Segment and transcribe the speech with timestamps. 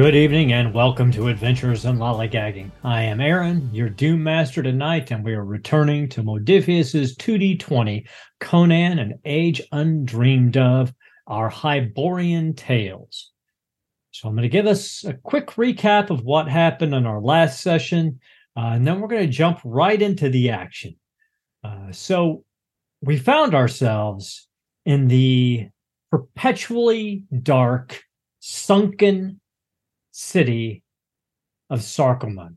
[0.00, 2.70] Good evening and welcome to Adventures in Lollygagging.
[2.82, 8.08] I am Aaron, your Doom Master tonight, and we are returning to Modiphius's 2D20
[8.40, 10.94] Conan and Age Undreamed of
[11.26, 13.30] our Hyborian Tales.
[14.12, 17.60] So I'm going to give us a quick recap of what happened in our last
[17.60, 18.20] session,
[18.56, 20.96] uh, and then we're going to jump right into the action.
[21.62, 22.42] Uh, so
[23.02, 24.48] we found ourselves
[24.86, 25.68] in the
[26.10, 28.02] perpetually dark,
[28.38, 29.40] sunken
[30.20, 30.82] city
[31.70, 32.56] of Sarkomand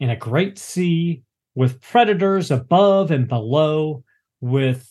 [0.00, 1.22] in a great sea
[1.54, 4.04] with predators above and below,
[4.40, 4.88] with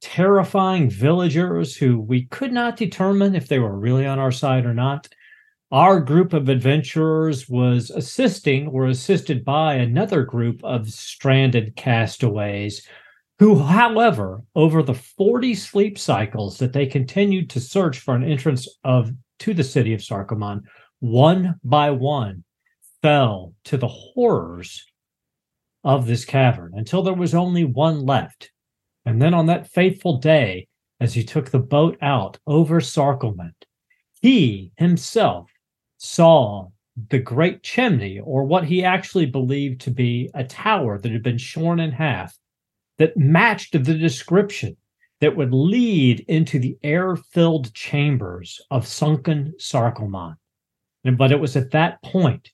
[0.00, 4.74] terrifying villagers who we could not determine if they were really on our side or
[4.74, 5.08] not.
[5.72, 12.86] Our group of adventurers was assisting or assisted by another group of stranded castaways
[13.40, 18.68] who, however, over the 40 sleep cycles that they continued to search for an entrance
[18.84, 20.62] of to the city of Sarkomand,
[21.00, 22.44] one by one
[23.02, 24.84] fell to the horrors
[25.84, 28.50] of this cavern until there was only one left.
[29.04, 30.66] And then on that fateful day,
[30.98, 33.54] as he took the boat out over Sarklement,
[34.20, 35.50] he himself
[35.98, 36.68] saw
[37.10, 41.38] the great chimney, or what he actually believed to be a tower that had been
[41.38, 42.36] shorn in half,
[42.98, 44.76] that matched the description
[45.20, 49.52] that would lead into the air filled chambers of sunken
[51.06, 51.18] Sarkomand.
[51.18, 52.50] But it was at that point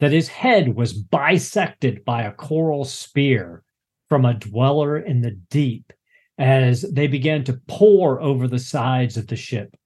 [0.00, 3.62] that his head was bisected by a coral spear
[4.08, 5.92] from a dweller in the deep
[6.38, 9.76] as they began to pour over the sides of the ship.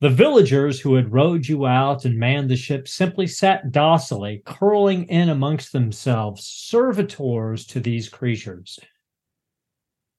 [0.00, 5.04] The villagers who had rowed you out and manned the ship simply sat docilely, curling
[5.08, 8.78] in amongst themselves, servitors to these creatures.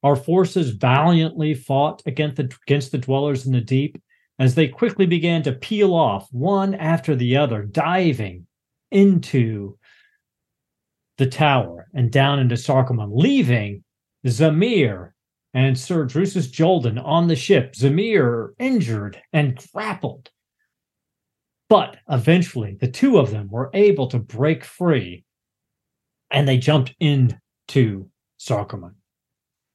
[0.04, 4.02] Our forces valiantly fought against the, against the dwellers in the deep,
[4.42, 8.48] as they quickly began to peel off one after the other, diving
[8.90, 9.78] into
[11.20, 13.84] the tower and down into Sarkomand, leaving
[14.26, 15.12] Zamehr
[15.54, 20.32] and Sir Drusus Jolden on the ship, Zamehr injured and grappled.
[21.70, 25.24] But eventually, the two of them were able to break free
[26.32, 28.10] and they jumped into
[28.40, 28.96] Sarkomand.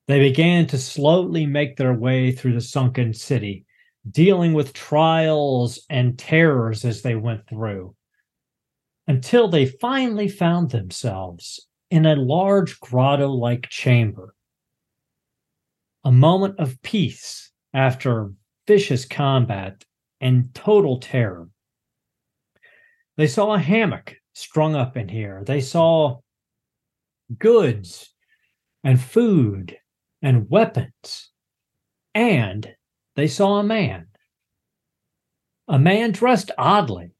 [0.08, 3.64] They began to slowly make their way through the sunken city,
[4.10, 7.94] dealing with trials and terrors as they went through
[9.08, 14.34] until they finally found themselves in a large grotto like chamber.
[16.04, 18.32] A moment of peace after
[18.66, 19.84] vicious combat
[20.20, 21.48] and total terror.
[23.16, 25.42] They saw a hammock strung up in here.
[25.46, 26.18] They saw
[27.38, 28.12] goods
[28.84, 29.76] and food
[30.22, 31.30] and weapons.
[32.14, 32.75] And
[33.16, 34.06] they saw a man.
[35.68, 37.10] A man dressed oddly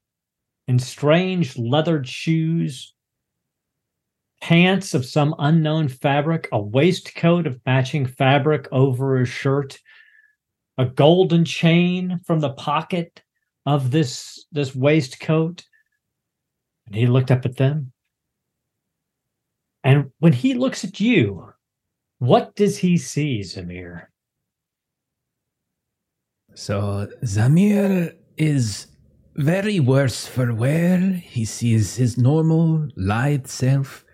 [0.68, 2.94] in strange leathered shoes,
[4.40, 9.78] pants of some unknown fabric, a waistcoat of matching fabric over his shirt,
[10.78, 13.22] a golden chain from the pocket
[13.64, 15.64] of this this waistcoat.
[16.86, 17.92] And he looked up at them.
[19.82, 21.52] And when he looks at you,
[22.18, 24.06] what does he see, Zamehr?
[26.56, 28.86] So Zamehr is
[29.34, 30.98] very worse for wear.
[30.98, 34.06] He sees his normal, lithe self.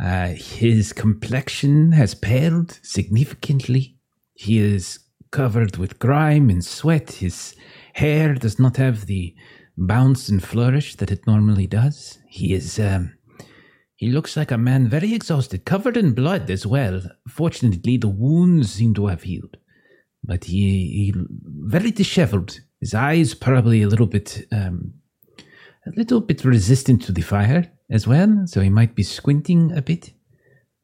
[0.00, 3.96] Uh, his complexion has paled significantly.
[4.34, 5.00] He is
[5.32, 7.10] covered with grime and sweat.
[7.10, 7.56] His
[7.94, 9.34] hair does not have the
[9.76, 12.20] bounce and flourish that it normally does.
[12.28, 13.14] He is, um,
[13.96, 17.02] he looks like a man very exhausted, covered in blood as well.
[17.28, 19.56] Fortunately, the wounds seem to have healed
[20.22, 21.14] but he, he
[21.44, 22.60] very disheveled.
[22.80, 24.94] His eyes probably a little bit um,
[25.86, 29.82] a little bit resistant to the fire as well, so he might be squinting a
[29.82, 30.12] bit.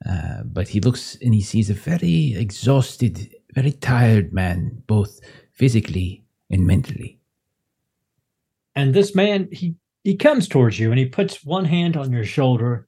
[0.08, 5.20] Uh, but he looks and he sees a very exhausted, very tired man, both
[5.52, 7.18] physically and mentally.
[8.74, 12.24] And this man, he he comes towards you and he puts one hand on your
[12.24, 12.86] shoulder,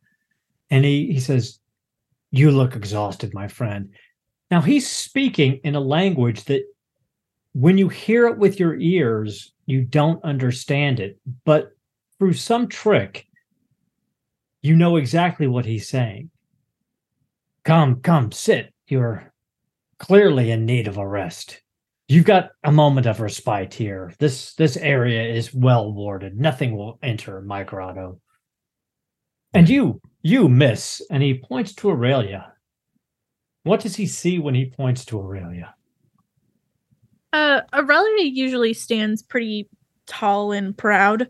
[0.70, 1.58] and he he says,
[2.30, 3.90] "You look exhausted, my friend."
[4.50, 6.62] Now he's speaking in a language that
[7.52, 11.18] when you hear it with your ears, you don't understand it.
[11.44, 11.72] But
[12.18, 13.26] through some trick,
[14.62, 16.30] you know exactly what he's saying.
[17.64, 18.72] Come, come, sit.
[18.86, 19.32] You're
[19.98, 21.60] clearly in need of a rest.
[22.08, 24.14] You've got a moment of respite here.
[24.18, 26.38] This this area is well warded.
[26.38, 28.20] Nothing will enter my grotto.
[29.52, 32.52] And you, you miss, and he points to Aurelia.
[33.68, 35.74] What does he see when he points to Aurelia?
[37.34, 39.68] Uh, Aurelia usually stands pretty
[40.06, 41.28] tall and proud.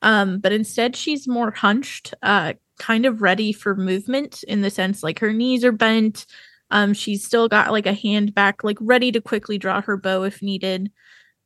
[0.00, 5.02] Um, but instead, she's more hunched, uh, kind of ready for movement in the sense
[5.02, 6.24] like her knees are bent.
[6.70, 10.22] Um, she's still got like a hand back, like ready to quickly draw her bow
[10.22, 10.90] if needed.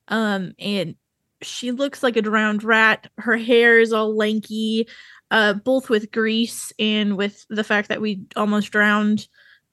[0.07, 0.95] Um, and
[1.43, 3.11] she looks like a drowned rat.
[3.19, 4.87] Her hair is all lanky,
[5.33, 9.27] uh, both with grease and with the fact that we almost drowned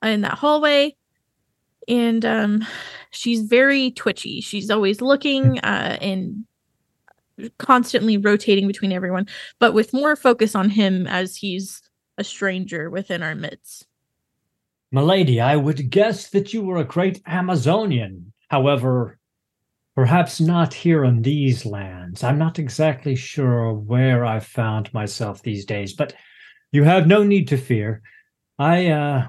[0.05, 0.95] in that hallway.
[1.87, 2.65] And um,
[3.11, 4.41] she's very twitchy.
[4.41, 6.45] She's always looking uh, and
[7.59, 9.27] constantly rotating between everyone,
[9.59, 11.81] but with more focus on him as he's
[12.17, 13.85] a stranger within our midst.
[14.91, 18.31] Milady, I would guess that you were a great Amazonian.
[18.47, 19.17] However,
[19.95, 22.23] perhaps not here in these lands.
[22.23, 26.13] I'm not exactly sure where I've found myself these days, but
[26.71, 28.01] you have no need to fear.
[28.57, 29.27] I, uh,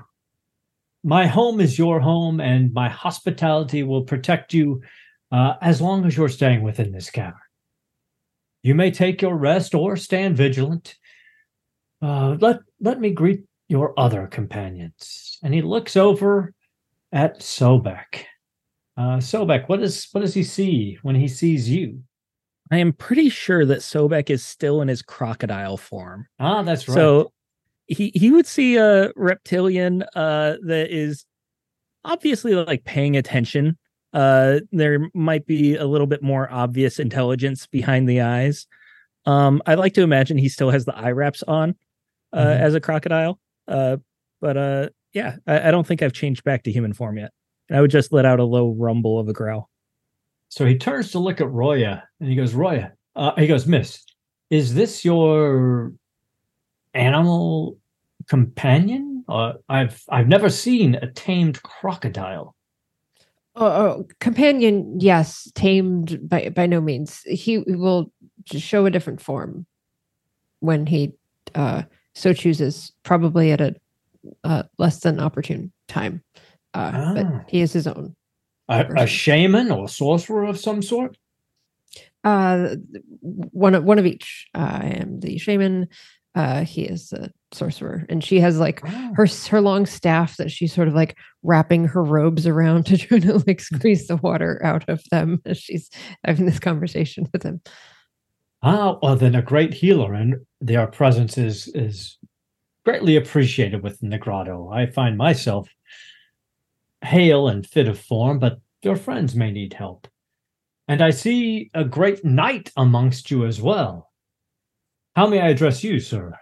[1.06, 4.82] my home is your home, and my hospitality will protect you
[5.30, 7.38] uh, as long as you're staying within this cavern.
[8.64, 10.96] You may take your rest or stand vigilant.
[12.02, 15.38] Uh, let let me greet your other companions.
[15.44, 16.52] And he looks over
[17.12, 18.24] at Sobek.
[18.96, 22.02] Uh, Sobek, what does what does he see when he sees you?
[22.72, 26.26] I am pretty sure that Sobek is still in his crocodile form.
[26.40, 26.94] Ah, that's right.
[26.94, 27.32] So
[27.86, 31.24] he he would see a reptilian uh, that is
[32.04, 33.76] obviously like paying attention
[34.16, 38.66] uh, there might be a little bit more obvious intelligence behind the eyes.
[39.26, 41.74] Um, I like to imagine he still has the eye wraps on
[42.32, 42.62] uh, mm-hmm.
[42.62, 43.38] as a crocodile.
[43.68, 43.98] Uh,
[44.40, 47.32] but uh, yeah, I, I, don't think I've changed back to human form yet.
[47.70, 49.68] I would just let out a low rumble of a growl.
[50.48, 54.02] So he turns to look at Roya and he goes, Roya, uh, he goes, Miss,
[54.48, 55.92] is this your
[56.96, 57.78] animal
[58.28, 59.24] companion?
[59.28, 62.54] Uh, I've I've never seen a tamed crocodile.
[63.58, 65.50] Oh, oh, companion, yes.
[65.54, 67.22] Tamed by by no means.
[67.22, 68.12] He will
[68.46, 69.66] show a different form
[70.60, 71.12] when he
[71.54, 71.82] uh,
[72.14, 73.74] so chooses, probably at a
[74.44, 76.22] uh, less than opportune time.
[76.74, 77.14] Uh, ah.
[77.14, 78.14] But he is his own.
[78.68, 81.16] A, a, shaman or sorcerer of some sort.
[82.24, 82.76] Uh,
[83.20, 84.48] one of one of each.
[84.54, 85.88] I am the shaman.
[86.36, 89.12] Uh, he is a sorcerer, and she has like oh.
[89.14, 93.18] her her long staff that she's sort of like wrapping her robes around to try
[93.18, 95.90] to like squeeze the water out of them as she's
[96.24, 97.60] having this conversation with him.
[98.62, 102.18] Ah, well, then a great healer, and their presence is is
[102.84, 104.70] greatly appreciated within the grotto.
[104.70, 105.68] I find myself
[107.02, 110.06] hale and fit of form, but your friends may need help.
[110.86, 114.10] And I see a great knight amongst you as well.
[115.16, 116.34] How may I address you, sir?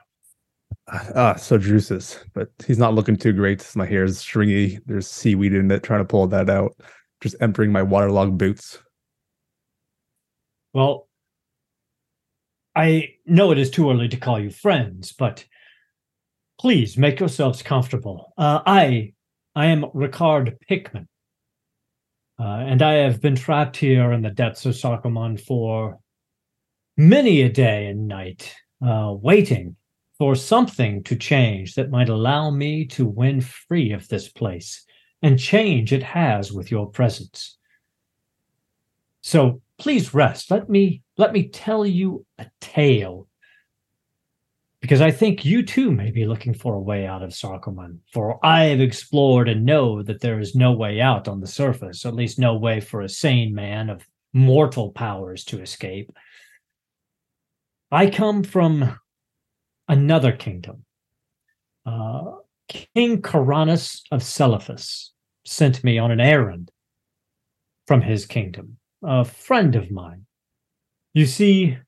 [1.14, 3.64] Ah, so juices, but he's not looking too great.
[3.76, 4.80] My hair is stringy.
[4.84, 6.76] There's seaweed in it, trying to pull that out.
[7.20, 8.80] Just entering my waterlogged boots.
[10.72, 11.08] Well,
[12.74, 15.44] I know it is too early to call you friends, but
[16.58, 18.32] please make yourselves comfortable.
[18.36, 19.12] Uh, I,
[19.54, 21.06] I am Ricard Pickman,
[22.40, 26.00] uh, and I have been trapped here in the depths of Sarkomand for
[26.96, 28.52] many a day and night
[28.84, 29.76] uh, waiting
[30.18, 34.84] for something to change that might allow me to win free of this place.
[35.22, 37.56] And change it has with your presence.
[39.22, 40.50] So please rest.
[40.50, 43.26] Let me let me tell you a tale.
[44.82, 48.00] Because I think you too may be looking for a way out of Sarkomand.
[48.12, 52.04] For I have explored and know that there is no way out on the surface,
[52.04, 56.12] at least no way for a sane man of mortal powers to escape.
[57.94, 58.98] I come from
[59.86, 60.84] another kingdom.
[61.86, 65.10] Uh, King Kuranes of Celephaïs
[65.46, 66.72] sent me on an errand
[67.86, 70.26] from his kingdom, a friend of mine.
[71.12, 71.78] You see,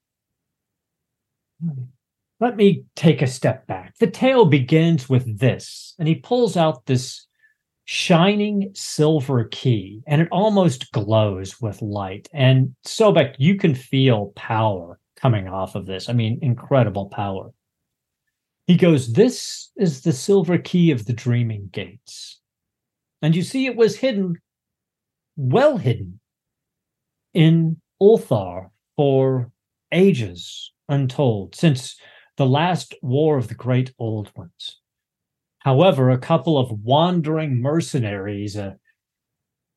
[2.39, 3.99] let me take a step back.
[3.99, 7.27] The tale begins with this, and he pulls out this
[7.85, 12.29] shining silver key, and it almost glows with light.
[12.33, 16.09] And Sobek, you can feel power coming off of this.
[16.09, 17.51] I mean, incredible power.
[18.67, 22.41] He goes, This is the silver key of the dreaming gates.
[23.23, 24.37] And you see, it was hidden,
[25.37, 26.21] well hidden,
[27.33, 29.51] in Ulthar for
[29.93, 31.97] ages untold, since
[32.37, 34.81] the last war of the great old ones.
[35.61, 38.75] However, a couple of wandering mercenaries, uh,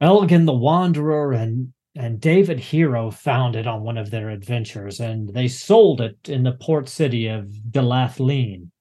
[0.02, 5.30] Elgin the Wanderer and and David Hero found it on one of their adventures, and
[5.34, 8.72] they sold it in the port city of Dylath-Leen.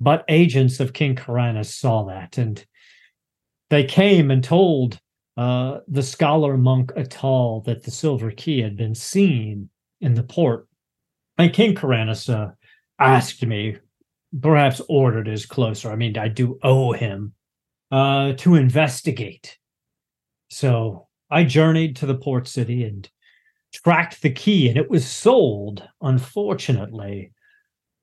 [0.00, 2.64] But agents of King Kuranes saw that, and
[3.70, 4.98] they came and told
[5.36, 9.70] uh, the scholar monk Atal that the silver key had been seen
[10.00, 10.68] in the port
[11.38, 12.50] And King Kuranes uh,
[12.98, 13.76] asked me,
[14.42, 15.90] perhaps ordered is closer.
[15.90, 17.32] I mean, I do owe him
[17.90, 19.56] uh, to investigate.
[20.50, 23.08] So I journeyed to the port city and
[23.72, 27.32] tracked the key, and it was sold, unfortunately,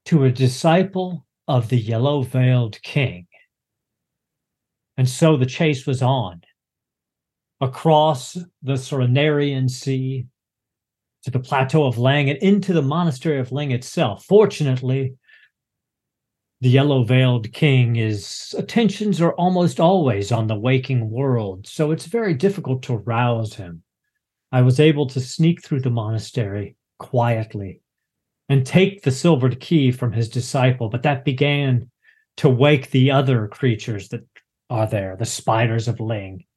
[0.05, 3.27] to a disciple of the yellow veiled king.
[4.98, 6.41] And so the chase was on
[7.62, 10.25] across the Serenarian Sea
[11.24, 14.24] to the plateau of Leng and into the monastery of Leng itself.
[14.25, 15.15] Fortunately,
[16.65, 22.07] the yellow veiled king is attentions are almost always on the waking world, so it's
[22.07, 23.84] very difficult to rouse him.
[24.51, 27.81] I was able to sneak through the monastery quietly
[28.50, 31.91] and take the silvered key from his disciple, but that began
[32.38, 34.25] to wake the other creatures that
[34.72, 36.48] are there, the spiders of Leng,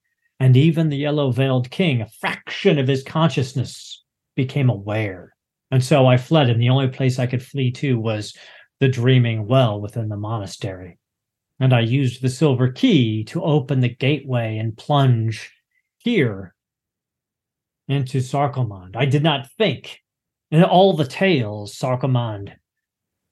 [0.40, 4.02] and even the yellow veiled king, a fraction of his consciousness
[4.36, 5.34] became aware.
[5.70, 8.34] And so I fled, and the only place I could flee to was
[8.80, 10.98] the dreaming well within the monastery.
[11.60, 15.50] And I used the silver key to open the gateway and plunge
[15.98, 16.54] here
[17.88, 18.94] into Sarkomand.
[18.94, 20.00] I did not think
[20.50, 22.54] in all the tales, Sarkomand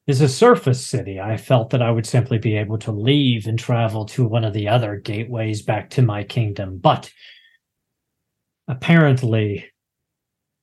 [0.06, 1.20] is a surface city.
[1.20, 4.52] I felt that I would simply be able to leave and travel to one of
[4.52, 6.78] the other gateways back to my kingdom.
[6.78, 7.10] But
[8.68, 9.66] apparently,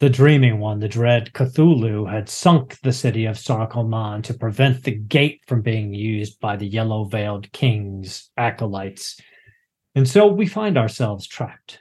[0.03, 4.91] the dreaming one, the dread Cthulhu, had sunk the city of Sarkomand to prevent the
[4.91, 9.17] gate from being used by the yellow veiled king's acolytes.
[9.95, 11.79] And so we find ourselves trapped.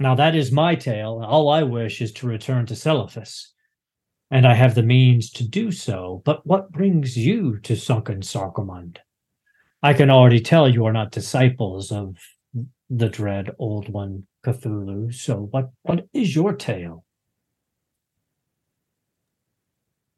[0.00, 1.22] Now, that is my tale.
[1.24, 3.46] All I wish is to return to Celephaïs,
[4.32, 6.20] and I have the means to do so.
[6.24, 8.96] But what brings you to sunken Sarkomand?
[9.84, 12.16] I can already tell you are not disciples of
[12.90, 15.12] the dread old one Cthulhu.
[15.14, 17.04] So what what is your tale?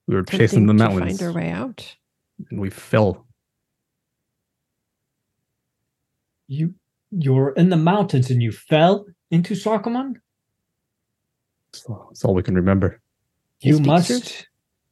[0.07, 1.97] We were chasing the Attempting to mountains Find our way out.
[2.51, 3.27] and we fell.
[6.49, 6.75] You
[7.13, 10.17] you're in the mountains and you fell into Sarkomand?
[11.73, 13.01] That's all we can remember.
[13.61, 14.47] You You must truth?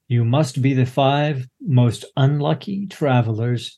[0.08, 3.76] you must be the five most unlucky travelers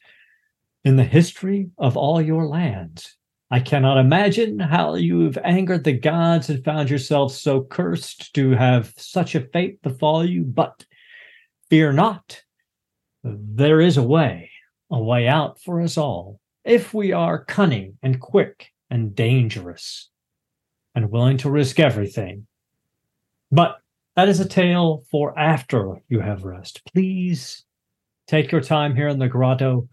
[0.84, 3.16] in the history of all your lands.
[3.52, 8.94] I cannot imagine how you've angered the gods and found yourself so cursed to have
[8.96, 10.84] such a fate befall you, but
[11.68, 12.42] fear not.
[13.24, 14.50] There is a way,
[14.88, 20.10] a way out for us all, if we are cunning and quick and dangerous
[20.94, 22.46] and willing to risk everything.
[23.50, 23.78] But
[24.14, 26.82] that is a tale for after you have rest.
[26.92, 27.64] Please
[28.28, 29.88] take your time here in the grotto.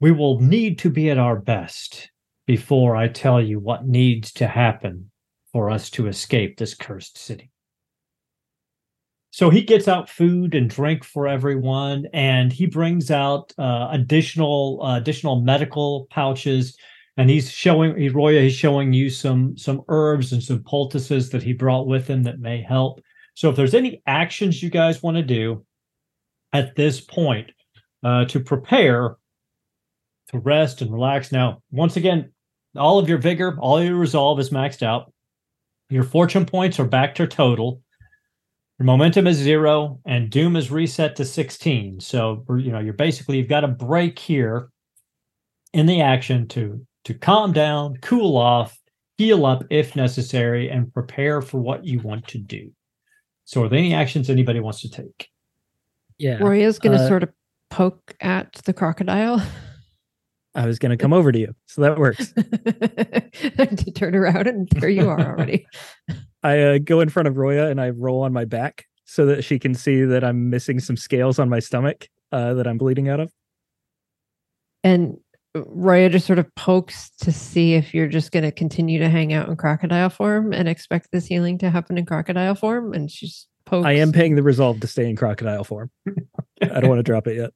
[0.00, 2.10] We will need to be at our best
[2.46, 5.10] before I tell you what needs to happen
[5.52, 7.50] for us to escape this cursed city.
[9.30, 14.80] So he gets out food and drink for everyone, and he brings out uh, additional
[14.82, 16.76] uh, additional medical pouches.
[17.18, 21.42] And he's showing he, Roya, he's showing you some some herbs and some poultices that
[21.42, 23.02] he brought with him that may help.
[23.34, 25.64] So if there's any actions you guys want to do
[26.52, 27.50] at this point
[28.02, 29.16] uh, to prepare
[30.28, 31.32] to rest and relax.
[31.32, 32.32] Now, once again,
[32.78, 35.12] all of your vigor, all your resolve is maxed out.
[35.88, 37.82] Your fortune points are back to total.
[38.78, 42.00] Your momentum is zero, and doom is reset to 16.
[42.00, 44.68] So you know you're basically you've got a break here
[45.72, 48.76] in the action to to calm down, cool off,
[49.16, 52.72] heal up if necessary, and prepare for what you want to do.
[53.44, 55.28] So, are there any actions anybody wants to take?
[56.18, 56.38] Yeah.
[56.38, 57.30] Roya's going to uh, sort of
[57.70, 59.40] poke at the crocodile
[60.56, 61.54] I was going to come over to you.
[61.66, 62.32] So that works.
[62.32, 65.66] to turn around, and there you are already.
[66.42, 69.44] I uh, go in front of Roya and I roll on my back so that
[69.44, 73.08] she can see that I'm missing some scales on my stomach uh, that I'm bleeding
[73.08, 73.32] out of.
[74.82, 75.18] And
[75.54, 79.32] Roya just sort of pokes to see if you're just going to continue to hang
[79.32, 82.94] out in crocodile form and expect this healing to happen in crocodile form.
[82.94, 83.86] And she's pokes.
[83.86, 85.90] I am paying the resolve to stay in crocodile form.
[86.62, 87.50] I don't want to drop it yet.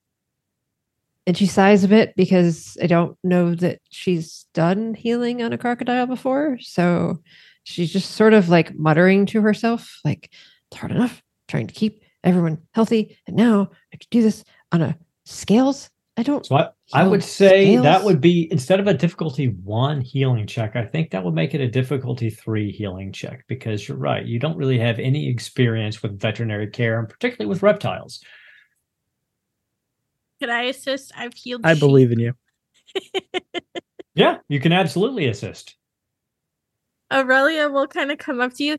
[1.30, 5.58] And she sighs a bit because I don't know that she's done healing on a
[5.58, 6.58] crocodile before.
[6.60, 7.20] So
[7.62, 10.28] she's just sort of like muttering to herself, like,
[10.72, 13.16] it's hard enough trying to keep everyone healthy.
[13.28, 15.88] And now I have to do this on a scales.
[16.16, 20.00] I don't So I, I would say that would be instead of a difficulty one
[20.00, 23.96] healing check, I think that would make it a difficulty three healing check because you're
[23.96, 24.26] right.
[24.26, 28.20] You don't really have any experience with veterinary care and particularly with reptiles.
[30.40, 31.12] Could I assist?
[31.16, 31.60] I've healed.
[31.64, 31.80] I sheep.
[31.80, 32.34] believe in you.
[34.14, 35.76] Yeah, you can absolutely assist.
[37.12, 38.76] Aurelia will kind of come up to you.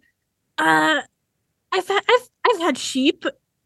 [0.57, 1.01] Uh,
[1.71, 3.23] I've had, I've I've had sheep.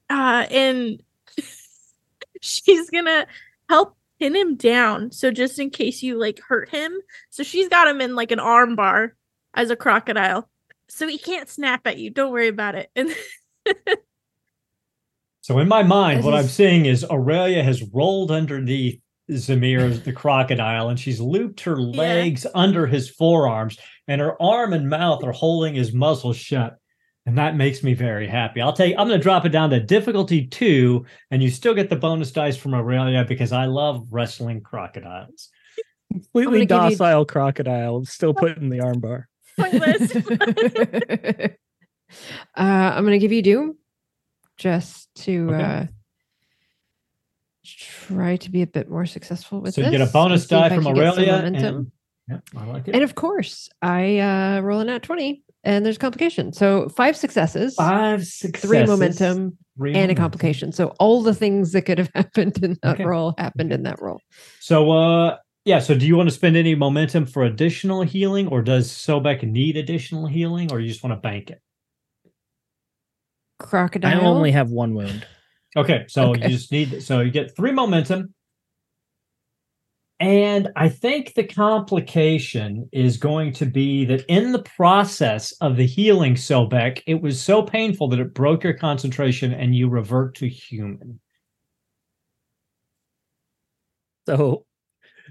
[0.10, 1.02] uh, and
[2.42, 3.26] she's gonna
[3.68, 5.12] help pin him down.
[5.12, 6.94] So just in case you like hurt him,
[7.32, 9.16] so she's got him in like an arm bar
[9.56, 10.48] as a crocodile,
[10.88, 12.12] so he can't snap at you.
[12.12, 12.92] Don't worry about it.
[12.96, 13.10] And
[15.46, 19.00] So in my mind, what I'm seeing is Aurelia has rolled underneath
[19.30, 24.90] Zamehr, the crocodile, and she's looped her legs under his forearms, and her arm and
[24.90, 26.78] mouth are holding his muzzle shut.
[27.28, 28.60] And that makes me very happy.
[28.60, 31.96] I'll take I'm gonna drop it down to difficulty two, and you still get the
[31.96, 35.50] bonus dice from Aurelia because I love wrestling crocodiles.
[36.12, 39.26] Completely gonna give you- docile crocodile, still put in the armbar.
[39.60, 40.16] pointless.
[42.58, 43.78] uh, I'm going to give you Doom
[44.58, 45.64] just to Okay.
[45.64, 45.86] uh,
[47.66, 49.92] try to be a bit more successful with so this.
[49.92, 51.32] you get a bonus and see if die from Aurelia.
[51.38, 51.76] momentum.
[51.76, 52.96] And, yeah, I like it.
[52.96, 56.54] And of course, I uh, roll a nat 20 and there's complication.
[56.54, 60.72] So five successes, Five successes, three momentum, three and a complication.
[60.72, 63.06] So all the things that could have happened in that Okay.
[63.06, 64.22] roll happened in that roll.
[64.60, 68.62] So uh yeah, so do you want to spend any momentum for additional healing or
[68.62, 71.60] does Sobek need additional healing or you just want to bank it?
[73.60, 74.20] Crocodile.
[74.20, 75.26] I only have one wound.
[75.78, 76.48] Okay, so Okay.
[76.48, 78.34] you just need so you get 3 momentum.
[80.20, 85.86] And I think the complication is going to be that in the process of the
[85.86, 90.48] healing Sobek, it was so painful that it broke your concentration and you revert to
[90.48, 91.20] human.
[94.26, 94.66] So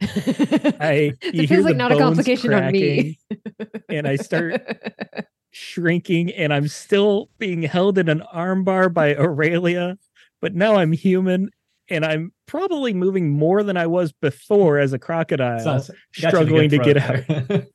[0.03, 3.17] I you it feels like not a complication on me.
[3.31, 3.41] cracking,
[3.89, 4.61] and I start
[5.55, 9.97] shrinking, and I'm still being held in an armbar by Aurelia,
[10.41, 11.51] but now I'm human,
[11.89, 16.29] and I'm probably moving more than I was before as a crocodile, Sounds- got you
[16.29, 17.25] struggling to get out.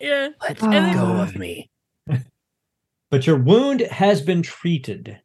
[0.00, 0.28] yeah.
[0.40, 1.70] Let And go then- of me.
[3.10, 5.18] but your wound has been treated.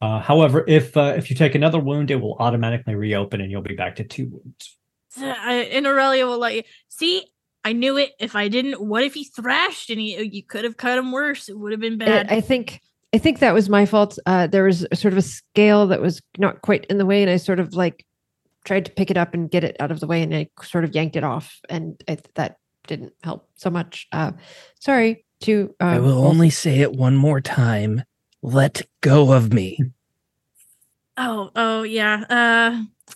[0.00, 3.62] Uh, however, if uh, if you take another wound, it will automatically reopen, and you'll
[3.62, 4.76] be back to two wounds.
[5.10, 7.24] So I, and Aurelia will let you see.
[7.64, 8.12] I knew it.
[8.18, 11.48] If I didn't, what if he thrashed and he, you could have cut him worse?
[11.48, 12.32] It would have been I- bad.
[12.32, 12.80] I think
[13.14, 14.18] I think that was my fault.
[14.24, 17.30] Uh, there was sort of a scale that was not quite in the way, and
[17.30, 18.06] I sort of like
[18.64, 20.84] tried to pick it up and get it out of the way, and I sort
[20.84, 24.08] of yanked it off, and I, that didn't help so much.
[24.12, 24.32] Uh,
[24.80, 25.74] sorry to.
[25.80, 28.02] Uh, I will only say it one more time.
[28.40, 29.78] Let go of me.
[31.16, 32.24] oh, oh yeah.
[32.28, 33.14] Uh,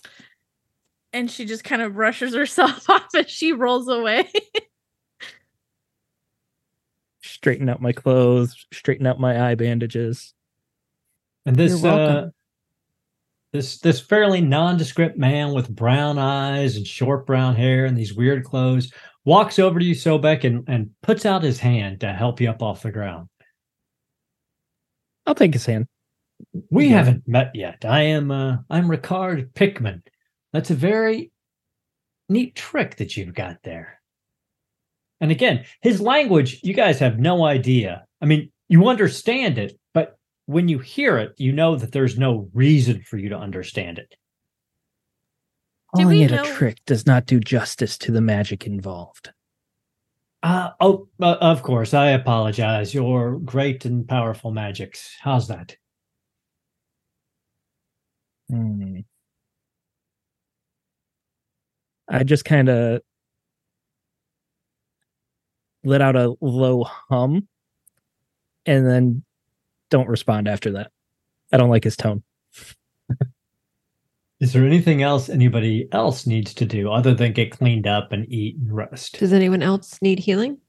[1.13, 4.29] and she just kind of brushes herself off as she rolls away.
[7.23, 10.33] Straighten out my clothes, straighten out my eye bandages.
[11.45, 12.27] And this You're uh,
[13.53, 18.43] this this fairly nondescript man with brown eyes and short brown hair and these weird
[18.43, 18.91] clothes
[19.25, 22.61] walks over to you, Sobek, and and puts out his hand to help you up
[22.61, 23.29] off the ground.
[25.25, 25.87] I'll take his hand.
[26.69, 26.97] We Yeah.
[26.97, 27.83] haven't met yet.
[27.85, 30.03] I am uh, I'm Ricard Pickman.
[30.57, 31.31] That's a very
[32.29, 34.01] neat trick that you've got there.
[35.21, 38.07] And again, his language, you guys have no idea.
[38.23, 40.17] I mean, you understand it, but
[40.47, 44.15] when you hear it, you know that there's no reason for you to understand it.
[45.95, 49.29] Do Calling we it know- a trick does not do justice to the magic involved.
[50.41, 52.95] Uh, oh, uh, of course, I apologize.
[52.95, 55.15] Your great and powerful magics.
[55.21, 55.77] How's that?
[58.49, 59.01] Hmm.
[62.09, 63.01] I just kind of
[65.83, 67.47] let out a low hum
[68.65, 69.23] and then
[69.89, 70.91] don't respond after that.
[71.51, 72.23] I don't like his tone.
[74.39, 78.31] Is there anything else anybody else needs to do other than get cleaned up and
[78.31, 79.17] eat and rest?
[79.19, 80.59] Does anyone else need healing?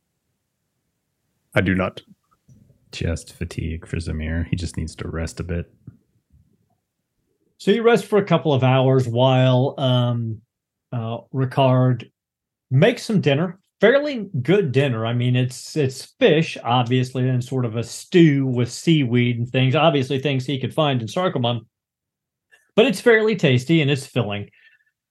[1.55, 2.01] I do not.
[2.93, 4.49] Just fatigue for Zamehr.
[4.49, 5.71] He just needs to rest a bit.
[7.59, 10.41] So you rest for a couple of hours while um,
[10.93, 12.11] uh, Ricard
[12.71, 13.59] makes some dinner.
[13.81, 15.07] Fairly good dinner.
[15.07, 19.77] I mean, it's it's fish, obviously, and sort of a stew with seaweed and things.
[19.77, 21.61] Obviously, things he could find in Sarkomand,
[22.75, 24.51] but it's fairly tasty and it's filling.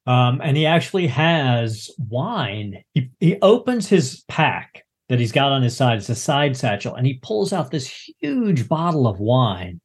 [0.05, 2.83] Um, and he actually has wine.
[2.93, 5.99] He he opens his pack that he's got on his side.
[5.99, 7.87] It's a side satchel, and he pulls out this
[8.19, 9.79] huge bottle of wine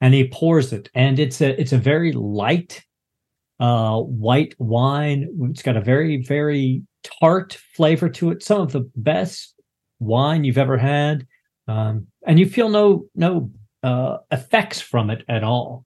[0.00, 2.82] and he pours it and it's a it's a very light
[3.58, 5.28] uh white wine.
[5.50, 8.42] It's got a very very tart flavor to it.
[8.42, 9.54] Some of the best
[9.98, 11.26] wine you've ever had.
[11.68, 13.50] Um and you feel no no
[13.82, 15.84] uh effects from it at all.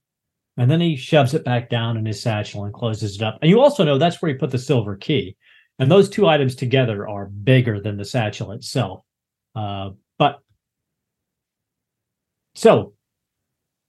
[0.57, 3.39] And then he shoves it back down in his satchel and closes it up.
[3.41, 5.37] And you also know that's where he put the silver key.
[5.79, 9.05] And those two items together are bigger than the satchel itself.
[9.55, 10.41] Uh but
[12.55, 12.95] so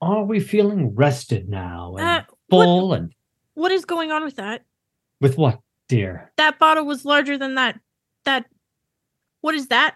[0.00, 3.12] are we feeling rested now and Uh, full and
[3.54, 4.62] What is going on with that?
[5.20, 6.32] with what, dear?
[6.36, 7.78] That bottle was larger than that.
[8.24, 8.46] That.
[9.40, 9.94] What is that?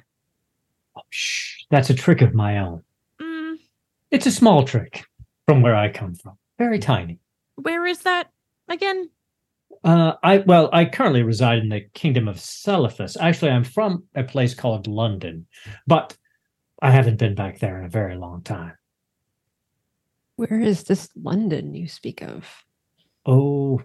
[0.97, 2.83] Oh, shh, that's a trick of my own.
[3.21, 3.57] Mm,
[4.13, 5.05] It's a small trick
[5.47, 6.37] from where I come from.
[6.59, 7.19] Very tiny.
[7.57, 8.31] where is that
[8.69, 9.11] again?
[9.85, 13.17] Uh, I well, I currently reside in the kingdom of Celephaïs.
[13.21, 15.47] Actually, I'm from a place called London,
[15.87, 16.17] but
[16.81, 18.75] I haven't been back there in a very long time.
[20.37, 22.47] Where is this London you speak of?
[23.27, 23.83] Oh,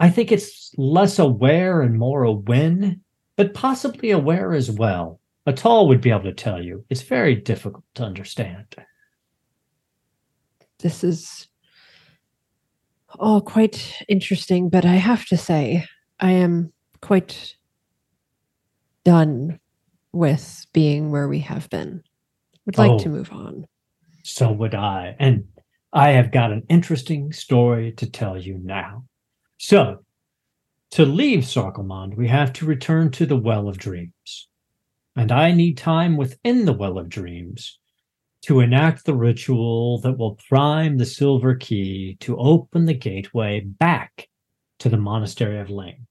[0.00, 3.00] I think it's less aware and more a when,
[3.36, 5.20] but possibly aware as well.
[5.46, 6.84] Atal would be able to tell you.
[6.88, 8.74] It's very difficult to understand.
[10.78, 11.48] This is
[13.18, 15.86] all quite interesting, but I have to say,
[16.20, 17.56] I am quite
[19.04, 19.60] done
[20.12, 22.02] with being where we have been.
[22.66, 22.98] Would like Oh.
[23.00, 23.66] to move on.
[24.22, 25.16] So would I.
[25.18, 25.44] And
[25.96, 29.04] I have got an interesting story to tell you now.
[29.58, 30.04] So,
[30.90, 34.48] to leave Sarkelmond, we have to return to the Well of Dreams.
[35.14, 37.78] And I need time within the Well of Dreams
[38.42, 44.28] to enact the ritual that will prime the silver key to open the gateway back
[44.80, 46.06] to the Monastery of Leng.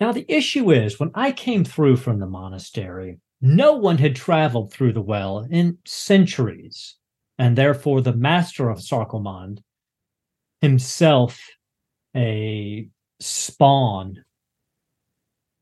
[0.00, 4.72] Now, the issue is when I came through from the monastery, no one had traveled
[4.72, 6.96] through the well in centuries,
[7.38, 9.60] and therefore the master of Sarkelmond,
[10.60, 11.40] himself
[12.16, 12.88] a
[13.20, 14.24] spawn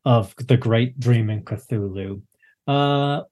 [0.05, 2.21] of the great dreaming Cthulhu,
[2.67, 3.23] uh,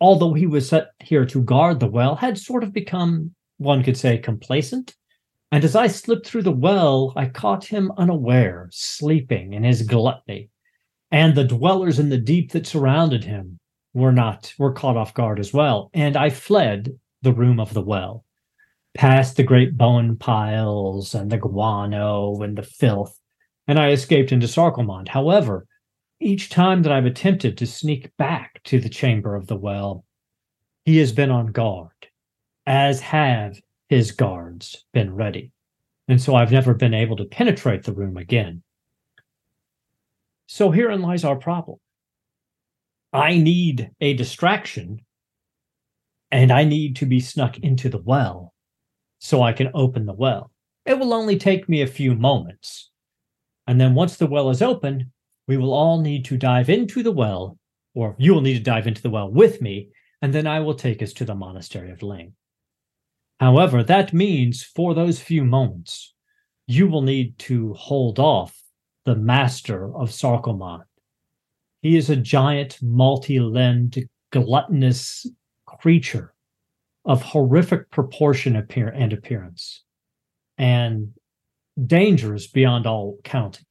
[0.00, 3.96] although he was set here to guard the well, had sort of become, one could
[3.96, 4.94] say, complacent.
[5.52, 10.50] And as I slipped through the well, I caught him unaware, sleeping in his gluttony.
[11.10, 13.58] And the dwellers in the deep that surrounded him
[13.94, 15.90] were not were caught off guard as well.
[15.94, 18.24] And i fled the room of the well
[18.94, 23.20] past the great bone piles and the guano and the filth
[23.68, 25.66] and i escaped into sarkelmond however
[26.20, 30.04] each time that i've attempted to sneak back to the chamber of the well
[30.86, 31.90] he has been on guard
[32.66, 35.52] as have his guards been ready.
[36.08, 38.62] And so i've never been able to penetrate the room again.
[40.46, 41.78] So herein lies our problem.
[43.12, 45.00] I need a distraction
[46.30, 48.52] and I need to be snuck into the well
[49.18, 50.50] so I can open the well.
[50.84, 52.90] It will only take me a few moments.
[53.66, 55.12] And then once the well is open,
[55.48, 57.58] we will all need to dive into the well,
[57.94, 59.90] or you will need to dive into the well with me,
[60.22, 62.32] and then I will take us to the monastery of Leng.
[63.40, 66.14] However, that means for those few moments,
[66.66, 68.60] you will need to hold off
[69.04, 70.84] the master of Sarkelmond.
[71.82, 75.26] He is a giant, multi limbed, gluttonous
[75.80, 76.34] creature
[77.04, 79.84] of horrific proportion appear- and appearance
[80.58, 81.12] and
[81.86, 83.64] dangerous beyond all counting.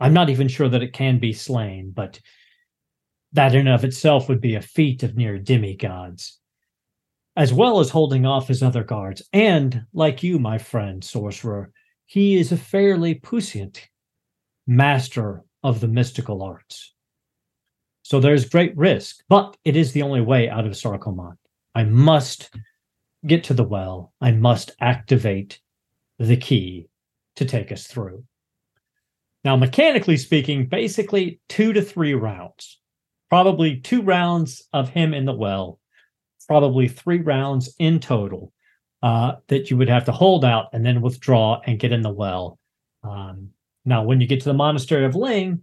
[0.00, 2.20] I'm not even sure that it can be slain, but
[3.32, 6.38] that in and of itself would be a feat of near demigods,
[7.36, 9.22] as well as holding off his other guards.
[9.32, 11.72] And like you, my friend sorcerer,
[12.06, 13.88] he is a fairly puissant
[14.66, 16.94] master of the mystical arts.
[18.08, 21.36] So there's great risk, but it is the only way out of Sarkomand.
[21.74, 22.48] I must
[23.26, 24.14] get to the well.
[24.22, 25.60] I must activate
[26.18, 26.88] the key
[27.36, 28.24] to take us through.
[29.44, 32.80] Now, mechanically speaking, basically two to three rounds.
[33.28, 35.78] Probably two rounds of him in the well,
[36.46, 38.54] probably three rounds in total
[39.02, 42.08] uh, that you would have to hold out and then withdraw and get in the
[42.08, 42.58] well.
[43.04, 43.50] Um,
[43.84, 45.60] now, when you get to the monastery of Leng,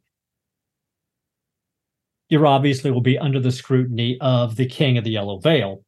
[2.30, 5.84] you obviously will be under the scrutiny of the king of the Yellow Veil.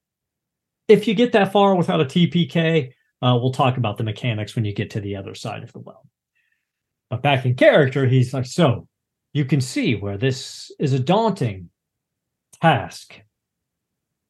[0.87, 4.65] If you get that far without a TPK, uh, we'll talk about the mechanics when
[4.65, 6.05] you get to the other side of the well.
[7.09, 8.87] But back in character, he's like, so
[9.33, 11.69] you can see where this is a daunting
[12.61, 13.19] task.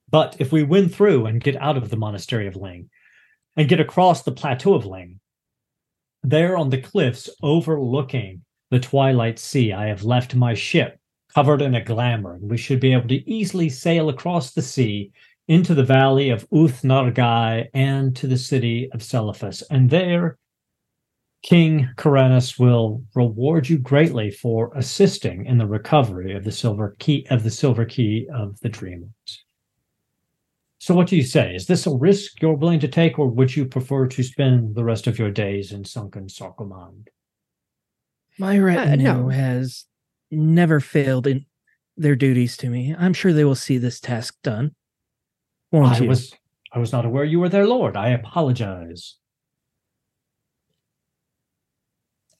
[0.09, 2.87] But if we win through and get out of the monastery of Leng
[3.55, 5.17] and get across the plateau of Leng,
[6.23, 10.99] there on the cliffs overlooking the twilight sea, I have left my ship
[11.33, 15.11] covered in a glamour, and we should be able to easily sail across the sea
[15.47, 19.63] into the valley of Ooth-Nargai and to the city of Celephaïs.
[19.69, 20.37] And there,
[21.43, 27.25] King Kuranes will reward you greatly for assisting in the recovery of the silver key
[27.29, 29.45] of the silver key of the dreamers.
[30.79, 31.55] So what do you say?
[31.55, 34.83] Is this a risk you're willing to take, or would you prefer to spend the
[34.83, 37.07] rest of your days in sunken Sarkomand?
[38.37, 39.29] My retinue uh, no.
[39.29, 39.85] has
[40.31, 41.45] never failed in
[41.95, 42.95] their duties to me.
[42.97, 44.75] I'm sure they will see this task done.
[45.71, 46.09] Won't I you?
[46.09, 46.33] was
[46.71, 47.97] I was not aware you were their lord.
[47.97, 49.15] I apologize.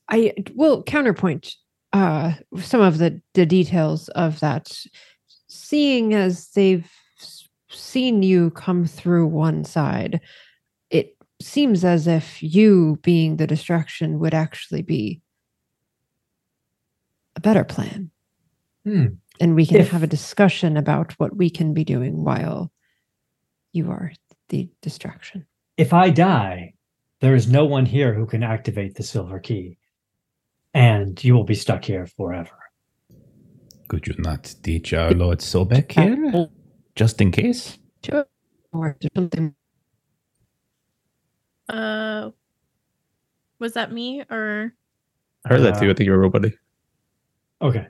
[0.09, 1.53] I will counterpoint
[1.93, 4.71] uh, some of the, the details of that.
[5.49, 6.89] Seeing as they've
[7.69, 10.21] seen you come through one side,
[10.89, 15.21] it seems as if you being the distraction would actually be
[17.37, 18.09] a better plan.
[18.83, 19.05] Hmm.
[19.39, 22.71] And we can If- have a discussion about what we can be doing while
[23.71, 24.11] you are
[24.49, 25.45] the distraction.
[25.77, 26.73] If I die,
[27.21, 29.77] there is no one here who can activate the silver key.
[30.73, 32.57] And you will be stuck here forever.
[33.87, 36.49] Could you not teach our Lord Sobek here?
[36.95, 37.77] Just in case?
[38.03, 38.25] Sure.
[38.73, 39.53] Or something
[41.69, 42.31] Uh,
[43.59, 44.73] was that me or?
[45.45, 45.89] I heard that too.
[45.89, 46.45] I think you were robot.
[47.61, 47.87] Okay.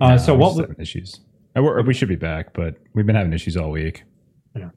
[0.00, 1.20] Uh, so what just w- issues?
[1.56, 4.04] Uh, we're- we should be back, but we've been having issues all week.
[4.54, 4.70] Yeah.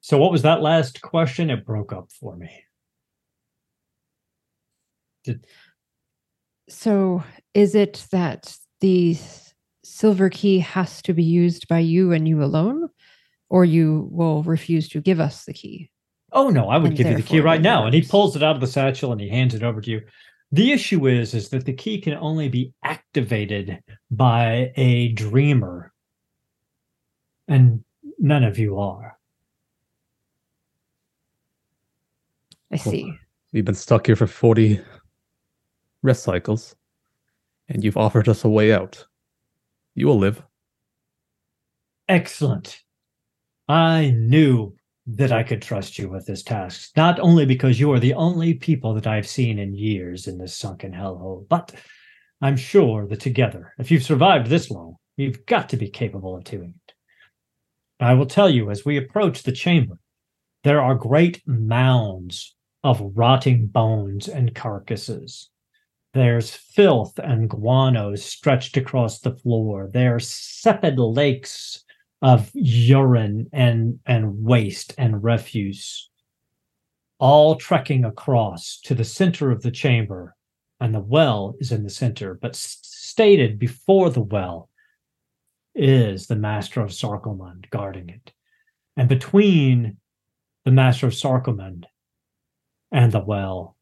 [0.00, 1.50] So what was that last question?
[1.50, 2.50] It broke up for me.
[5.24, 5.44] Did...
[6.68, 7.22] So,
[7.54, 9.16] is it that the
[9.84, 12.88] silver key has to be used by you and you alone,
[13.48, 15.90] or you will refuse to give us the key?
[16.32, 17.86] Oh no, I would And give you the key right now.
[17.86, 20.02] And he pulls it out of the satchel and he hands it over to you.
[20.52, 25.92] The issue is is that the key can only be activated by a dreamer.
[27.48, 27.84] And
[28.18, 29.18] none of you are.
[32.72, 33.12] I see.
[33.52, 34.80] We've been stuck here for 40
[36.02, 36.74] rest cycles,
[37.68, 39.06] and you've offered us a way out.
[39.94, 40.42] You will live.
[42.08, 42.82] Excellent.
[43.68, 48.00] I knew that I could trust you with this task, not only because you are
[48.00, 51.72] the only people that I've seen in years in this sunken hellhole, but
[52.42, 56.44] I'm sure that together, if you've survived this long, you've got to be capable of
[56.44, 56.92] doing it.
[58.00, 59.98] I will tell you as we approach the chamber,
[60.64, 65.50] there are great mounds of rotting bones and carcasses.
[66.12, 69.88] There's filth and guano stretched across the floor.
[69.92, 71.84] There are sepid lakes
[72.26, 76.10] of urine and, and waste and refuse,
[77.20, 80.34] all trekking across to the center of the chamber.
[80.80, 84.68] And the well is in the center, but stated before the well
[85.72, 88.32] is the Master of Sarkomand guarding it.
[88.96, 89.98] And between
[90.64, 91.84] the Master of Sarkomand
[92.90, 93.76] and the well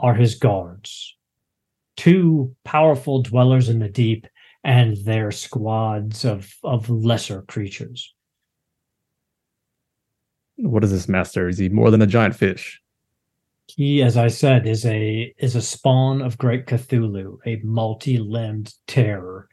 [0.00, 1.18] are his guards,
[1.98, 4.26] two powerful dwellers in the deep
[4.64, 8.14] and their squads of, of lesser creatures.
[10.56, 11.48] What is this master?
[11.48, 12.80] Is he more than a giant fish?
[13.66, 19.48] He, as I said, is a is a spawn of great Cthulhu, a multi-limbed terror.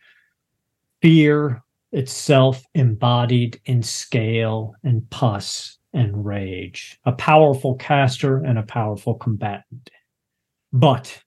[1.02, 9.14] Fear itself embodied in scale and pus and rage, a powerful caster and a powerful
[9.14, 9.90] combatant.
[10.74, 11.24] But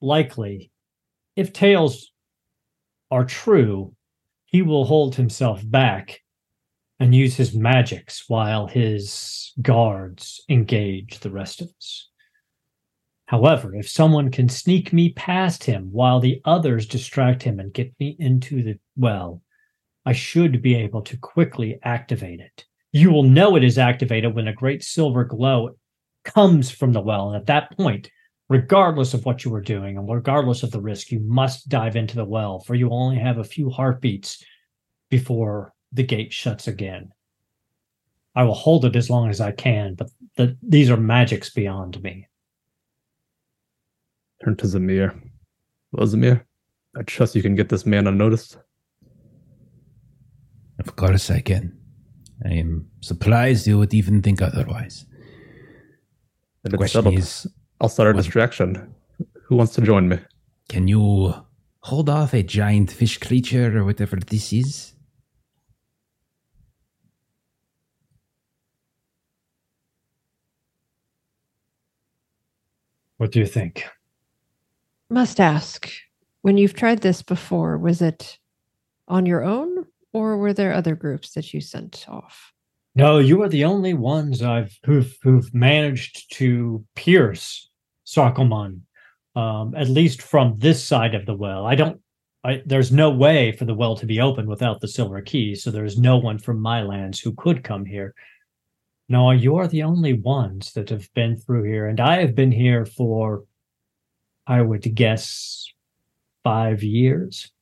[0.00, 0.70] likely,
[1.36, 2.10] if tales
[3.10, 3.94] are true,
[4.46, 6.20] he will hold himself back
[6.98, 12.08] and use his magics while his guards engage the rest of us.
[13.26, 17.92] However, if someone can sneak me past him while the others distract him and get
[17.98, 19.42] me into the well,
[20.06, 22.64] I should be able to quickly activate it.
[22.92, 25.76] You will know it is activated when a great silver glow
[26.24, 27.30] comes from the well.
[27.30, 28.10] And at that point,
[28.48, 32.16] regardless of what you are doing and regardless of the risk, you must dive into
[32.16, 34.44] the well, for you only have a few heartbeats
[35.10, 37.10] before the gate shuts again.
[38.34, 42.02] I will hold it as long as I can, but the, these are magics beyond
[42.02, 42.28] me.
[44.44, 45.18] Turn to Zamehr.
[45.92, 46.44] Well, Zamehr,
[46.96, 48.58] I trust you can get this man unnoticed.
[50.78, 51.76] Of course I can.
[52.44, 55.06] I am surprised you would even think otherwise.
[56.64, 57.18] The question settled.
[57.18, 57.46] is,
[57.80, 58.94] I'll start a what- distraction.
[59.44, 60.18] Who wants to join me?
[60.68, 61.32] can you
[61.80, 64.94] hold off a giant fish creature or whatever this is?
[73.18, 73.84] What do you think?
[75.08, 75.90] Must ask,
[76.42, 78.38] when you've tried this before, was it
[79.08, 82.52] on your own or were there other groups that you sent off?
[82.96, 87.68] No, you are the only ones I've who've who've managed to pierce
[88.06, 88.80] Sarkomand,
[89.34, 91.66] um, at least from this side of the well.
[91.66, 92.00] I don't.
[92.42, 95.70] I, there's no way for the well to be open without the silver key, so
[95.70, 98.14] there's no one from my lands who could come here.
[99.10, 102.52] No, you are the only ones that have been through here, and I have been
[102.52, 103.44] here for,
[104.46, 105.66] I would guess,
[106.44, 107.52] five years.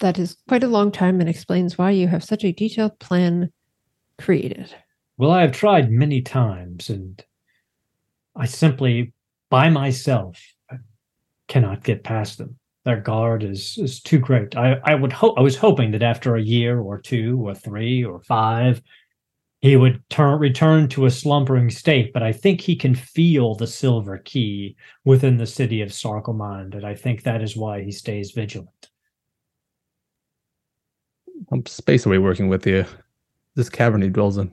[0.00, 3.50] That is quite a long time and explains why you have such a detailed plan
[4.18, 4.74] created.
[5.16, 7.22] Well, I have tried many times, and
[8.34, 9.12] I simply,
[9.50, 10.40] by myself,
[11.48, 12.56] cannot get past them.
[12.84, 14.56] Their guard is is too great.
[14.56, 18.02] I I would hope I was hoping that after a year or two or three
[18.02, 18.80] or five,
[19.60, 22.14] he would turn return to a slumbering state.
[22.14, 26.86] But I think he can feel the silver key within the city of Sarkomand, and
[26.86, 28.89] I think that is why he stays vigilant.
[31.66, 32.84] Space away working with you.
[33.54, 34.50] This cavern he dwells in.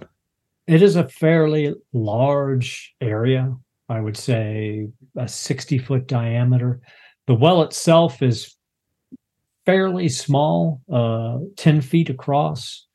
[0.68, 3.56] It is a fairly large area.
[3.90, 6.82] I would say a 60 foot diameter.
[7.26, 8.56] The well itself is
[9.66, 12.86] fairly small, uh, 10 feet across.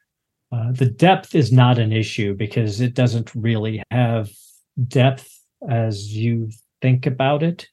[0.50, 4.30] Uh, the depth is not an issue because it doesn't really have
[4.88, 6.50] depth as you
[6.82, 7.68] think about it.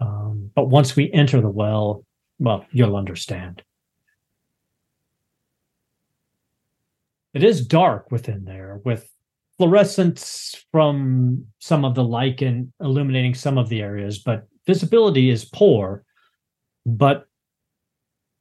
[0.00, 2.04] Um, but once we enter the well,
[2.38, 3.62] well, you'll understand.
[7.34, 9.10] It is dark within there with
[9.58, 16.04] fluorescence from some of the lichen illuminating some of the areas, but visibility is poor.
[16.86, 17.26] But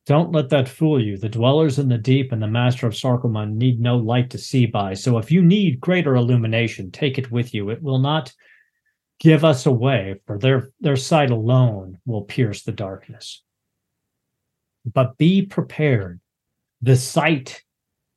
[0.06, 1.18] don't let that fool you.
[1.18, 4.66] The dwellers in the deep and the master of Sarkomand need no light to see
[4.66, 4.94] by.
[4.94, 7.70] So if you need greater illumination, take it with you.
[7.70, 8.34] It will not
[9.20, 13.42] give us away, for their, their sight alone will pierce the darkness.
[14.86, 16.20] But be prepared.
[16.82, 17.64] The sight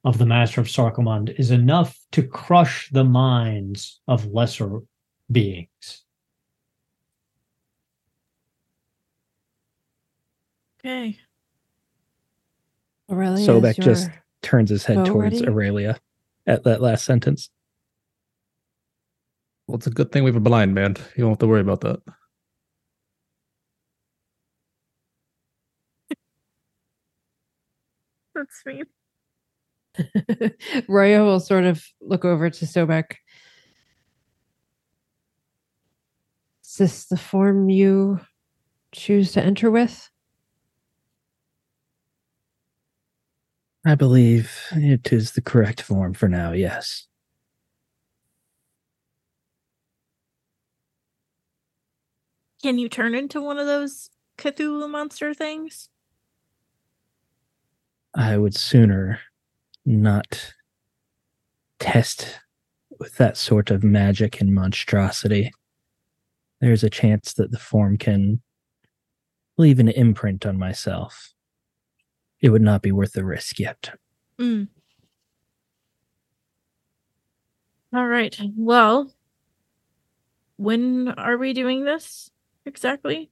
[0.07, 4.79] of the Master of Sarkomand is enough to crush the minds of lesser
[5.33, 6.05] beings.
[10.79, 11.19] Okay.
[13.11, 14.09] Aurelia, is Sobek just
[14.43, 15.49] turns his head towards ready?
[15.49, 15.99] Aurelia
[16.47, 17.51] at that last sentence.
[19.67, 20.95] Well, it's a good thing we have a blind man.
[21.17, 22.01] You don't have to worry about that.
[28.37, 28.87] That's sweet.
[30.89, 33.17] Roya will sort of look over to Sobek.
[36.65, 38.21] Is this the form you
[38.93, 40.11] choose to enter with?
[43.85, 47.07] I believe it is the correct form for now, yes.
[52.63, 55.89] Can you turn into one of those Cthulhu monster things?
[58.15, 59.21] I would sooner
[59.87, 60.53] not
[61.79, 62.41] test
[62.99, 65.53] with that sort of magic and monstrosity.
[66.61, 68.41] There's a chance that the form can
[69.59, 71.33] leave an imprint on myself.
[72.41, 73.97] It would not be worth the risk yet.
[74.39, 74.69] Mm.
[77.95, 78.39] All right.
[78.57, 79.13] Well,
[80.57, 82.31] when are we doing this
[82.65, 83.31] exactly?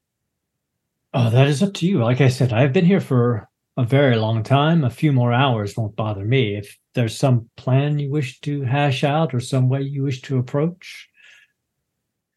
[1.13, 2.03] Oh, that is up to you.
[2.03, 4.85] Like I said, I've been here for a very long time.
[4.85, 6.57] A few more hours won't bother me.
[6.57, 10.39] If there's some plan you wish to hash out or some way you wish to
[10.39, 11.09] approach,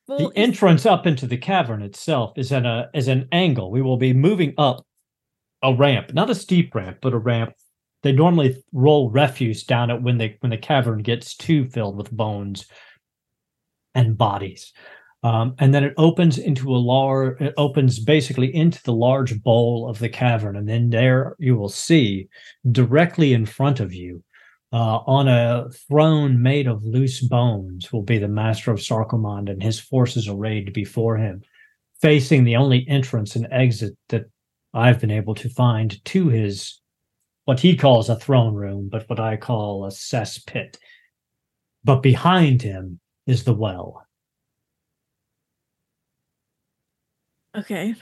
[0.08, 3.72] Well, the entrance up into the cavern itself is at a is an angle.
[3.72, 4.86] We will be moving up
[5.64, 7.54] a ramp, not a steep ramp, but a ramp.
[8.04, 12.12] They normally roll refuse down it when they when the cavern gets too filled with
[12.12, 12.68] bones
[13.94, 14.74] and bodies.
[15.24, 19.90] Um, and then it opens into a large it opens basically into the large bowl
[19.90, 22.30] of the cavern and then there you will see
[22.72, 24.24] directly in front of you
[24.74, 29.64] uh, on a throne made of loose bones will be the master of Sarkomand and
[29.64, 31.42] his forces arrayed before him,
[32.02, 34.26] facing the only entrance and exit that
[34.74, 36.82] I've been able to find to his
[37.46, 40.78] what he calls a throne room, but what I call a cess pit.
[41.86, 44.06] But behind him is the well.
[47.58, 47.96] Okay.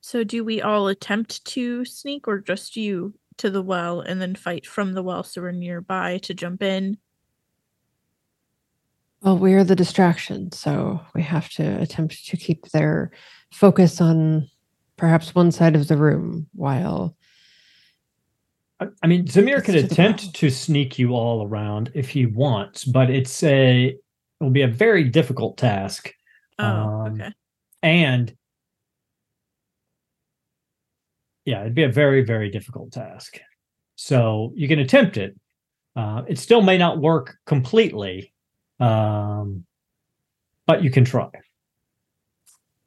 [0.00, 4.34] So do we all attempt to sneak or just you to the well and then
[4.34, 6.96] fight from the well so we're nearby to jump in?
[9.20, 13.10] Well, we're the distraction, so we have to attempt to keep their
[13.52, 14.48] focus on
[14.96, 17.16] perhaps one side of the room while
[18.80, 20.32] I I mean, Zamehr can to attempt well.
[20.34, 24.00] to sneak you all around if he wants, but it's a it
[24.40, 26.14] will be a very difficult task.
[26.58, 27.32] Oh, Um, okay.
[27.82, 28.34] and
[31.44, 33.38] yeah it'd be a very very difficult task
[33.96, 35.34] so you can attempt it
[35.96, 38.32] uh, it still may not work completely
[38.80, 39.64] um,
[40.66, 41.28] but you can try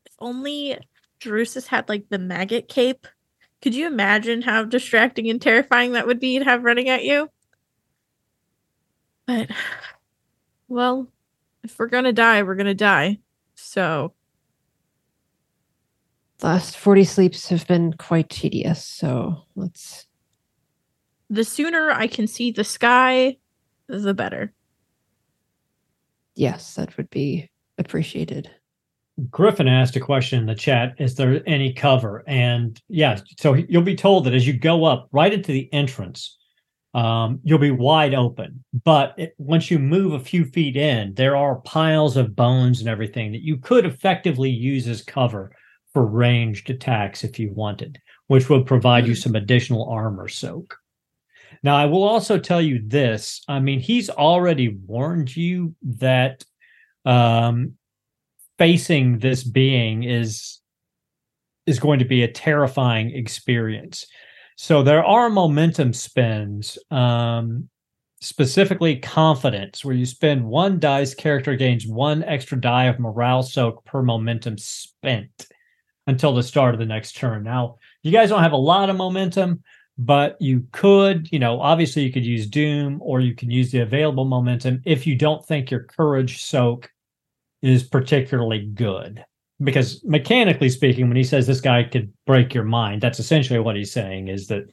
[0.06, 0.78] If only
[1.20, 3.08] Drusus had like the maggot cape.
[3.62, 7.30] Could you imagine how distracting and terrifying that would be to have running at you?
[9.28, 9.50] But
[10.68, 11.08] well,
[11.64, 13.20] if we're gonna die, we're gonna die.
[13.72, 14.12] So
[16.42, 20.08] last 40 sleeps have been quite tedious, so let's
[21.30, 23.38] The sooner I can see the sky,
[23.88, 24.52] the better.
[26.36, 28.52] yes, that would be appreciated.
[29.30, 32.26] Griffin asked a question in the chat Is there any cover?
[32.28, 36.38] And yeah, so you'll be told that as you go up right into the entrance,
[36.94, 38.64] um, you'll be wide open.
[38.84, 42.90] But it, once you move a few feet in, there are piles of bones and
[42.90, 45.56] everything that you could effectively use as cover
[45.94, 50.78] for ranged attacks if you wanted, which would provide you some additional armor soak.
[51.64, 53.42] Now, I will also tell you this.
[53.48, 56.44] I mean, he's already warned you that
[57.06, 57.74] um,
[58.58, 60.60] facing this being is
[61.68, 64.08] is going to be a terrifying experience.
[64.58, 67.70] So there are momentum spins, um,
[68.22, 73.84] specifically confidence, where you spend one dice, character gains one extra die of morale soak
[73.86, 75.48] per momentum spent
[76.08, 77.44] until the start of the next turn.
[77.44, 79.64] Now, you guys don't have a lot of momentum,
[79.98, 83.80] but you could, you know, obviously you could use Doom or you can use the
[83.80, 86.90] available momentum if you don't think your courage soak
[87.62, 89.24] is particularly good.
[89.64, 93.76] Because mechanically speaking, when he says this guy could break your mind, that's essentially what
[93.76, 94.64] he's saying is that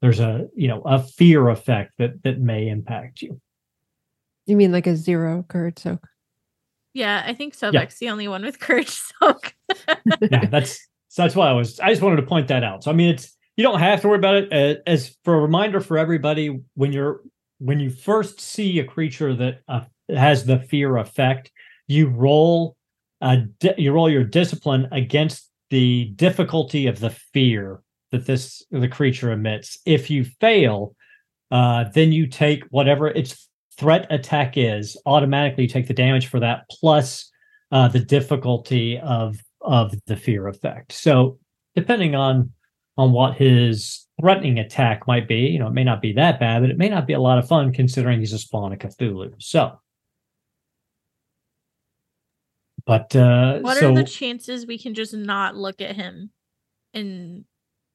[0.00, 3.40] there's a, you know, a fear effect that that may impact you.
[4.46, 6.06] You mean like a zero courage soak?
[6.92, 8.88] Yeah, I think Sobek's the only one with courage
[9.20, 9.54] soak.
[10.30, 11.78] yeah, that's so that's why I was.
[11.80, 12.84] I just wanted to point that out.
[12.84, 14.52] So I mean, it's you don't have to worry about it.
[14.52, 17.20] Uh, as for a reminder for everybody, when you're
[17.58, 21.50] when you first see a creature that uh, has the fear effect,
[21.86, 22.76] you roll
[23.20, 28.88] uh, di- you roll your discipline against the difficulty of the fear that this the
[28.88, 29.78] creature emits.
[29.86, 30.94] If you fail,
[31.50, 33.48] uh, then you take whatever its
[33.78, 34.96] threat attack is.
[35.06, 37.30] Automatically, you take the damage for that plus
[37.72, 40.92] uh, the difficulty of of the fear effect.
[40.92, 41.38] So
[41.74, 42.52] depending on
[42.96, 46.60] on what his threatening attack might be, you know, it may not be that bad,
[46.60, 49.32] but it may not be a lot of fun considering he's a spawn of Cthulhu.
[49.38, 49.78] So,
[52.90, 56.28] but uh, what so are the chances we can just not look at him
[56.92, 57.44] and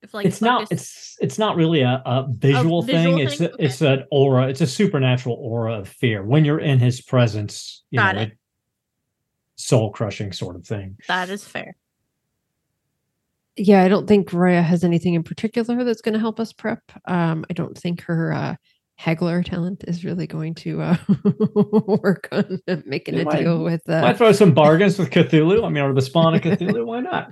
[0.01, 3.19] if like it's not focus- it's it's not really a, a visual, visual thing.
[3.19, 3.49] It's thing?
[3.59, 4.47] a, it's an aura.
[4.47, 7.83] It's a supernatural aura of fear when you're in his presence.
[7.91, 8.37] You Got know, it.
[9.57, 10.95] soul crushing sort of thing.
[11.09, 11.75] that is fair.
[13.57, 16.83] Yeah, I don't think Roya has anything in particular that's going to help us prep.
[17.03, 18.55] Um, I don't think her uh,
[18.95, 20.97] haggler talent is really going to uh,
[22.01, 23.81] work on making It a might- deal with.
[23.87, 25.65] Might Uh, throw some bargains with Cthulhu.
[25.65, 26.85] I mean, or the spawn of Cthulhu.
[26.85, 27.31] Why not?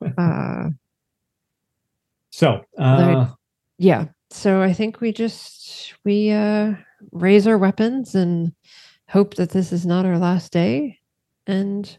[0.18, 0.70] uh,
[2.30, 3.26] So, uh,
[3.78, 6.74] yeah, so I think we just we uh,
[7.12, 8.52] raise our weapons and
[9.08, 10.98] hope that this is not our last day,
[11.46, 11.98] and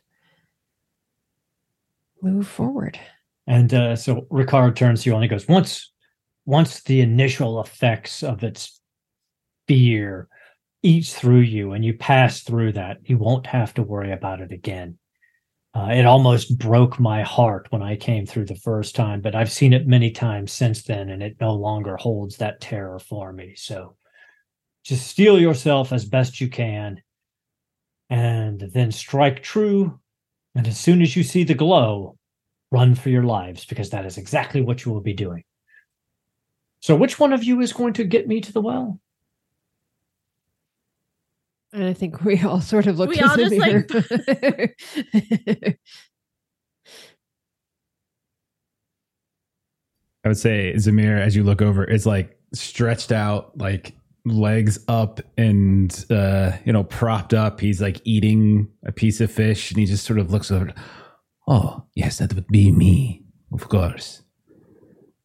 [2.21, 2.99] move forward.
[3.47, 5.91] And uh, so Ricard turns to you and he goes, once
[6.49, 8.81] once the initial effects of its
[9.67, 10.27] fear
[10.81, 14.51] eats through you and you pass through that, you won't have to worry about it
[14.51, 14.97] again.
[15.75, 19.51] Uh, it almost broke my heart when I came through the first time, but I've
[19.51, 23.53] seen it many times since then, and it no longer holds that terror for me.
[23.55, 23.95] So
[24.83, 26.99] just steel yourself as best you can
[28.09, 29.99] and then strike true.
[30.55, 32.17] And as soon as you see the glow,
[32.71, 35.43] run for your lives because that is exactly what you will be doing.
[36.81, 38.99] So, which one of you is going to get me to the well?
[41.73, 45.75] And I think we all sort of looked We at all just, like- Zamehr.
[50.25, 53.93] I would say Zamehr, as you look over, is like stretched out, like
[54.25, 57.59] legs up and uh, you know, propped up.
[57.59, 60.73] He's like eating a piece of fish and he just sort of looks over.
[61.47, 63.23] Oh, yes, that would be me,
[63.53, 64.21] of course.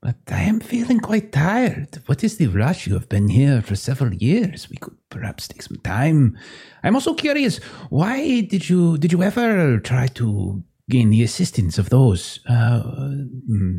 [0.05, 2.03] But I am feeling quite tired.
[2.05, 2.87] What is the rush?
[2.87, 4.69] You have been here for several years.
[4.69, 6.37] We could perhaps take some time.
[6.83, 7.57] I'm also curious,
[7.89, 13.79] why did you did you ever try to gain the assistance of those uh, hmm,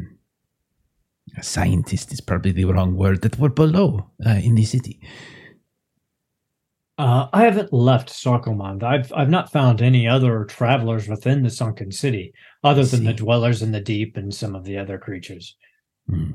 [1.38, 4.99] a scientist is probably the wrong word that were below uh, in the city.
[6.97, 8.82] Uh, I haven't left Sarkomand.
[8.82, 13.61] I've I've not found any other travelers within the sunken city, other than the dwellers
[13.61, 15.55] in the deep and some of the other creatures.
[16.09, 16.31] Hmm.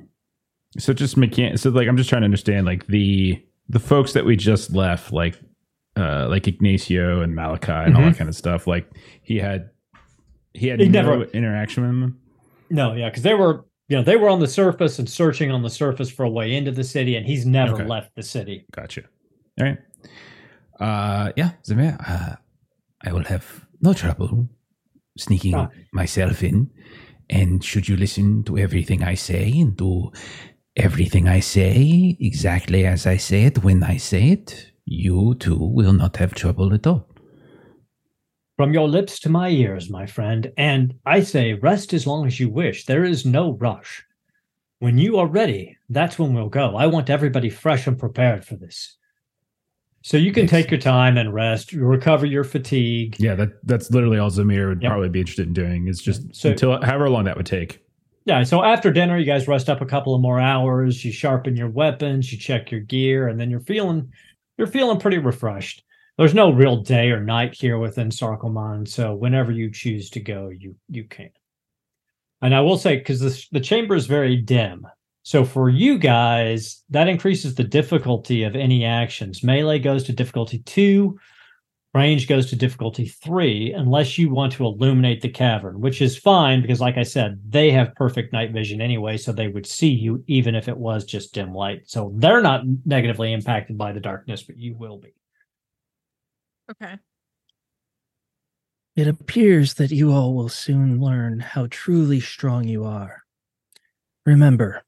[0.78, 4.24] So just mechan so like I'm just trying to understand like the the folks that
[4.24, 5.38] we just left, like
[5.96, 8.66] uh like Ignacio and Malachi and all that kind of stuff.
[8.66, 8.88] Like
[9.22, 9.70] he had
[10.54, 12.20] he had He no never- interaction with them.
[12.70, 15.62] No, yeah, because they were you know they were on the surface and searching on
[15.62, 17.84] the surface for a way into the city, and he's never Okay.
[17.86, 18.64] left the city.
[18.72, 19.02] Gotcha.
[19.60, 19.78] All right.
[20.78, 22.36] Uh, yeah, Zamehr, uh,
[23.04, 24.48] I will have no trouble
[25.18, 25.68] sneaking Ah.
[25.92, 26.70] myself in.
[27.30, 30.10] And should you listen to everything I say and do
[30.76, 35.92] everything I say exactly as I say it when I say it, you too will
[35.92, 37.06] not have trouble at all.
[38.56, 42.40] From your lips to my ears, my friend, and I say rest as long as
[42.40, 42.84] you wish.
[42.84, 44.04] There is no rush.
[44.80, 46.76] When you are ready, that's when we'll go.
[46.76, 48.98] I want everybody fresh and prepared for this.
[50.02, 53.16] So you can take your time and rest, recover your fatigue.
[53.18, 54.90] Yeah, that that's literally all Zamehr would Yep.
[54.90, 55.88] probably be interested in doing.
[55.88, 57.80] Is just So- until however long that would take.
[58.24, 61.04] Yeah, so after dinner, you guys rest up a couple of more hours.
[61.04, 64.10] You sharpen your weapons, you check your gear, and then you're feeling
[64.56, 65.84] you're feeling pretty refreshed.
[66.18, 70.48] There's no real day or night here within Sarkomand, so whenever you choose to go,
[70.50, 71.30] you you can.
[72.42, 74.86] And I will say, because the the chamber is very dim,
[75.22, 79.42] so for you guys, that increases the difficulty of any actions.
[79.42, 81.18] Melee goes to difficulty two,
[81.94, 86.62] range goes to difficulty three unless you want to illuminate the cavern which is fine
[86.62, 90.22] because like i said they have perfect night vision anyway so they would see you
[90.28, 94.40] even if it was just dim light so they're not negatively impacted by the darkness
[94.44, 95.12] but you will be
[96.70, 96.98] Okay.
[98.94, 103.24] It appears that you all will soon learn how truly strong you are.
[104.24, 104.84] Remember,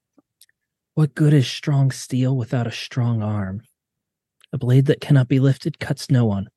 [0.95, 3.63] what good is strong steel without a strong arm?
[4.53, 6.49] A blade that cannot be lifted cuts no one.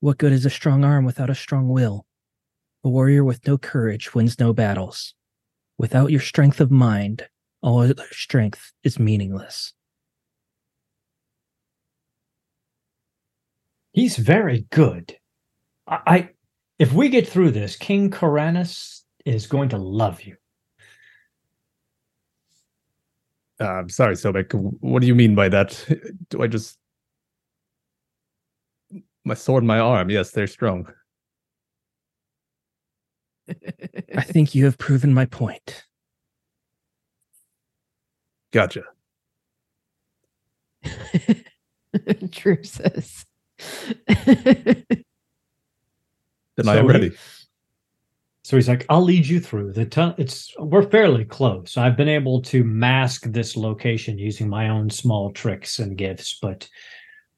[0.00, 2.06] What good is a strong arm without a strong will?
[2.84, 5.14] A warrior with no courage wins no battles.
[5.78, 7.28] Without your strength of mind,
[7.62, 9.72] all other strength is meaningless.
[13.96, 15.16] he's very good
[15.88, 16.28] I, I
[16.78, 20.36] if we get through this king Kuranes is going to love you
[23.60, 24.52] Uh, I'm sorry, Sobek.
[24.80, 25.82] What do you mean by that?
[26.30, 26.78] Do I just
[29.24, 30.10] my sword, and my arm?
[30.10, 30.92] Yes, they're strong.
[33.48, 35.84] I think you have proven my point.
[38.52, 38.82] Gotcha.
[42.32, 43.24] True says.
[44.06, 44.84] Then
[46.60, 47.12] I So am he- ready.
[48.46, 50.14] So he's like, "I'll lead you through the tunnel.
[50.18, 51.76] It's we're fairly close.
[51.76, 56.68] I've been able to mask this location using my own small tricks and gifts, but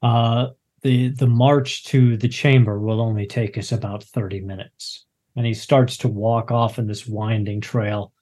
[0.03, 0.49] uh,
[0.83, 5.55] the the march to the chamber will only take us about thirty minutes." And he
[5.55, 8.13] starts to walk off in this winding trail.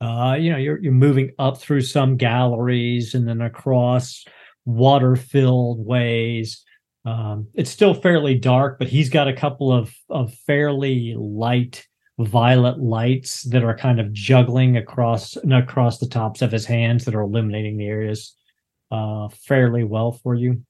[0.00, 4.24] Uh, you know, you're you're moving up through some galleries and then across
[4.64, 6.64] water filled ways.
[7.04, 11.84] Um, it's still fairly dark, but he's got a couple of of fairly light
[12.18, 17.14] violet lights that are kind of juggling across across the tops of his hands that
[17.14, 18.34] are illuminating the areas
[18.90, 20.62] uh, fairly well for you.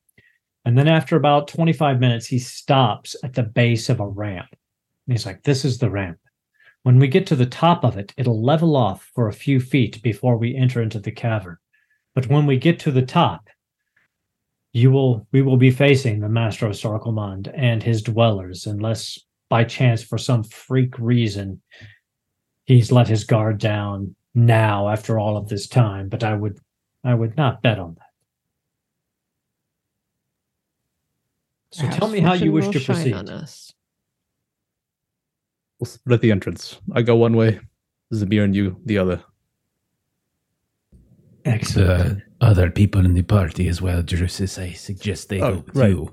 [0.64, 4.48] And then after about 25 minutes, he stops at the base of a ramp.
[4.50, 6.18] And he's like, This is the ramp.
[6.82, 10.02] When we get to the top of it, it'll level off for a few feet
[10.02, 11.56] before we enter into the cavern.
[12.14, 13.48] But when we get to the top,
[14.72, 19.18] you will we will be facing the master of Sarkomand and his dwellers, unless
[19.48, 21.60] by chance for some freak reason
[22.64, 26.58] he's let his guard down now after all of this time but i would
[27.04, 28.04] i would not bet on that
[31.72, 33.72] so tell me how you wish to proceed on us.
[35.78, 36.80] We'll split the entrance.
[36.92, 37.60] I go one way,
[38.12, 39.22] Zamehr and you the other.
[41.44, 45.60] excellent The other people in the party as well, Drusus, I suggest they Oh, go
[45.66, 45.90] with right.
[45.90, 46.12] you.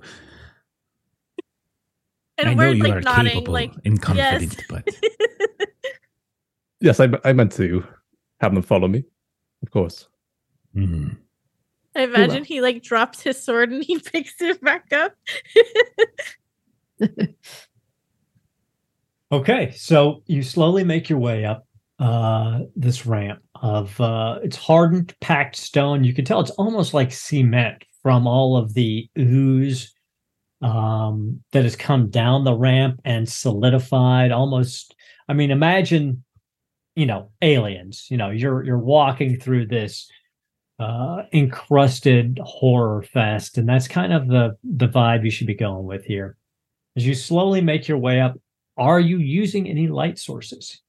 [2.38, 4.66] And I know we're you like are nodding, capable like and confident, yes.
[4.70, 4.90] but
[6.82, 7.86] Yes, I, I meant to
[8.42, 9.04] have them follow me.
[9.64, 10.08] Of course.
[10.76, 11.18] mm,
[11.96, 15.14] I imagine he like drops his sword and he picks it back up.
[19.32, 21.66] Okay, so you slowly make your way up
[21.98, 26.04] uh, this ramp of uh, it's hardened, packed stone.
[26.04, 29.95] You can tell it's almost like cement from all of the ooze
[30.66, 34.32] um, that has come down the ramp and solidified.
[34.32, 34.96] Almost,
[35.30, 36.24] I mean, imagine,
[36.96, 38.08] you know, aliens.
[38.10, 40.10] You know, you're you're walking through this
[40.80, 45.86] uh, encrusted horror fest, and that's kind of the the vibe you should be going
[45.86, 46.36] with here.
[46.96, 48.36] As you slowly make your way up,
[48.76, 50.82] are you using any light sources?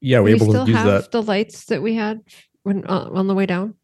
[0.00, 1.10] Yeah, we're we able still to use have that.
[1.12, 2.20] the lights that we had
[2.62, 3.74] when uh, on the way down.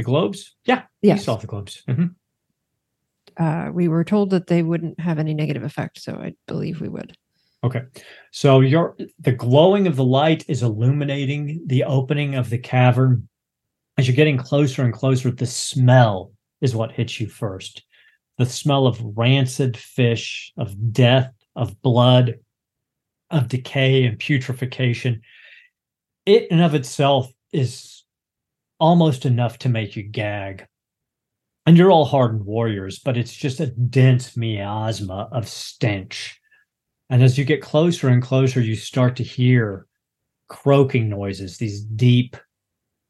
[0.00, 0.56] The globes?
[0.64, 1.18] Yeah, Yes.
[1.18, 1.82] you saw the globes.
[1.86, 2.14] Mhm.
[3.36, 6.88] Uh, we were told that they wouldn't have any negative effect, so I believe we
[6.88, 7.14] would.
[7.62, 7.82] Okay.
[8.30, 13.28] So your the glowing of the light is illuminating the opening of the cavern.
[13.98, 16.32] As you're getting closer and closer, the smell
[16.62, 17.82] is what hits you first.
[18.38, 22.38] The smell of rancid fish, of death, of blood.
[23.32, 25.20] of decay and putrefaction.
[26.26, 27.99] It in of itself is
[28.80, 30.66] almost enough to make you gag.
[31.66, 36.40] And you're all hardened warriors, but it's just a dense miasma of stench.
[37.10, 39.86] And as you get closer and closer, you start to hear
[40.48, 42.36] croaking noises, these deep,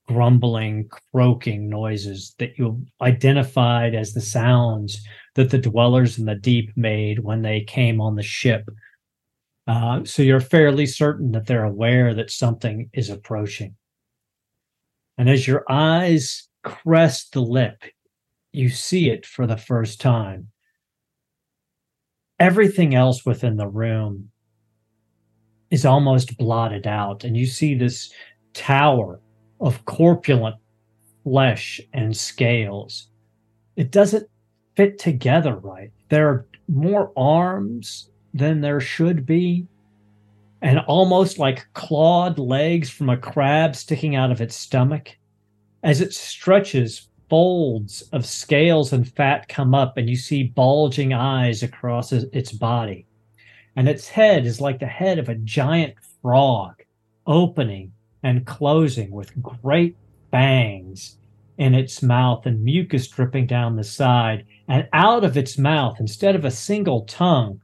[0.08, 5.06] grumbling, croaking noises that you identified as the sounds
[5.36, 8.68] that the dwellers in the deep made when they came on the ship.
[9.66, 13.76] Uh, so you're fairly certain that they're aware that something is approaching.
[15.20, 17.84] And as your eyes crest the lip,
[18.52, 20.48] you see it for the first time.
[22.38, 24.30] Everything else within the room
[25.70, 28.10] is almost blotted out, and you see this
[28.54, 29.20] tower
[29.60, 30.56] of corpulent
[31.22, 33.10] flesh and scales.
[33.76, 34.26] It doesn't
[34.74, 35.90] fit together right.
[36.08, 39.66] There are more arms than there should be,
[40.62, 45.16] and almost like clawed legs from a crab sticking out of its stomach.
[45.82, 51.62] As it stretches, folds of scales and fat come up, and you see bulging eyes
[51.62, 53.06] across its body.
[53.76, 56.82] And its head is like the head of a giant frog,
[57.26, 57.92] opening
[58.22, 59.96] and closing with great
[60.30, 61.16] fangs
[61.56, 64.44] in its mouth and mucus dripping down the side.
[64.68, 67.60] And out of its mouth, instead of a single tongue,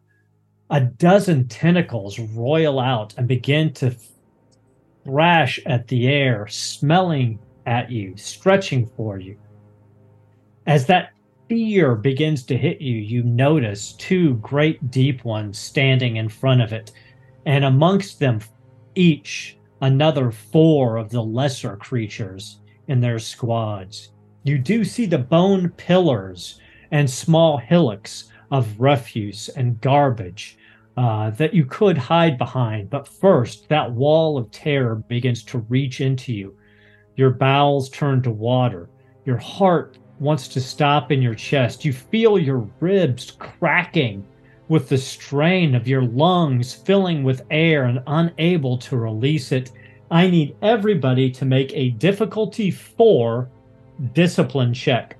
[0.71, 3.95] a dozen tentacles roil out and begin to
[5.05, 9.37] thrash at the air, smelling at you, stretching for you.
[10.67, 11.11] As that
[11.49, 16.73] fear begins to hit you, you notice two great deep ones standing in front of
[16.73, 16.91] it,
[17.45, 18.41] and amongst them,
[18.97, 22.59] each another four of the lesser creatures
[22.89, 24.11] in their squads.
[24.43, 26.61] You do see the bone pillars
[26.91, 30.59] and small hillocks of refuse and garbage
[30.97, 32.91] uh, that you could hide behind.
[32.91, 36.57] But first, that wall of terror begins to reach into you.
[37.17, 38.89] Your bowels turn to water.
[39.25, 41.85] Your heart wants to stop in your chest.
[41.85, 44.27] You feel your ribs cracking
[44.69, 49.73] with the strain of your lungs filling with air and unable to release it.
[50.11, 53.51] I need everybody to make a difficulty four
[54.13, 55.17] discipline check.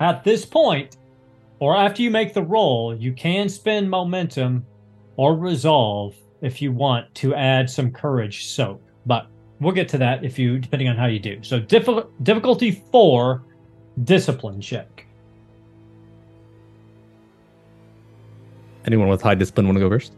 [0.00, 0.95] At this point,
[1.58, 4.66] or after you make the roll, you can spend momentum
[5.16, 8.82] or resolve if you want to add some courage soak.
[9.06, 9.28] But
[9.60, 11.42] we'll get to that if you, depending on how you do.
[11.42, 13.42] So diffi- difficulty four,
[14.04, 15.06] discipline check.
[18.84, 20.12] Anyone with high discipline want to go first?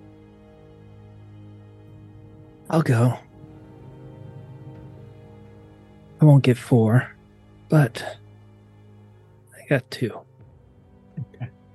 [2.68, 3.16] I'll go.
[6.20, 7.10] I won't get four,
[7.68, 8.04] but
[9.56, 10.20] I got two.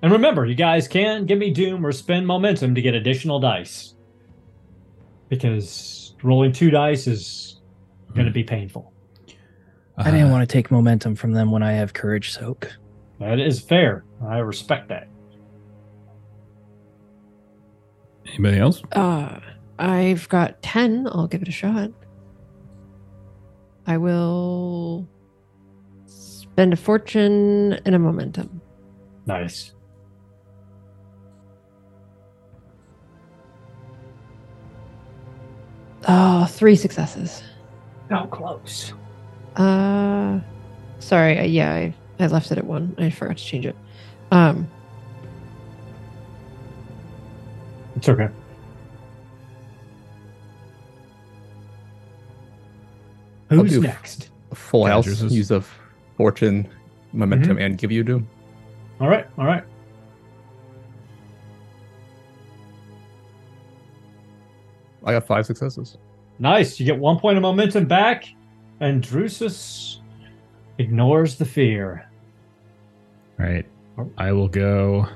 [0.04, 3.96] And remember, you guys can give me Doom or spend momentum to get additional dice.
[5.30, 7.62] Because rolling two dice is
[8.14, 8.92] going to be painful.
[9.98, 12.70] I didn't want to take momentum from them when I have courage soak.
[13.20, 14.04] That is fair.
[14.28, 15.08] I respect that.
[18.26, 18.82] Anybody else?
[18.92, 19.40] Uh,
[19.80, 21.08] I've got 10.
[21.08, 21.92] I'll give it a shot.
[23.88, 25.08] I will
[26.08, 28.62] spend a fortune and a momentum.
[29.26, 29.73] Nice.
[36.08, 37.44] Oh, three successes.
[38.10, 38.94] How close?
[39.56, 40.40] Uh,
[41.00, 41.40] sorry.
[41.40, 42.96] uh, Yeah, I, I left it at one.
[42.98, 43.76] I forgot to change it.
[44.32, 44.68] Um,
[47.96, 48.28] It's okay.
[53.52, 54.30] I'll Who's do- next?
[54.52, 55.72] A full Yeah, house, yours is- use of
[56.18, 56.68] fortune,
[57.14, 58.28] momentum, and give you doom.
[59.00, 59.64] All right, all right.
[65.06, 65.98] I got five successes.
[66.40, 66.80] Nice.
[66.80, 68.26] You get one point of momentum back,
[68.80, 69.98] and Drusus
[70.78, 72.10] ignores the fear.
[73.40, 73.66] All right.
[74.18, 75.08] I will go.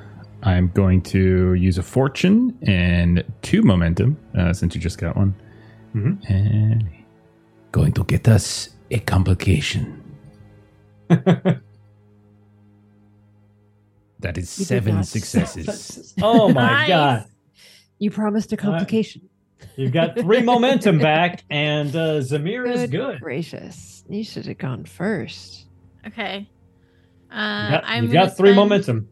[0.44, 5.34] I'm going to use a fortune and two momentum uh, since you just got one.
[5.96, 6.30] Mhm.
[6.30, 6.88] And
[7.72, 10.04] going to get us a complication.
[14.20, 15.06] That is You seven not.
[15.08, 16.14] successes.
[16.22, 16.88] oh my Nice.
[16.88, 17.26] god.
[18.00, 19.22] you promised a complication.
[19.76, 23.20] You've got three momentum back, and uh, Zamehr is good.
[23.22, 24.04] gracious.
[24.10, 25.68] You should have gone first.
[26.06, 26.50] Okay.
[27.32, 29.10] Uh, You got, I'm you've gonna got three spend- momentum.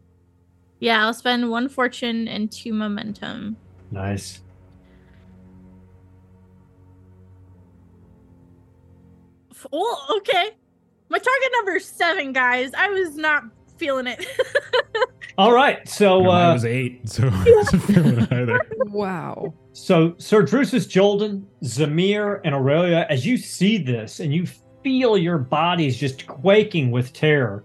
[0.78, 3.56] Yeah, I'll spend one fortune and two momentum.
[3.90, 4.40] Nice.
[9.50, 10.50] F- Oh, okay.
[11.08, 12.72] My target number is seven, guys.
[12.76, 13.44] I was not
[13.78, 14.26] feeling it.
[15.38, 15.86] All right.
[15.88, 18.60] So, No, mine uh, was eight, so I wasn't feeling it either.
[18.86, 19.54] Wow.
[19.78, 24.46] So Sir Drusus Jolden, Zamehr, and Aurelia, as you see this and you
[24.82, 27.62] feel your bodies just quaking with terror,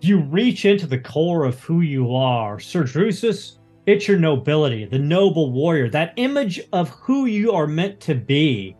[0.00, 2.58] you reach into the core of who you are.
[2.58, 5.90] Sir Drusus, it's your nobility, the noble warrior.
[5.90, 8.74] That image of who you are meant to be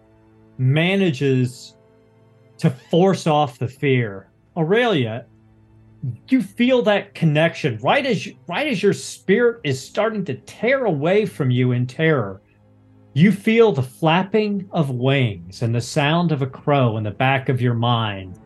[0.56, 1.76] manages
[2.56, 4.30] to force off the fear.
[4.56, 5.26] Aurelia,
[6.28, 10.84] you feel that connection right as you, right as your spirit is starting to tear
[10.84, 12.42] away from you in terror.
[13.14, 17.48] You feel the flapping of wings and the sound of a crow in the back
[17.48, 18.38] of your mind.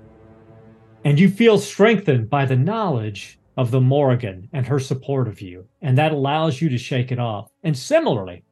[1.04, 5.66] And you feel strengthened by the knowledge of the Morrigan and her support of you.
[5.80, 7.50] And that allows you to shake it off.
[7.62, 8.42] And similarly,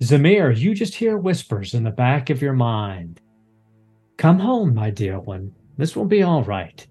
[0.00, 3.20] Zamehr, you just hear whispers in the back of your mind.
[4.16, 5.52] Come home, my dear one.
[5.76, 6.86] This will be all right.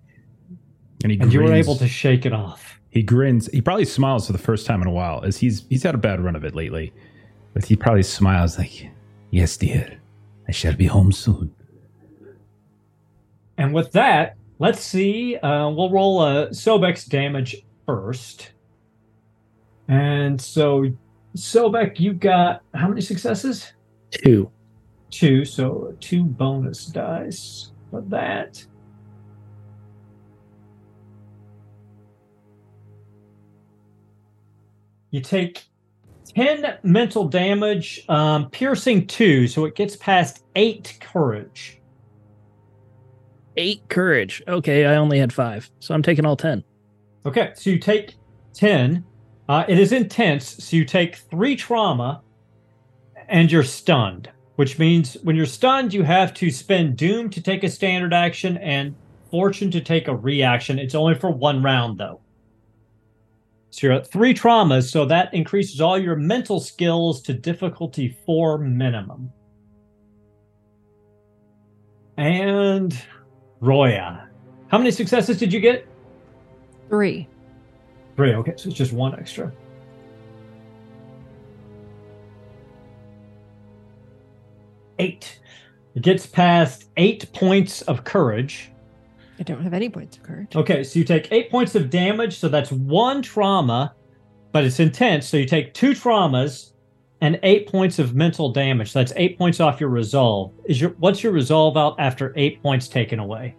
[1.04, 2.80] And he And you were able to shake it off.
[2.89, 3.47] He grins.
[3.47, 5.97] He probably smiles for the first time in a while, as he's he's had a
[5.97, 6.93] bad run of it lately.
[7.54, 8.89] But he probably smiles like,
[9.32, 9.99] Yes, dear.
[10.47, 11.54] I shall be home soon.
[13.58, 15.38] And with that, let's see.
[15.38, 18.51] Uh, we'll roll a Sobek's damage first.
[19.88, 20.86] And so,
[21.36, 23.74] Sobek, you got how many successes?
[24.12, 24.51] Two.
[25.10, 25.45] Two.
[25.45, 28.66] So, two bonus dice for that.
[35.14, 35.66] You take
[36.36, 41.80] 10 mental damage, um, piercing two, so it gets past eight courage.
[43.55, 44.41] Eight courage.
[44.47, 46.64] Okay, I only had five, so I'm taking all ten.
[47.28, 48.16] Okay, so you take
[48.55, 49.05] 10.
[49.47, 52.24] Uh, it is intense, so you take three trauma
[53.28, 57.64] and you're stunned, which means when you're stunned, you have to spend Doom to take
[57.64, 58.95] a standard action and
[59.30, 60.80] Fortune to take a reaction.
[60.80, 62.22] It's only for one round, though.
[63.74, 68.59] So you're at three traumas, so that increases all your mental skills to difficulty four
[68.59, 69.34] minimum.
[72.15, 72.95] And
[73.61, 74.30] Roya,
[74.67, 75.88] how many successes did you get?
[76.88, 77.28] Three.
[78.15, 78.36] Three.
[78.36, 79.51] Okay, so it's just one extra.
[84.99, 85.39] Eight.
[85.95, 88.69] It gets past eight points of courage.
[89.39, 90.55] I don't have any points of courage.
[90.55, 93.95] Okay, so you take eight points of damage, so that's one trauma,
[94.51, 95.27] but it's intense.
[95.27, 96.73] So you take two traumas
[97.21, 98.91] and eight points of mental damage.
[98.91, 100.51] So that's eight points off your resolve.
[100.65, 103.55] Is your what's your resolve out after eight points taken away?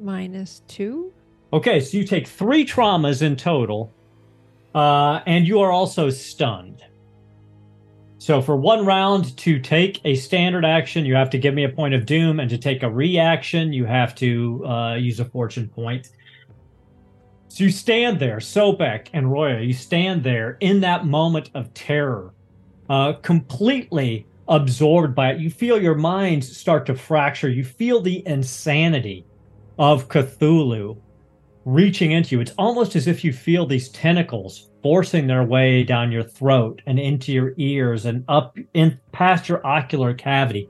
[0.00, 1.12] Minus two.
[1.52, 3.92] Okay, so you take three traumas in total,
[4.74, 6.84] uh, and you are also stunned.
[8.18, 11.68] So for one round to take a standard action, you have to give me a
[11.68, 15.68] point of doom, and to take a reaction, you have to uh, use a fortune
[15.68, 16.10] point.
[17.48, 22.34] So you stand there, Sobek and Roya, you stand there in that moment of terror,
[22.90, 25.40] uh, completely absorbed by it.
[25.40, 27.48] You feel your minds start to fracture.
[27.48, 29.24] You feel the insanity
[29.78, 31.00] of Cthulhu
[31.64, 32.40] reaching into you.
[32.40, 36.98] It's almost as if you feel these tentacles forcing their way down your throat and
[36.98, 40.68] into your ears and up in past your ocular cavity,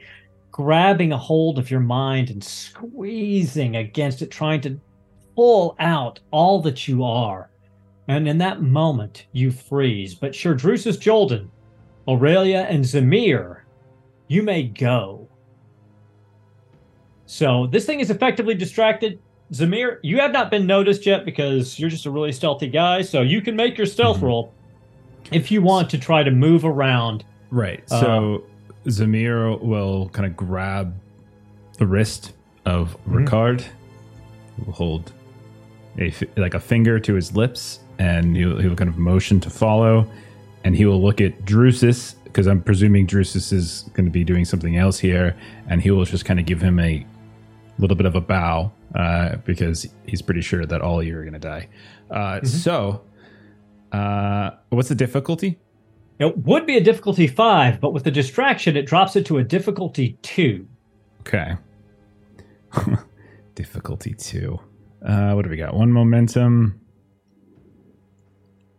[0.50, 4.80] grabbing a hold of your mind and squeezing against it, trying to
[5.36, 7.50] pull out all that you are.
[8.08, 10.14] And in that moment, you freeze.
[10.14, 11.50] But sure, Drusus Jolden,
[12.08, 13.60] Aurelia, and Zamehr,
[14.28, 15.28] you may go.
[17.26, 19.20] So this thing is effectively distracted.
[19.52, 23.02] Zamehr, you have not been noticed yet because you're just a really stealthy guy.
[23.02, 24.22] So you can make your stealth Mhm.
[24.22, 24.52] roll
[25.32, 27.24] if you want to try to move around.
[27.50, 27.82] right.
[27.90, 28.42] Uh, So
[28.86, 30.94] Zamehr will kind of grab
[31.78, 32.32] the wrist
[32.66, 33.24] of Mhm.
[33.26, 33.64] Ricard.
[34.66, 35.12] Will hold
[35.98, 40.06] a like a finger to his lips, and he'll he'll kind of motion to follow,
[40.64, 44.44] and he will look at Drusus because I'm presuming Drusus is going to be doing
[44.44, 45.34] something else here,
[45.68, 47.06] and he will just kind of give him a
[47.78, 51.32] little bit of a bow uh, because he's pretty sure that all you are going
[51.34, 51.68] to die.
[52.10, 53.02] Uh, So,
[53.92, 55.58] uh, what's the difficulty?
[56.18, 59.44] It would be a difficulty five, but with the distraction, it drops it to a
[59.44, 60.66] difficulty two.
[61.20, 61.56] Okay.
[63.54, 64.58] difficulty two.
[65.06, 65.74] Uh, what do we got?
[65.74, 66.80] One momentum.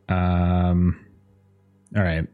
[0.10, 1.06] Um.
[1.96, 2.28] All right.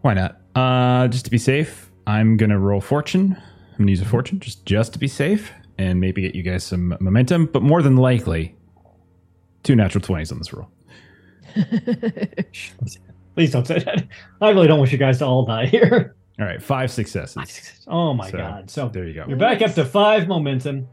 [0.00, 0.40] Why not?
[0.56, 3.36] Uh, just to be safe, I'm gonna roll fortune.
[3.72, 6.64] I'm gonna use a fortune just just to be safe and maybe get you guys
[6.64, 7.46] some momentum.
[7.46, 8.54] But more than likely,
[9.62, 10.68] two natural twenties on this roll.
[13.34, 14.06] Please don't say that.
[14.40, 16.14] I really don't want you guys to all die here.
[16.38, 17.84] All right, five successes.
[17.86, 18.70] Oh my So, god!
[18.70, 19.24] So There you go.
[19.28, 20.88] You're back up to five momentum.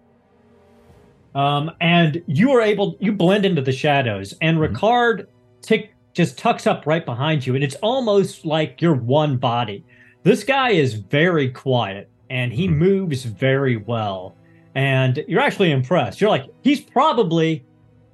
[1.36, 4.74] Um, and you are able you blend into the shadows, and Mhm.
[4.74, 5.28] Ricard
[5.62, 9.84] tick just tucks up right behind you, and it's almost like you're one body.
[10.24, 12.78] This guy is very quiet and he Mhm.
[12.78, 14.36] moves very well.
[14.80, 16.22] And you're actually impressed.
[16.22, 17.66] You're like, he's probably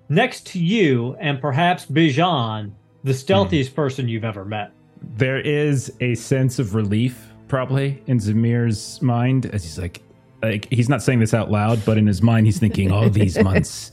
[0.09, 2.71] next to you and perhaps Bijan,
[3.03, 3.75] the stealthiest hmm.
[3.75, 4.71] person you've ever met.
[4.99, 10.01] There is a sense of relief, probably, in Zamehr's mind as he's like,
[10.41, 13.37] like he's not saying this out loud, but in his mind, he's thinking, all these
[13.43, 13.91] months,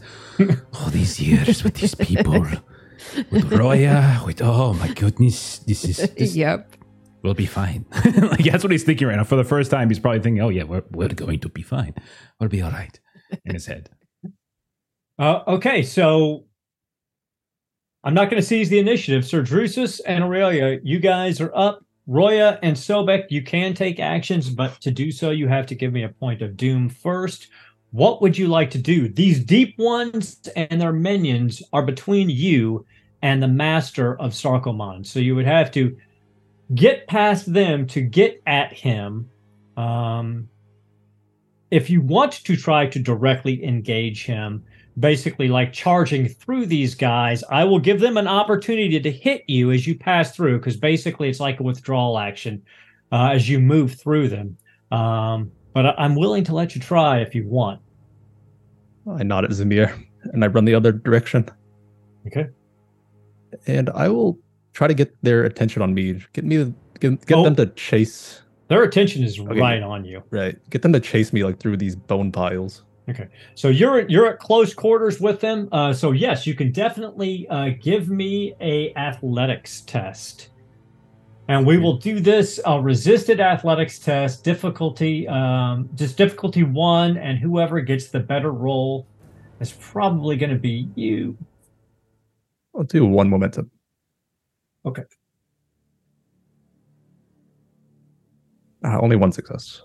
[0.73, 2.47] all these years with these people,
[3.31, 6.72] with Roya, with oh my goodness, this is this yep.
[7.23, 7.87] Will be fine.
[8.05, 9.25] like that's what he's thinking right now.
[9.25, 11.95] For the first time, he's probably thinking, oh yeah, we're we're going to be fine.
[12.41, 12.99] We'll be all right
[13.45, 13.91] in his head.
[15.19, 16.47] Uh, okay, so
[18.03, 19.25] I'm not going to seize the initiative.
[19.25, 21.85] Sir Drusus and Aurelia, you guys are up.
[22.09, 25.93] Roya and Sobek, you can take actions, but to do so, you have to give
[25.93, 27.47] me a point of doom first.
[27.93, 29.09] What would you like to do?
[29.09, 32.85] These deep ones and their minions are between you
[33.23, 35.07] and the master of Sarkomand.
[35.07, 35.97] So you would have to
[36.75, 39.29] get past them to get at him.
[39.77, 40.49] Um,
[41.71, 44.65] if you want to try to directly engage him,
[44.99, 49.73] basically like charging through these guys, I will give them an opportunity to hit you
[49.73, 52.63] as you pass through because basically it's like a withdrawal action
[53.11, 54.57] uh, as you move through them.
[54.91, 57.81] Um, but I- I'm willing to let you try if you want.
[59.11, 61.49] I nod at Zamehr and I run the other direction.
[62.27, 62.49] Okay.
[63.67, 64.39] And I will
[64.73, 66.21] try to get their attention on me.
[66.33, 67.45] Get me get, get Oh.
[67.45, 69.61] them to chase Their attention is Okay.
[69.61, 70.23] right on you.
[70.31, 70.57] right.
[70.71, 72.85] Get them to chase me like through these bone piles.
[73.11, 73.27] Okay.
[73.55, 75.69] So you're you're at close quarters with them.
[75.73, 80.51] Uh, so yes, you can definitely uh, give me a athletics test,
[81.49, 87.39] and we will do this a resisted athletics test difficulty um, just difficulty one, and
[87.39, 89.07] whoever gets the better roll
[89.61, 91.37] is probably going to be you.
[92.75, 93.71] I'll do one momentum.
[94.85, 95.03] Okay.
[98.85, 99.83] Uh, only one success.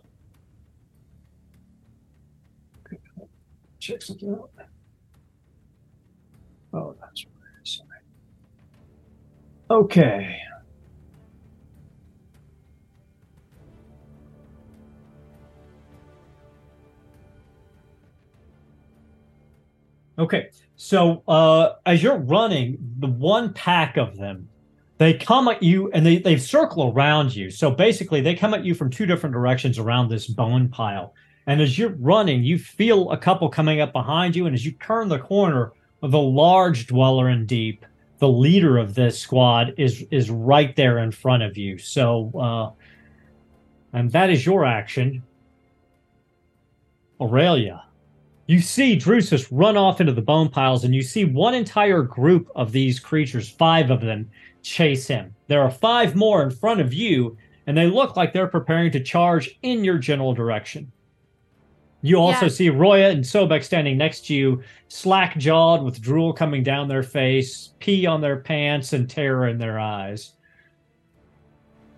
[3.79, 4.49] Check something out.
[6.73, 7.33] Oh, that's right.
[7.63, 7.87] Sorry.
[9.69, 10.39] Okay.
[20.19, 20.49] Okay.
[20.75, 24.49] So uh as you're running, the one pack of them,
[24.97, 27.51] they come at you and they, they circle around you.
[27.51, 31.13] So basically they come at you from two different directions around this bone pile.
[31.45, 34.47] And as you're running, you feel a couple coming up behind you.
[34.47, 37.85] And as you turn the corner the large dweller in deep,
[38.19, 41.77] the leader of this squad is is right there in front of you.
[41.77, 42.71] So uh
[43.93, 45.23] and that is your action.
[47.19, 47.83] Aurelia.
[48.45, 52.49] You see Drusus run off into the bone piles, and you see one entire group
[52.55, 54.29] of these creatures, five of them,
[54.67, 55.33] chase him.
[55.47, 58.99] There are five more in front of you, and they look like they're preparing to
[58.99, 60.91] charge in your general direction.
[62.01, 62.51] You also Yeah.
[62.51, 67.03] see Roya and Sobek standing next to you, slack jawed with drool coming down their
[67.03, 70.33] face, pee on their pants, and terror in their eyes.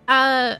[0.08, 0.56] Uh,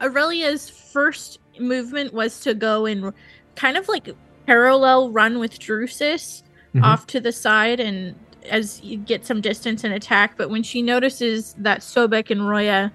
[0.00, 3.12] Aurelia's first movement was to go and
[3.56, 4.08] kind of like
[4.46, 6.42] parallel run with Drusus
[6.74, 6.82] Mhm.
[6.82, 8.14] off to the side and
[8.50, 10.36] as you get some distance and attack.
[10.36, 12.92] But when she notices that Sobek and Roya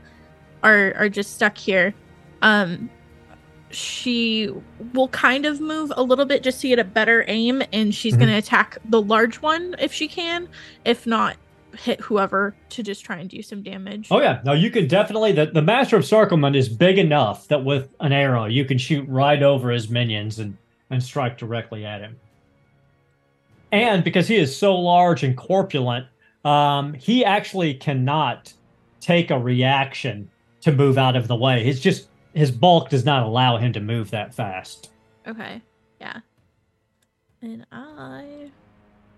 [0.63, 1.93] are are just stuck here,
[2.41, 2.89] um,
[3.71, 4.49] she
[4.93, 8.15] will kind of move a little bit just to get a better aim, and she's
[8.15, 8.19] Mhm.
[8.19, 10.47] gonna attack the large one if she can.
[10.85, 11.37] If not,
[11.75, 14.07] hit whoever to just try and do some damage.
[14.11, 15.31] Oh yeah, no, you can definitely.
[15.31, 19.07] The, the Master of Sarkomand is big enough that with an arrow you can shoot
[19.09, 20.55] right over his minions and
[20.91, 22.17] and strike directly at him.
[23.74, 26.05] And because he is so large and corpulent,
[26.45, 28.53] um, he actually cannot
[28.99, 30.30] take a reaction
[30.61, 31.65] to move out of the way.
[31.65, 34.91] It's just his bulk does not allow him to move that fast.
[35.26, 35.59] Okay.
[35.99, 36.19] Yeah.
[37.41, 38.51] And I.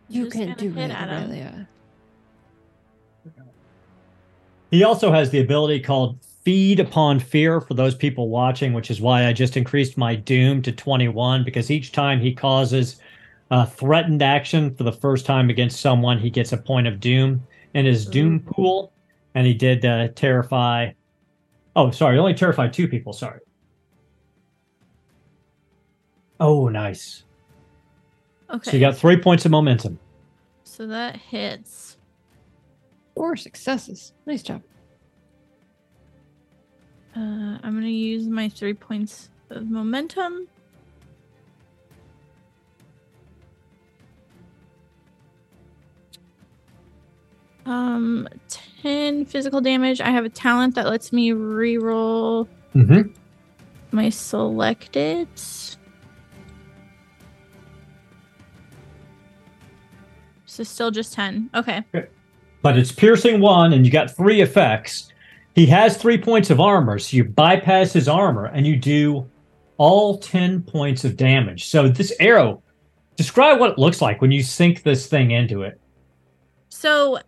[0.07, 1.09] You just can do hit it, at.
[1.09, 1.67] Aurelia.
[4.71, 9.01] He also has the ability called Feed Upon Fear for those people watching, which is
[9.01, 13.01] why I just increased my Doom to 21 because each time he causes
[13.51, 17.45] a threatened action for the first time against someone, he gets a point of Doom
[17.73, 18.91] in his Doom pool.
[19.35, 20.91] And he did uh, terrify.
[21.75, 23.11] Oh, sorry, only terrified two people.
[23.11, 23.41] Sorry.
[26.39, 27.23] Oh, nice.
[28.49, 28.71] Okay.
[28.71, 29.99] So you got three points of momentum.
[30.63, 31.97] So that hits.
[33.13, 34.13] Four successes.
[34.25, 34.61] Nice job.
[37.15, 40.47] Uh, I'm gonna use my three points of momentum.
[47.65, 48.27] Um,
[48.81, 49.99] 10 physical damage.
[50.01, 53.09] I have a talent that lets me reroll Mm-hmm.
[53.91, 55.27] my selected.
[60.45, 61.49] So still just 10.
[61.55, 61.83] Okay.
[62.61, 65.09] But it's piercing one, and you got three effects.
[65.53, 69.29] He has three points of armor, so you bypass his armor and you do
[69.77, 71.65] all 10 points of damage.
[71.69, 72.61] So this arrow,
[73.15, 75.79] describe what it looks like when you sink this thing into it.
[76.69, 77.19] So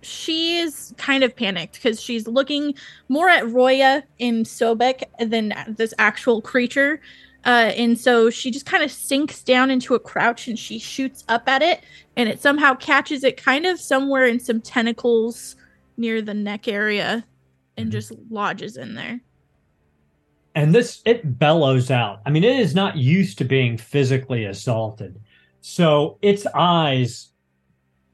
[0.00, 2.74] she is kind of panicked because she's looking
[3.08, 7.00] more at Roya in Sobek than this actual creature.
[7.44, 11.24] Uh, and so she just kind of sinks down into a crouch and she shoots
[11.28, 11.82] up at it
[12.16, 15.56] and it somehow catches it kind of somewhere in some tentacles
[15.96, 17.24] near the neck area
[17.76, 17.92] and Mhm.
[17.92, 19.20] just lodges in there.
[20.54, 25.18] and this it bellows out i mean it is not used to being physically assaulted
[25.62, 27.31] so its eyes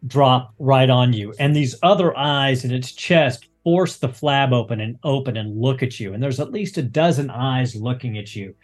[0.07, 1.35] drop right on you.
[1.39, 5.83] And these other eyes in its chest force the flab open and open and look
[5.83, 6.15] at you.
[6.15, 8.55] And there's at least a dozen eyes looking at you.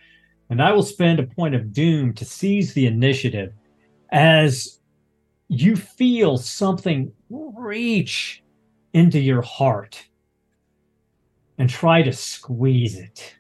[0.51, 3.53] And i will spend a point of doom to seize the initiative
[4.13, 4.79] as
[5.49, 8.43] you feel something reach
[8.93, 10.07] into your heart
[11.59, 13.35] and try to squeeze it.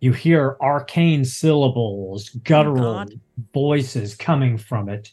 [0.00, 3.20] You hear arcane syllables, guttural oh God.
[3.52, 5.12] voices coming from it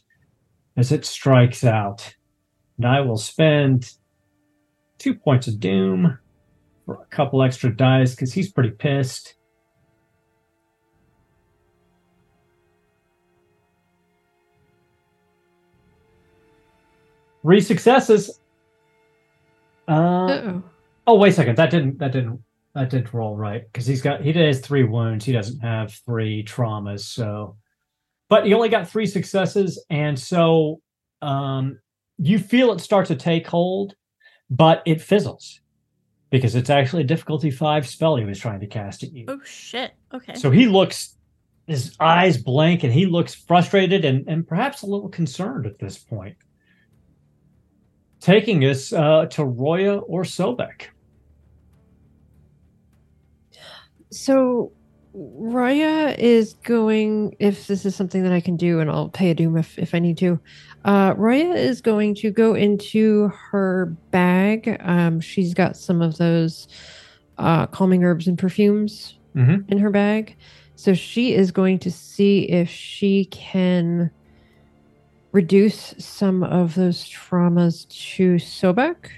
[0.76, 2.14] as it strikes out.
[2.76, 3.92] And I will spend
[4.98, 6.18] two points of doom
[6.84, 9.34] for a couple extra dice because he's pretty pissed.
[17.42, 18.40] Three successes.
[19.86, 20.60] Uh.
[21.06, 21.56] Oh wait a second.
[21.56, 22.42] That didn't that didn't
[22.74, 25.24] that didn't roll right because he's got he has three wounds.
[25.24, 27.00] He doesn't have three traumas.
[27.00, 27.56] So,
[28.28, 30.80] but he only got three successes, and so
[31.22, 31.78] um,
[32.18, 33.94] you feel it start to take hold,
[34.50, 35.60] but it fizzles
[36.30, 39.24] because it's actually a difficulty five spell he was trying to cast at you.
[39.28, 39.92] Oh shit.
[40.12, 40.34] Okay.
[40.34, 41.16] So he looks,
[41.66, 45.98] his eyes blank, and he looks frustrated and, and perhaps a little concerned at this
[45.98, 46.36] point.
[48.20, 50.86] Taking us uh, to Roya or Sobek.
[54.10, 54.72] So
[55.18, 59.34] Roya is going if this is something that I can do and I'll pay a
[59.34, 60.38] doom if, if I need to.
[60.84, 64.76] Uh Roya is going to go into her bag.
[64.80, 66.68] Um she's got some of those
[67.38, 69.70] uh calming herbs and perfumes Mhm.
[69.70, 70.36] in her bag.
[70.76, 74.10] So she is going to see if she can
[75.32, 79.10] reduce some of those traumas to Sobek.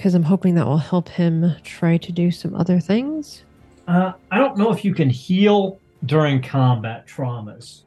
[0.00, 3.44] Because I'm hoping that will help him try to do some other things.
[3.86, 7.82] Uh, I don't know if you can heal during combat traumas.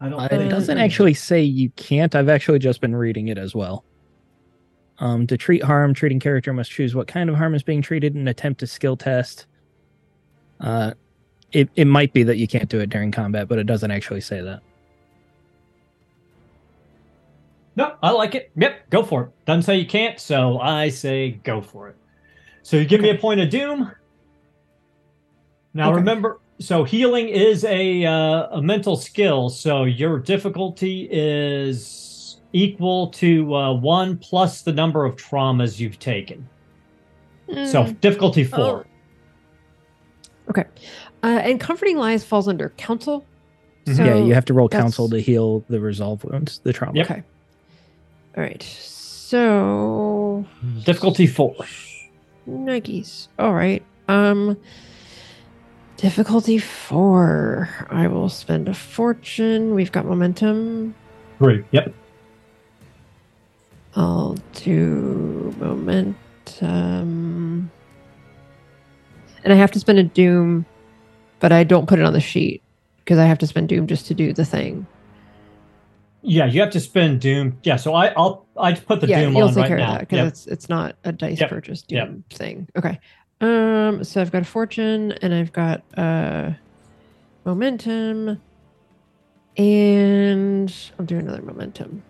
[0.00, 0.18] I don't.
[0.18, 2.16] Uh, think it doesn't actually say you can't.
[2.16, 3.84] I've actually just been reading it as well.
[4.98, 8.16] Um, to treat harm, treating character must choose what kind of harm is being treated
[8.16, 9.46] and attempt a skill test.
[10.58, 10.94] Uh,
[11.52, 14.20] it, it might be that you can't do it during combat, but it doesn't actually
[14.20, 14.62] say that.
[17.76, 18.50] No, I like it.
[18.56, 19.30] Yep, go for it.
[19.46, 21.96] Doesn't say you can't, so I say go for it.
[22.62, 23.90] So you give me a point of doom.
[25.74, 25.96] Now Okay.
[25.96, 29.48] remember, so healing is a uh, a mental skill.
[29.50, 36.48] So your difficulty is equal to uh, one plus the number of traumas you've taken.
[37.48, 38.00] So Mm.
[38.00, 38.86] difficulty four.
[40.48, 40.64] okay.
[41.22, 43.24] Uh, and comforting lies falls under counsel.
[43.86, 43.96] Mhm.
[43.96, 46.96] So yeah, you have to roll that's- counsel to heal the resolve wounds, the trauma.
[46.98, 47.10] Yep.
[47.10, 47.22] Okay.
[48.36, 48.62] All right.
[48.62, 50.44] So
[50.84, 51.54] Difficulty four.
[52.48, 53.28] Nikes.
[53.38, 53.82] All right.
[54.08, 54.56] Um
[55.96, 57.86] difficulty 4.
[57.88, 59.74] I will spend a fortune.
[59.74, 60.94] We've got momentum.
[61.38, 61.64] Three.
[61.70, 61.94] Yep.
[63.96, 67.70] I'll do momentum.
[69.44, 70.66] And I have to spend a doom,
[71.40, 72.62] but I don't put it on the sheet
[72.98, 74.86] because I have to spend doom just to do the thing.
[76.26, 77.58] Yeah, you have to spend doom.
[77.64, 79.84] Yeah, so I, I'll I put the yeah, doom you'll on take right care now.
[79.88, 80.26] of that because Yep.
[80.28, 81.50] it's it's not a dice Yep.
[81.50, 82.08] purchase Yep.
[82.08, 82.68] doom thing.
[82.76, 82.98] Okay.
[83.42, 84.02] Um.
[84.04, 86.52] So I've got a fortune and I've got uh
[87.44, 88.40] momentum,
[89.58, 92.02] and I'll do another momentum.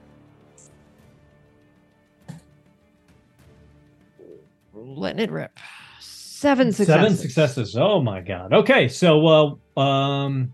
[4.73, 5.59] Letting it rip.
[5.99, 6.87] Seven successes.
[6.87, 7.77] Seven successes.
[7.77, 8.53] Oh my god.
[8.53, 10.53] Okay, so uh, um,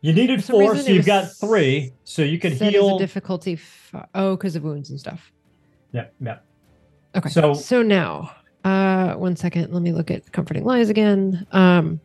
[0.00, 1.92] you needed For four, so you've got three.
[2.04, 2.96] So you can heal.
[2.96, 3.54] a difficulty.
[3.54, 5.32] F- oh, because of wounds and stuff.
[5.92, 6.38] yeah, yeah.
[7.16, 7.28] Okay.
[7.30, 8.30] So- So now,
[8.64, 9.72] uh, one second.
[9.72, 11.46] Let me look at comforting lies again.
[11.52, 12.00] Um,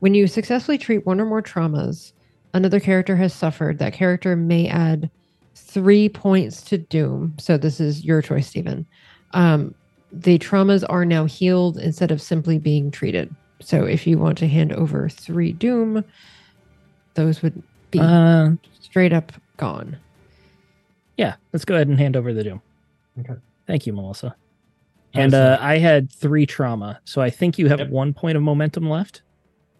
[0.00, 2.12] when you successfully treat one or more traumas
[2.54, 5.10] another character has suffered, that character may add
[5.54, 7.34] three points to Doom.
[7.38, 8.86] So this is your choice, Stephen.
[9.34, 9.74] Um,
[10.12, 13.34] the traumas are now healed instead of simply being treated.
[13.60, 16.04] So if you want to hand over three Doom,
[17.18, 17.60] those would
[17.90, 19.96] be Uh, straight up gone.
[21.16, 22.62] yeah, let's go ahead and hand over the doom.
[23.18, 23.34] Okay.
[23.66, 24.36] Thank you, Melissa.
[25.14, 27.88] And uh, I had three trauma, so I think you have Yep.
[27.90, 29.22] one point of momentum left.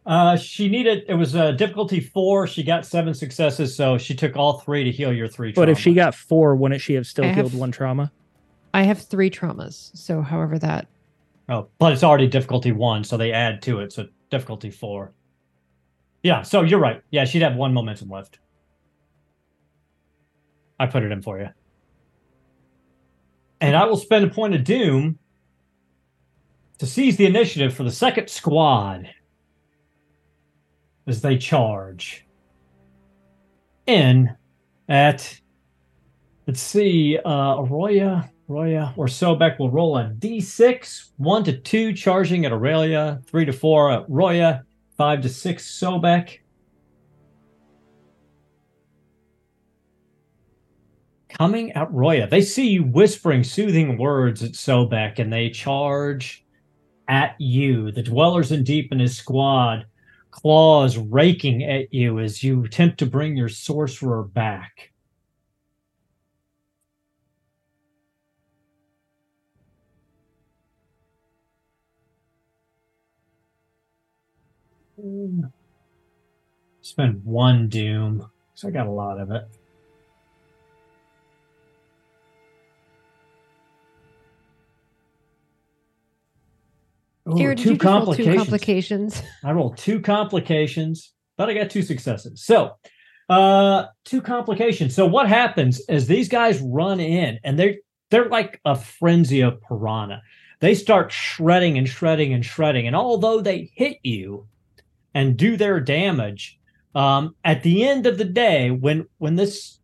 [0.05, 2.47] Uh, she needed it was uh, difficulty four.
[2.47, 5.53] She got seven successes, so she took all three to heal your three.
[5.53, 8.11] But if she got four, wouldn't she have still I healed have- one trauma?
[8.75, 9.95] I have three traumas.
[9.97, 10.89] So however that
[11.51, 15.13] oh, but it's already difficulty one, so they add to it, so difficulty four.
[16.23, 17.03] Yeah, so you're right.
[17.11, 18.39] Yeah, she'd have one momentum left.
[20.81, 21.49] I put it in for you,
[23.61, 25.19] and I will spend a point of doom
[26.79, 29.09] to seize the initiative for the second squad
[31.07, 32.27] as they charge
[33.87, 34.35] in
[34.89, 35.41] at
[36.47, 42.45] let's see uh Arroya Arroya or Sobek will roll a d6 1 to 2 charging
[42.45, 44.63] at Aurelia 3 to 4 at Roya
[44.99, 46.39] 5 to 6 Sobek.
[51.29, 52.27] Coming at Roya.
[52.27, 56.45] They see you whispering soothing words at Sobek and they charge
[57.07, 57.93] at you.
[57.93, 59.87] The dwellers in deep and his squad
[60.33, 64.91] claws raking at you as you attempt to bring your sorcerer back.
[76.81, 79.49] Spend one doom, so I got a lot of it.
[87.29, 88.37] Ooh, two roll two complications.
[88.37, 89.23] complications?
[89.45, 92.43] I rolled two complications, but I got two successes.
[92.45, 92.73] So,
[93.29, 94.95] uh, two complications.
[94.95, 97.77] So what happens is these guys run in and they're
[98.11, 100.23] they're like a frenzy of piranha.
[100.61, 102.87] They start shredding and shredding and shredding.
[102.87, 104.49] And although they hit you
[105.19, 106.61] and do their damage,
[106.95, 109.81] um, at the end of the day, when when this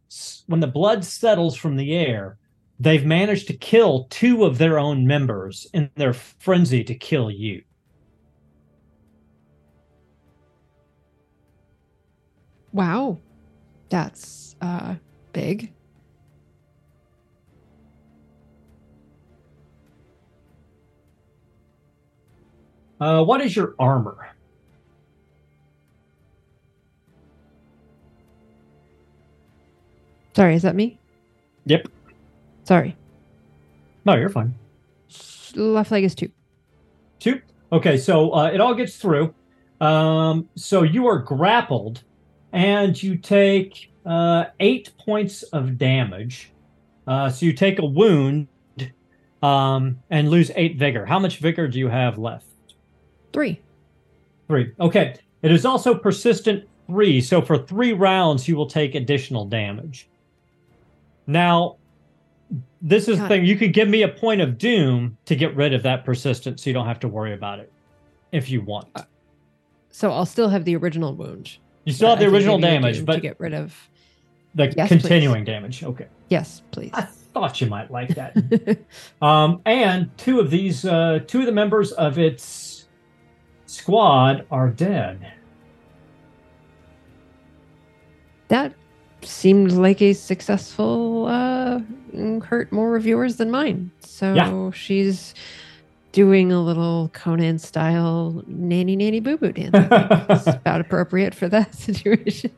[0.47, 2.39] when the blood settles from the air,
[2.79, 7.65] they've managed to kill two of their own members in their frenzy to kill you.
[12.73, 13.19] Wow.
[13.89, 14.95] That's uh
[15.33, 15.73] big.
[23.01, 24.34] Uh, what is your armor?
[30.35, 30.99] Sorry, is that me?
[31.67, 31.89] Yep.
[32.65, 32.97] Sorry.
[34.05, 34.55] No, you're fine.
[35.55, 36.31] Left leg is two.
[37.21, 37.41] Two.
[37.73, 39.35] Okay, so uh, it all gets through.
[39.81, 42.03] Um, so you are grappled,
[42.53, 46.51] and you take uh, eight points of damage.
[47.07, 48.49] Uh, so you take a wound
[49.43, 51.05] um, and lose eight vigor.
[51.05, 52.47] How much vigor do you have left?
[53.33, 53.61] Three.
[54.49, 54.73] Three.
[54.81, 55.17] Okay.
[55.43, 57.21] It is also persistent three.
[57.21, 60.09] So for three rounds, you will take additional damage.
[61.27, 61.77] Now,
[62.83, 63.45] this is the thing.
[63.45, 66.71] You could give me a point of doom to get rid of that persistence, so
[66.71, 67.73] you don't have to worry about it
[68.33, 68.89] if you want.
[69.91, 71.57] So I'll still have the original wound.
[71.85, 73.75] You still have the original give you a damage, but to get rid of.
[74.55, 75.83] the Yes, continuing damage.
[75.83, 76.09] Okay.
[76.29, 76.91] Yes, please.
[76.95, 78.79] I thought you might like that.
[79.23, 82.87] um, and two of these, uh, two of the members of its
[83.67, 85.33] squad are dead.
[88.49, 88.75] that
[89.25, 91.81] seemed like a successful uh
[92.45, 93.91] hurt more reviewers than mine.
[94.01, 94.71] So Yeah.
[94.71, 95.35] she's
[96.13, 99.75] doing a little Conan style nanny nanny boo boo dance.
[99.75, 100.31] I think.
[100.31, 102.53] it's about appropriate for that situation.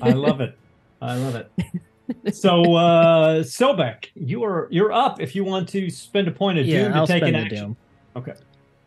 [0.00, 0.58] I love it.
[1.00, 2.34] I love it.
[2.34, 6.66] So, uh, Sobek, you are you're up if you want to spend a point of
[6.66, 7.58] yeah, doom to I'll take spend an action.
[7.58, 7.76] doom.
[8.16, 8.32] Okay.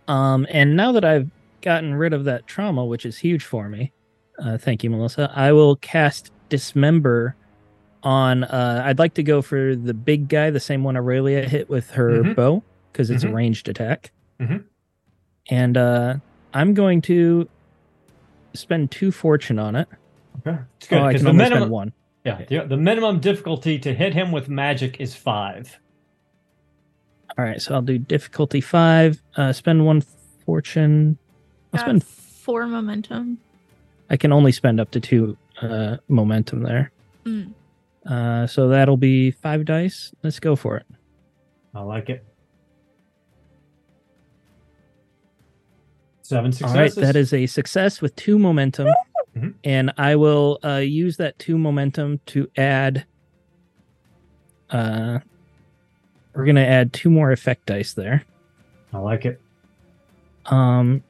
[0.07, 1.29] Um, and now that I've
[1.61, 3.93] gotten rid of that trauma, which is huge for me,
[4.39, 5.31] uh, thank you, Melissa.
[5.33, 7.35] I will cast dismember
[8.03, 8.43] on.
[8.45, 11.91] Uh, I'd like to go for the big guy, the same one Aurelia hit with
[11.91, 12.35] her Mhm.
[12.35, 13.29] bow, because it's Mhm.
[13.31, 14.11] a ranged attack.
[14.39, 14.63] Mhm.
[15.49, 16.15] And uh,
[16.53, 17.49] I'm going to
[18.53, 19.87] spend two fortune on it.
[20.47, 20.57] Okay.
[20.77, 21.93] It's good Oh, I because can the only minimum spend one.
[22.23, 25.77] yeah the, the minimum difficulty to hit him with magic is five.
[27.37, 29.21] All right, so I'll do difficulty five.
[29.35, 30.01] Uh, spend one
[30.45, 31.17] fortune.
[31.73, 32.03] I'll Got spend.
[32.05, 33.39] four momentum.
[34.09, 36.91] I can only spend up to two uh, momentum there.
[37.25, 37.53] Mm.
[38.05, 40.13] Uh, so that'll be five dice.
[40.23, 40.85] Let's go for it.
[41.73, 42.23] I like it.
[46.21, 46.97] Seven All successes.
[46.97, 48.87] right, that is a success with two momentum,
[49.35, 49.53] Mhm.
[49.63, 53.05] and I will uh, use that two momentum to add
[54.71, 55.19] Uh,
[56.33, 58.23] we're gonna add two more effect dice there.
[58.91, 59.39] I like it.
[60.47, 61.03] Um,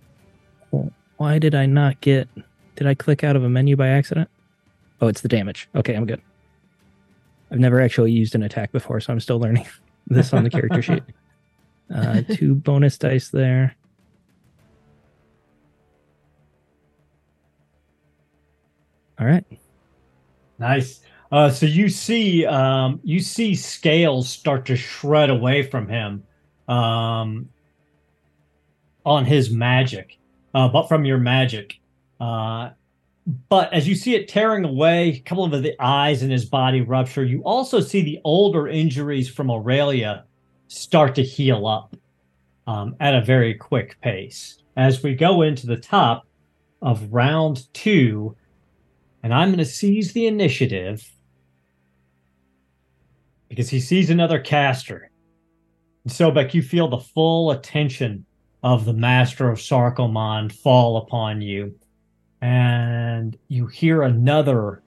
[1.15, 2.27] why did I not get?
[2.75, 4.29] Did I click out of a menu by accident?
[5.01, 5.69] Oh, it's the damage.
[5.75, 6.21] Okay, I'm good.
[7.51, 9.65] I've never actually used an attack before, so I'm still learning
[10.07, 11.03] this on the character sheet.
[11.93, 13.75] Uh, two bonus dice there.
[19.19, 19.45] All right.
[20.57, 21.01] Nice.
[21.31, 26.23] Uh, so you see, um, you see scales start to shred away from him,
[26.67, 27.49] um,
[29.05, 30.17] on his magic,
[30.53, 31.79] uh, but from your magic.
[32.19, 32.71] Uh,
[33.49, 36.81] but as you see it tearing away, a couple of the eyes in his body
[36.81, 37.23] rupture.
[37.23, 40.25] You also see the older injuries from Aurelia
[40.67, 41.95] start to heal up
[42.67, 44.61] um, at a very quick pace.
[44.77, 46.27] As we go into the top
[46.81, 48.35] of round two,
[49.23, 51.11] and I'm going to seize the initiative
[53.49, 55.09] because he sees another caster.
[56.03, 58.25] And Sobek, you feel the full attention
[58.61, 61.73] of the Master of Sarkomand fall upon you.
[62.41, 64.83] And you hear another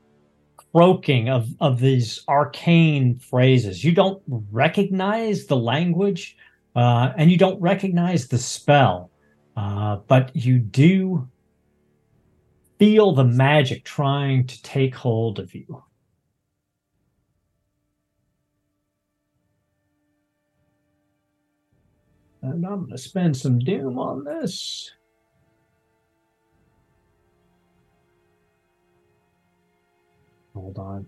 [0.73, 3.83] croaking of, of these arcane phrases.
[3.83, 6.37] You don't recognize the language
[6.77, 9.11] uh, and you don't recognize the spell,
[9.57, 11.29] uh, but you do
[12.79, 15.83] feel the magic trying to take hold of you.
[22.43, 24.93] And I'm going to spend some doom on this.
[30.59, 31.07] Hold on.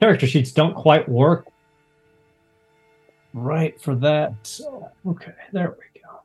[0.00, 1.46] Character sheets don't quite work
[3.34, 4.32] right for that.
[4.44, 6.20] So, okay, there we go.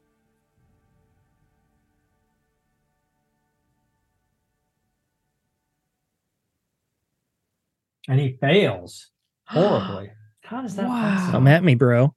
[8.08, 9.10] And he fails
[9.46, 10.12] horribly.
[10.44, 11.02] How does that Wow.
[11.02, 11.32] possible?
[11.34, 12.14] Come at me, bro.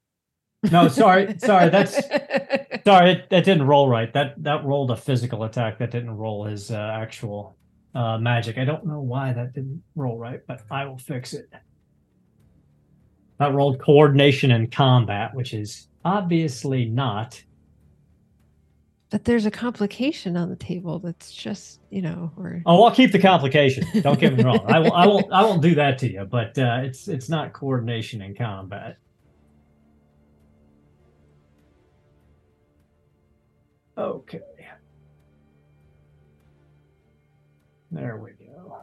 [0.70, 1.70] No, sorry, sorry.
[1.70, 1.94] That's
[2.85, 3.12] sorry.
[3.12, 4.12] It, that didn't roll right.
[4.12, 5.78] That that rolled a physical attack.
[5.78, 7.56] That didn't roll his uh, actual
[7.97, 8.59] uh, magic.
[8.59, 11.48] I don't know why that didn't roll right, but I will fix it.
[13.39, 17.43] That rolled coordination and combat, which is obviously not.
[19.10, 23.12] but there's a complication on the table that's just you know or Oh, I'll keep
[23.12, 23.86] the complication.
[24.02, 24.60] Don't get me wrong.
[24.66, 24.93] I will.
[24.93, 25.27] I won't.
[25.32, 26.24] I won't do that to you.
[26.24, 28.98] But uh, it's it's not coordination and combat.
[33.98, 34.40] Okay.
[37.90, 38.78] There we go.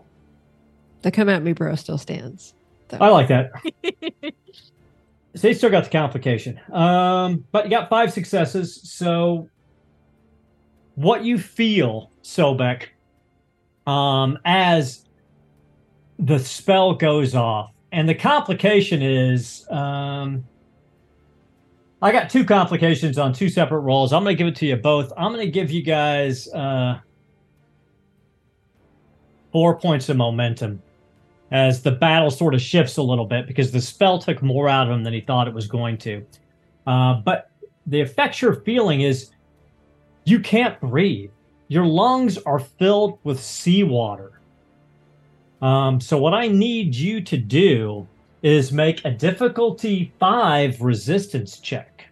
[1.02, 2.54] the come at me bro still stands.
[3.00, 3.52] I like that.
[5.36, 6.60] So you still got the complication.
[6.72, 8.80] Um, but you got five successes.
[8.84, 9.50] So
[10.96, 12.90] what you feel, Sobek,
[13.88, 15.06] um, as
[16.20, 20.46] the spell goes off, and the complication is um
[22.02, 24.14] I got two complications on two separate rolls.
[24.14, 25.12] I'm gonna give it to you both.
[25.18, 27.00] I'm gonna give you guys uh
[29.54, 30.82] four points of momentum
[31.52, 34.88] as the battle sort of shifts a little bit because the spell took more out
[34.88, 36.26] of him than he thought it was going to.
[36.88, 37.50] Uh, but
[37.88, 39.30] the effect you're feeling is
[40.26, 41.30] you can't breathe.
[41.68, 44.42] Your lungs are filled with seawater.
[45.62, 48.06] Um, so, what I need you to do
[48.42, 52.06] is make a difficulty five resistance check.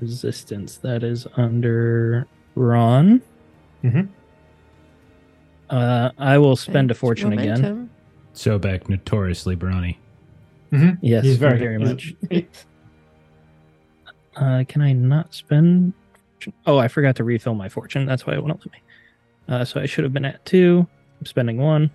[0.00, 0.76] Resistance.
[0.76, 3.22] That is under Brawn.
[3.82, 4.08] Mhm.
[5.70, 7.90] Uh, I will spend a Thanks, fortune again.
[8.34, 9.98] Sobek, notoriously brawny.
[11.00, 12.14] Yes, He's very, very much.
[14.36, 15.92] Uh, can I not spend?
[16.64, 18.06] Oh, I forgot to refill my fortune.
[18.06, 18.78] That's why it wouldn't let me.
[19.48, 20.86] Uh, so I should have been at two.
[21.18, 21.90] I'm spending one.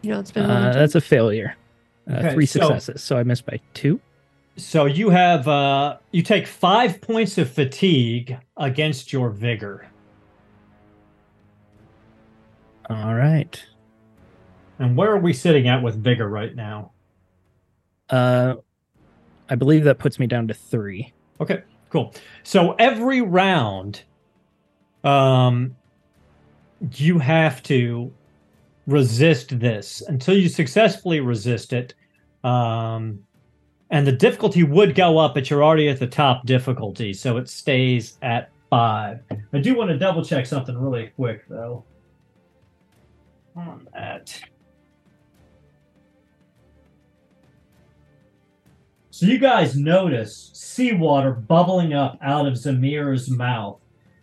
[0.00, 1.54] You don't spend Uh, that's a failure.
[2.10, 3.02] Uh, Okay, three so- successes.
[3.02, 4.00] So I missed by two.
[4.56, 9.86] So you have uh you take five points of fatigue against your vigor.
[12.90, 13.62] All right.
[14.78, 16.92] And where are we sitting at with vigor right now?
[18.10, 18.56] Uh,
[19.48, 21.12] I believe that puts me down to three.
[21.40, 22.14] Okay, cool.
[22.42, 24.02] So every round,
[25.04, 25.76] um,
[26.94, 28.12] you have to
[28.86, 31.94] resist this until you successfully resist it.
[32.42, 33.20] Um,
[33.92, 37.48] and the difficulty would go up, but you're already at the top difficulty, so it
[37.48, 39.20] stays at five.
[39.52, 41.84] I do want to double check something really quick, though.
[43.54, 44.40] On that.
[49.10, 53.78] So you guys notice seawater bubbling up out of Zamehr's mouth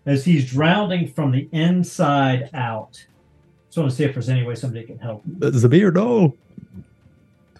[0.07, 2.93] as he's drowning from the inside out.
[3.67, 5.23] Just want to see if there's any way somebody can help.
[5.27, 6.35] Zamehr, no.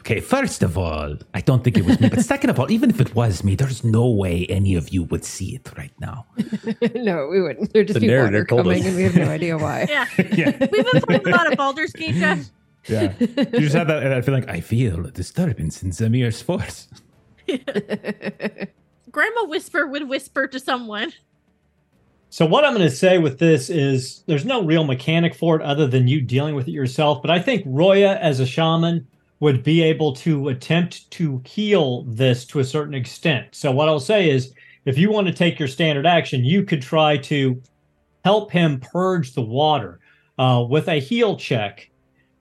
[0.10, 2.10] Okay, first of all, I don't think it was me.
[2.10, 5.04] But second of all, even if it was me, there's no way any of you
[5.04, 6.26] would see it right now.
[6.96, 7.72] no, we wouldn't.
[7.74, 8.88] There'd just The be water narrator told coming, us.
[8.88, 9.86] and we have no idea why.
[9.88, 10.08] Yeah.
[10.34, 10.58] yeah.
[10.60, 12.50] We've been playing a lot of Baldur's Gate, Jeff.
[12.88, 13.14] Yeah.
[13.20, 16.88] You just had that, and I feel like I feel a disturbance in Zamehr's force.
[19.12, 21.14] Grandma Whisper would whisper to someone.
[22.32, 25.62] So what I'm going to say with this is there's no real mechanic for it
[25.62, 27.22] other than you dealing with it yourself.
[27.22, 29.06] But I think Roya, as a shaman,
[29.40, 33.48] would be able to attempt to heal this to a certain extent.
[33.52, 34.54] So what I'll say is,
[34.86, 37.62] if you want to take your standard action, you could try to
[38.26, 40.00] help him purge the water
[40.38, 41.90] uh, with a heal check,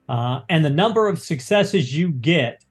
[0.07, 2.63] uh, and the number of successes you get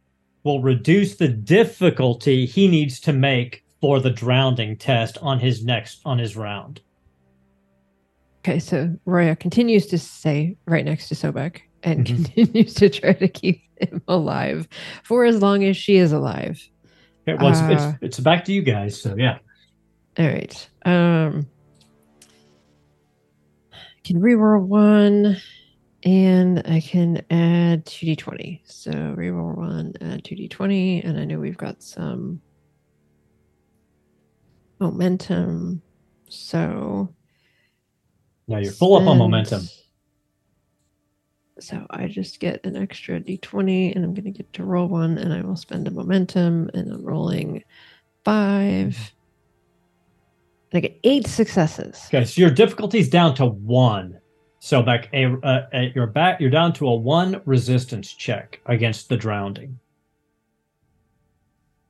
[0.45, 6.01] will reduce the difficulty he needs to make for the drowning test on his next
[6.05, 6.81] on his round.
[8.41, 12.07] Okay, so Roya continues to stay right next to Sobek and Mhm.
[12.35, 14.69] continues to try to keep him alive
[15.05, 16.61] for as long as she is alive.
[17.29, 17.69] Okay, well, it's, Uh,
[18.01, 19.01] it's it's back to you guys.
[19.01, 19.39] So yeah,
[20.19, 20.71] All right.
[20.85, 21.47] Um
[23.73, 25.37] I can reroll one
[26.05, 28.63] and I can add 2d20.
[28.65, 32.41] So reroll one, add 2d20, and I know we've got some
[34.81, 35.83] momentum.
[36.31, 37.15] So
[38.47, 39.69] now you're full up on momentum.
[41.61, 45.19] So I just get an extra d20 and I'm going to get to roll one
[45.19, 47.65] and I will spend a momentum and I'm rolling
[48.25, 49.13] five.
[50.73, 52.01] And I get eight successes.
[52.07, 54.19] Okay, so your difficulty's down to one.
[54.61, 59.17] So back a, uh, you're back you're down to a one resistance check against the
[59.17, 59.79] drowning.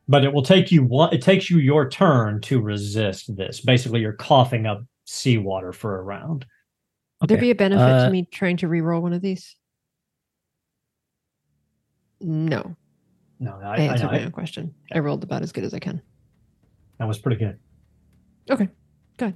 [0.07, 1.13] But it will take you one.
[1.13, 3.61] It takes you your turn to resist this.
[3.61, 6.47] Basically, you're coughing up seawater for a round.
[7.21, 7.47] Would there Okay.
[7.47, 9.57] be a benefit Uh, to me trying to re-roll one of these?
[12.21, 12.77] No.
[13.41, 14.75] No, I, I I, answered know, my I- own question.
[14.93, 16.01] I rolled about as good as I can.
[16.99, 17.59] that was pretty good.
[18.51, 18.69] Okay.
[19.17, 19.35] Good.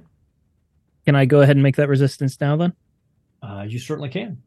[1.05, 2.73] Can I go ahead and make that resistance now then?
[3.41, 4.41] Uh, you certainly can.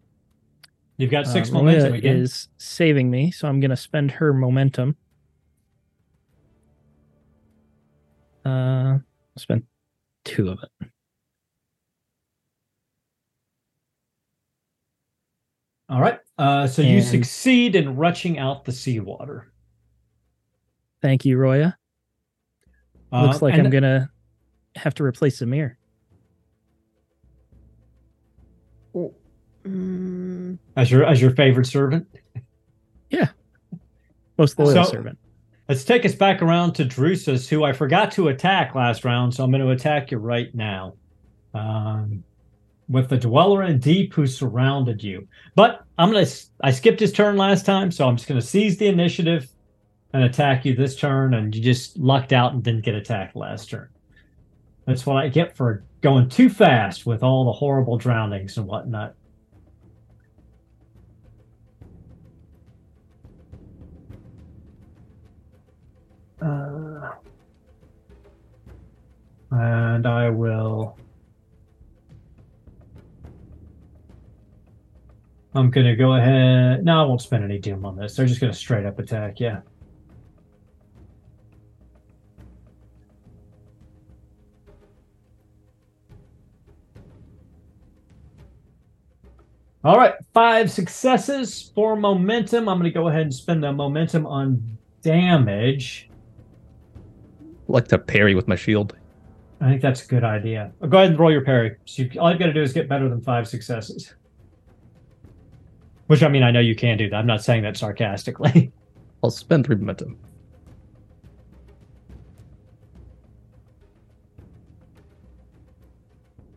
[0.99, 2.17] You've got six Uh, momentum Roya again.
[2.17, 4.97] is saving me, so I'm going to spend her momentum.
[8.45, 8.99] Uh,
[9.37, 9.65] spend
[10.25, 10.89] two of it.
[15.89, 16.19] All right.
[16.39, 19.53] Uh, so you succeed in retching out the seawater.
[21.01, 21.77] Thank you, Roya.
[23.13, 24.09] Uh, Looks like I'm going to
[24.75, 25.79] have to replace the mirror.
[30.77, 32.07] as your as your favorite servant.
[33.11, 33.29] Yeah,
[34.39, 35.19] most loyal So- servant.
[35.69, 39.43] Let's take us back around to Drusus, who I forgot to attack last round, so
[39.43, 40.95] I'm going to attack you right now.
[41.55, 42.23] Um,
[42.89, 45.27] with the dweller in deep who surrounded you.
[45.55, 46.27] But I'm to,
[46.63, 49.49] I skipped his turn last time, so I'm just to seize the initiative
[50.13, 53.71] and attack you this turn, and you just lucked out and didn't get attacked last
[53.71, 53.89] turn.
[54.87, 59.15] That's what I get for going too fast with all the horrible drownings and whatnot.
[66.41, 67.11] Uh,
[69.51, 70.97] and I will.
[75.57, 76.85] I'm gonna go ahead.
[76.85, 78.15] No, I won't spend any doom on this.
[78.15, 79.41] They're just gonna straight up attack.
[79.41, 79.61] Yeah.
[89.83, 92.69] All right, five successes for momentum.
[92.69, 96.11] I'm gonna go ahead and spend the momentum on damage.
[97.69, 98.95] like to parry with my shield.
[99.63, 100.73] I think that's a good idea.
[100.87, 101.77] Go ahead and roll your parry.
[101.87, 104.15] So you, all you've got to do is get better than five successes.
[106.07, 107.17] Which I mean, I know you can do that.
[107.17, 108.73] I'm not saying that sarcastically.
[109.25, 110.19] I'll spend three momentum.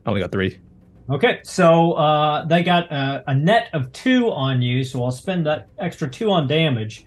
[0.06, 0.60] I only got three.
[1.10, 5.46] okay, so uh, they got a, a net of two on you, so I'll spend
[5.46, 7.06] that extra two on damage.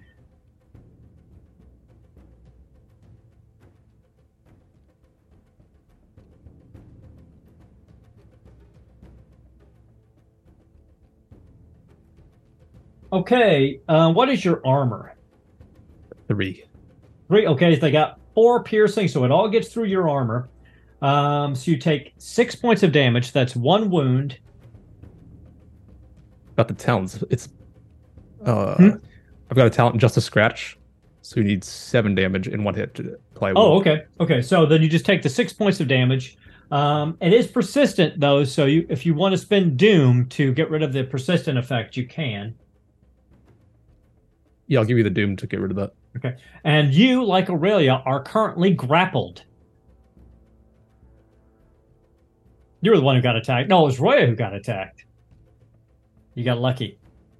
[13.12, 15.14] Okay, uh, what is your armor?
[16.28, 16.64] Three.
[17.28, 17.46] Three.
[17.46, 20.48] Okay, they got four piercing, so it all gets through your armor.
[21.02, 23.32] Um, so you take six points of damage.
[23.32, 24.38] That's one wound.
[26.56, 27.22] Got the talents.
[27.30, 27.48] It's
[28.44, 28.90] uh Hmm?
[29.50, 30.78] I've got a talent just a scratch.
[31.20, 33.50] So you need seven damage in one hit to apply.
[33.50, 33.80] a Oh, wound.
[33.86, 34.02] okay.
[34.20, 34.42] Okay.
[34.42, 36.36] So then you just take the six points of damage.
[36.70, 40.70] Um, it is persistent though, so you if you want to spend doom to get
[40.70, 42.54] rid of the persistent effect, you can.
[44.72, 45.92] Yeah, I'll give you the doom to get rid of that.
[46.16, 46.34] Okay.
[46.64, 49.44] And you, like Aurelia, are currently grappled.
[52.80, 53.68] You were the one who got attacked.
[53.68, 55.04] No, it was Roya who got attacked.
[56.34, 56.98] You got lucky.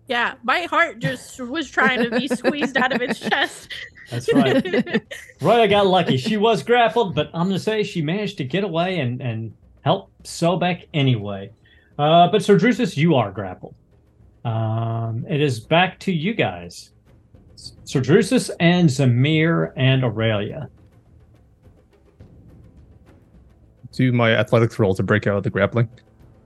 [0.09, 3.73] Yeah, my heart just was trying to be squeezed out of its chest.
[4.11, 5.03] That's right.
[5.41, 6.19] Roya got lucky.
[6.19, 9.55] She was grappled, but I'm going to say she managed to get away and, and
[9.81, 11.51] help Sobek anyway.
[11.99, 13.75] Uh, but Sir Drusus, you are grappled.
[14.45, 16.92] Um, it is back to you guys.
[17.85, 20.69] Sir Drusus and Zamehr and Aurelia.
[23.93, 25.89] Do my athletics roll to break out of the grappling.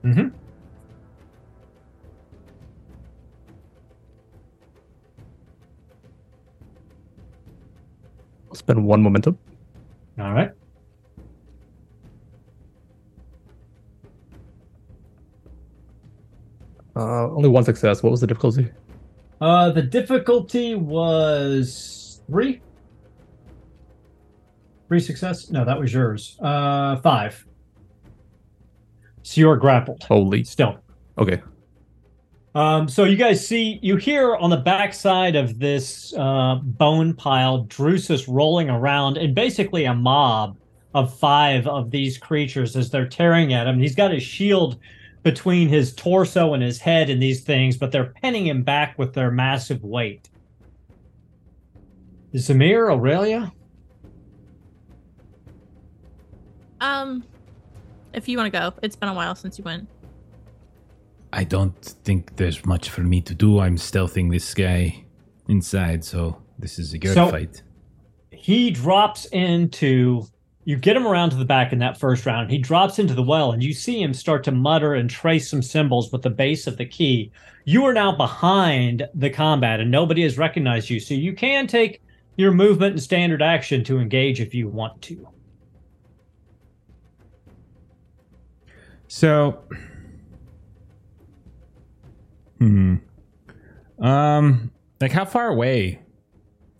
[0.03, 0.27] Mm-hmm.
[8.49, 9.37] I'll spend one momentum.
[10.19, 10.51] All right.
[16.97, 18.01] Uh, only one success.
[18.01, 18.67] What was the difficulty?
[19.39, 22.61] Uh, the difficulty was three.
[24.87, 25.49] Three success?
[25.49, 26.37] No, that was yours.
[26.41, 27.45] Uh, five.
[29.23, 30.43] So you're grappled Holy.
[30.43, 30.79] still.
[31.17, 31.41] Okay.
[32.55, 37.65] Um, so you guys see, you hear on the backside of this uh, bone pile,
[37.65, 40.57] Drusus rolling around and basically a mob
[40.95, 43.77] of five of these creatures as they're tearing at him.
[43.77, 44.79] He's got his shield
[45.31, 49.13] between his torso and his head and these things, but they're pinning him back with
[49.13, 50.29] their massive weight.
[52.33, 53.51] Zamehr, Aurelia?
[56.79, 57.25] Um,
[58.13, 59.89] if you want to go, it's been a while since you went.
[61.33, 61.75] I don't
[62.05, 63.59] think there's much for me to do.
[63.59, 65.03] I'm stealthing this guy
[65.49, 67.63] inside, so this is a good So- fight.
[68.31, 70.23] he drops into
[70.67, 73.23] you get him around to the back in that first round he drops into the
[73.23, 76.67] well and you see him start to mutter and trace some symbols with the base
[76.67, 77.31] of the key
[77.63, 82.01] you are now behind the combat and nobody has recognized you so you can take
[82.35, 85.27] your movement and standard action to engage if you want to
[89.07, 89.63] So,
[92.59, 92.95] hmm,
[93.99, 96.01] um, like how far away?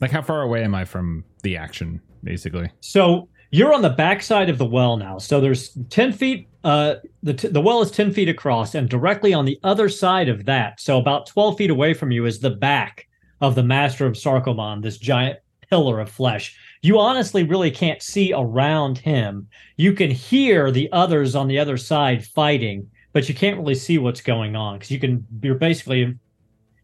[0.01, 2.01] Like how far away am I from the action?
[2.23, 5.17] Basically, so you're on the backside of the well now.
[5.17, 9.33] So there's 10 feet uh the, t- the well is 10 feet across and directly
[9.33, 10.79] on the other side of that.
[10.79, 13.07] So about 12 feet away from you is the back
[13.41, 16.57] of the master of sarkomand this giant pillar of flesh.
[16.81, 19.47] You honestly really can't see around him.
[19.77, 23.97] You can hear the others on the other side fighting but you can't really see
[23.97, 26.19] what's going on because you can you're basically in,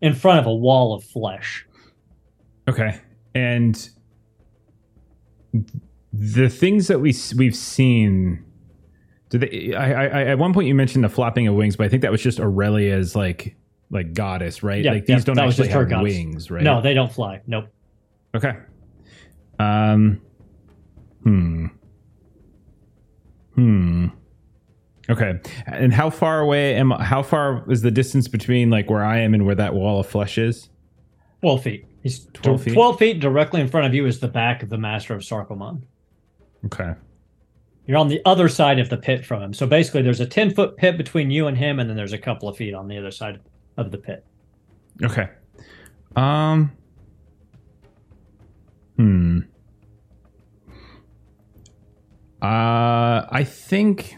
[0.02, 1.64] in front of a wall of flesh.
[2.68, 2.99] Okay,
[3.35, 3.90] and
[6.14, 8.45] the things that we we've seen.
[9.30, 9.73] Do they?
[9.76, 12.03] I, I, I- at one point you mentioned the flapping of wings, but I think
[12.03, 13.56] that was just Aurelia's like
[13.90, 14.84] like goddess, right?
[14.84, 16.14] Yeah, like yeah, don't actually have goddess.
[16.14, 16.64] wings, right?
[16.64, 17.65] no they don't fly nope
[18.35, 18.53] Okay.
[19.60, 20.22] Um.
[21.23, 21.68] Hmm.
[23.56, 24.07] Hmm.
[25.10, 25.40] Okay.
[25.68, 26.91] And how far away am?
[26.91, 30.07] How far is the distance between like where I am and where that wall of
[30.07, 30.69] flesh is?
[31.41, 31.85] 12 feet.
[32.02, 32.69] He's 12 12 feet?
[32.72, 32.73] feet.
[32.76, 35.84] 12 feet directly in front of you is the back of the Master of Sarkomand.
[36.65, 36.94] Okay.
[37.85, 39.53] You're on the other side of the pit from him.
[39.53, 42.18] So basically, there's a 10 foot pit between you and him, and then there's a
[42.18, 43.40] couple of feet on the other side
[43.77, 44.26] of the pit.
[45.03, 45.27] Okay.
[46.15, 46.72] Um.
[48.98, 49.40] Hmm.
[52.41, 54.15] Uh, I think.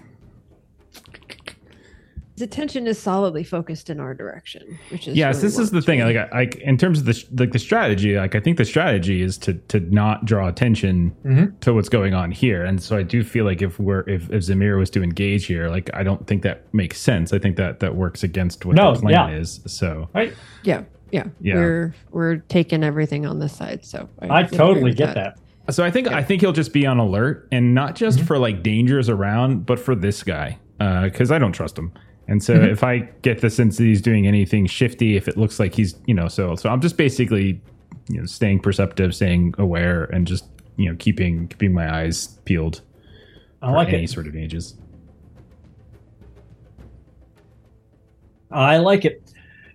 [2.36, 5.82] His attention is solidly focused in our direction, which is yes really this is the
[5.82, 8.66] thing like I, like in terms of the like the strategy like i think the
[8.66, 11.58] strategy is to to not draw attention Mhm.
[11.62, 14.44] to what's going on here and so i do feel like if we're if, if
[14.44, 17.80] zamehr was to engage here like i don't think that makes sense i think that
[17.80, 19.38] that works against what No, the plan yeah.
[19.38, 20.34] is so Right?
[20.64, 21.56] yeah, yeah, Yeah.
[21.56, 25.40] We're we're taking everything on this side, so I would agree totally get that.
[25.70, 28.28] so i think i think he'll just be on alert and not just Mm-hmm.
[28.28, 31.94] for like dangers around but for this guy because i don't trust him
[32.28, 32.72] and so Mm-hmm.
[32.72, 35.96] if i get the sense that he's doing anything shifty if it looks like he's
[36.06, 37.62] you know so so i'm just basically
[38.10, 40.46] you know staying perceptive staying aware and just
[40.78, 42.82] you know keeping keeping my eyes peeled
[43.62, 44.10] I for like any it.
[44.10, 44.76] sort of changes
[48.52, 49.22] I like it.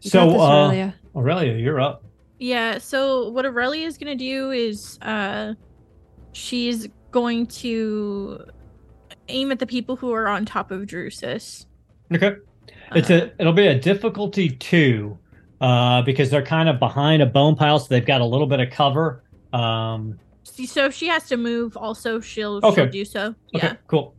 [0.02, 0.94] You So, got this, uh, Aurelia.
[1.16, 2.04] Aurelia, you're up.
[2.38, 5.54] Yeah, so what Aurelia is going to do is uh
[6.32, 8.44] she's going to
[9.28, 11.66] aim at the people who are on top of Drusus.
[12.12, 12.36] Okay.
[12.94, 15.16] It's a it'll be a difficulty two,
[15.60, 18.58] uh, because they're kind of behind a bone pile, so they've got a little bit
[18.60, 19.22] of cover.
[19.52, 22.82] Um, see, so if she has to move also she'll Okay.
[22.82, 23.26] she'll do so.
[23.54, 23.76] okay, Yeah.
[23.86, 24.14] cool.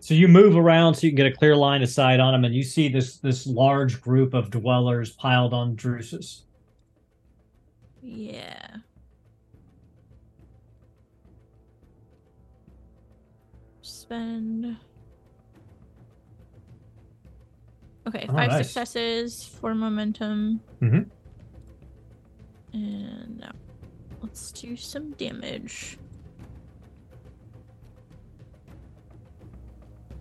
[0.00, 2.44] So you move around so you can get a clear line of sight on them,
[2.44, 6.42] and you see this this large group of dwellers piled on Drusus.
[8.02, 8.76] Yeah.
[13.82, 14.76] Spend.
[18.10, 18.66] Okay, Oh, five nice.
[18.66, 20.60] successes, four momentum.
[20.82, 21.06] Mhm.
[22.72, 23.52] And now
[24.22, 25.98] let's do some damage.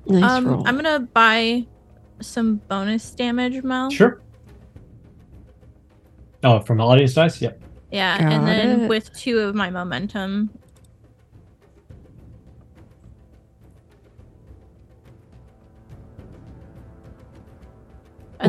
[0.07, 0.68] Nice um, roll.
[0.68, 1.66] I'm gonna buy
[2.22, 3.90] some bonus damage, Mel.
[3.91, 4.22] Sure.
[6.44, 7.41] Oh, from audience dice?
[7.41, 7.61] Yep.
[7.91, 8.88] Yeah, Got and then it.
[8.88, 10.49] with two of my momentum.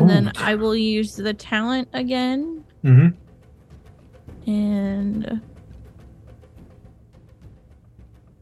[0.01, 3.09] And then I will use the talent again Mm-hmm.
[4.49, 5.39] and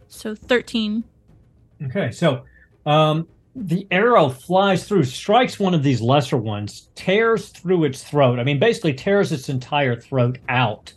[0.07, 1.03] so 13.
[1.85, 2.45] Okay, so
[2.85, 8.39] um, the arrow flies through, strikes one of these lesser ones, tears through its throat.
[8.39, 10.93] I mean, basically tears its entire throat out,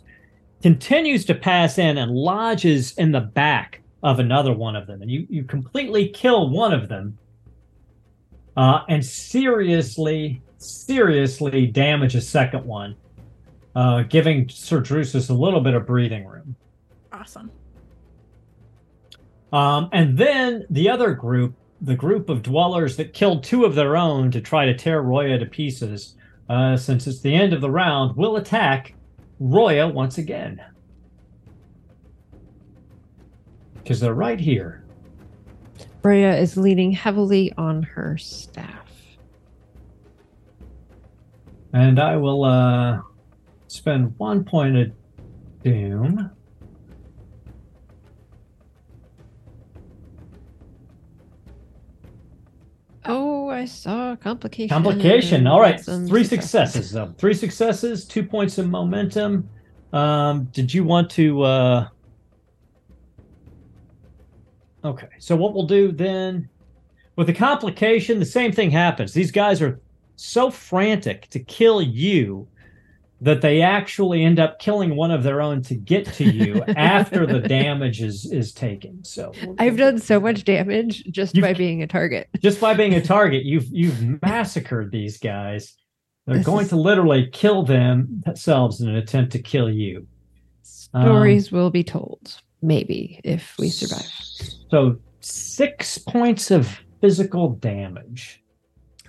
[0.61, 5.01] continues to pass in and lodges in the back of another one of them.
[5.01, 7.17] And you, you completely kill one of them
[8.55, 12.95] uh, and seriously, seriously damage a second one,
[13.75, 16.55] uh, giving Sir Drusus a little bit of breathing room.
[17.11, 17.51] Awesome.
[19.51, 23.95] Um, and then the other group, the group of dwellers that killed two of their
[23.95, 26.15] own to try to tear Roya to pieces,
[26.49, 28.95] uh, since it's the end of the round, will attack
[29.39, 30.61] Roya once again.
[33.75, 34.83] Because they're right here.
[36.03, 38.82] Roya is leaning heavily on her staff.
[41.73, 43.01] And I will uh,
[43.67, 44.91] spend one point of
[45.63, 46.29] doom.
[53.05, 54.69] Oh, I saw complication.
[54.69, 55.47] Complication.
[55.47, 56.73] All right, Some three successes.
[56.73, 56.91] successes.
[56.91, 57.13] though.
[57.17, 59.49] Three successes, two points of momentum.
[59.91, 61.41] Um, did you want to?
[61.41, 61.87] Uh...
[64.85, 66.47] Okay, so what we'll do then,
[67.15, 69.13] with the complication, the same thing happens.
[69.13, 69.79] These guys are
[70.15, 72.47] so frantic to kill you
[73.21, 77.25] that they actually end up killing one of their own to get to you after
[77.25, 79.03] the damage is is taken.
[79.03, 82.27] So I've done so much damage just by being a target.
[82.41, 85.73] just by being a target, you've you've massacred these guys.
[86.25, 90.05] They're This going is- to literally kill themselves in an attempt to kill you.
[90.93, 94.05] Um, Stories will be told, maybe, if we survive.
[94.69, 98.42] So six points of physical damage.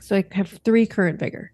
[0.05, 1.51] So I have three current vigor.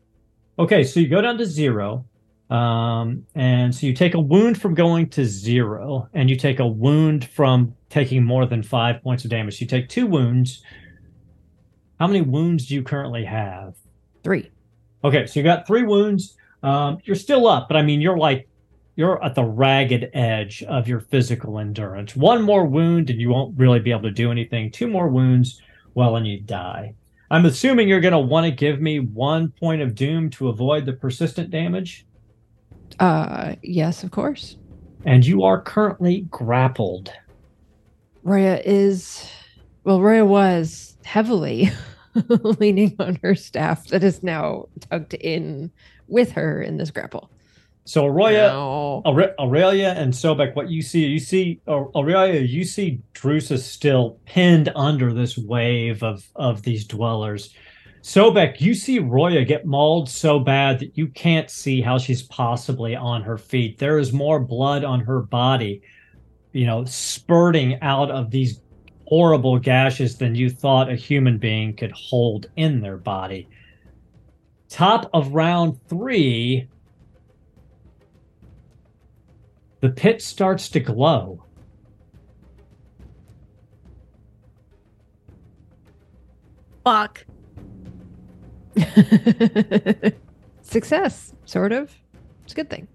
[0.59, 2.05] Okay, so you go down to zero.
[2.51, 6.67] Um, and so you take a wound from going to zero, and you take a
[6.67, 9.61] wound from taking more than five points of damage.
[9.61, 10.65] You take two wounds.
[12.01, 13.77] How many wounds do you currently have?
[14.25, 14.51] Three.
[15.05, 16.37] Okay, so you got three wounds.
[16.65, 18.49] Um, you're still up, but I mean, you're like,
[18.97, 22.17] you're at the ragged edge of your physical endurance.
[22.17, 24.73] One more wound, and you won't really be able to do anything.
[24.73, 25.63] Two more wounds,
[25.95, 26.95] well, and you die.
[27.31, 30.85] I'm assuming you're going to want to give me one point of doom to avoid
[30.87, 32.07] the persistent damage,
[32.99, 34.57] Uh, yes, of course.
[35.07, 37.13] and you are currently grappled.
[38.25, 39.31] Roya is,
[39.85, 41.71] well, Roya was heavily
[42.59, 45.71] leaning on her staff that is now tucked in
[46.09, 47.31] with her in this grapple.
[47.91, 49.03] So Arroya, Ow.
[49.05, 54.71] Aure- Aurelia and Sobek, what you see, you see Aurelia, you see Drusus still pinned
[54.77, 57.53] under this wave of of these dwellers.
[58.03, 62.95] Sobek, you see Roya get mauled so bad that you can't see how she's possibly
[62.95, 63.79] on her feet.
[63.79, 65.83] There is more blood on her body,
[66.53, 68.61] you know, spurting out of these
[69.07, 73.49] horrible gashes than you thought a human being could hold in their body.
[74.69, 76.69] Top of round three,
[79.81, 81.45] the pit starts to glow.
[86.85, 87.25] Fuck.
[90.63, 91.95] Success, sort of.
[92.45, 92.89] It's a good thing.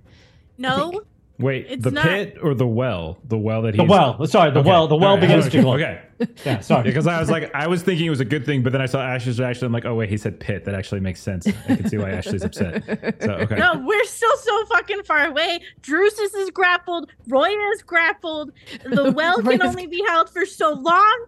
[0.58, 1.02] No.
[1.38, 3.18] Wait, It's the not- pit or the well?
[3.26, 3.78] The well that he.
[3.78, 4.70] The he's well, sorry, the Okay.
[4.70, 5.22] well, the well All right.
[5.22, 5.58] begins okay.
[5.58, 5.74] to glow.
[5.76, 6.02] Okay,
[6.46, 6.84] Yeah, sorry.
[6.90, 8.86] because I was like, I was thinking it was a good thing, but then I
[8.86, 9.66] saw Ashley's reaction.
[9.66, 10.64] I'm like, oh wait, he said pit.
[10.64, 11.46] That actually makes sense.
[11.46, 12.84] I can see why Ashley's upset.
[13.22, 15.60] So okay, No, we're still so fucking far away.
[15.82, 17.12] Drusus is grappled.
[17.28, 18.54] Roya is grappled.
[18.86, 21.26] The well can only be held for so long.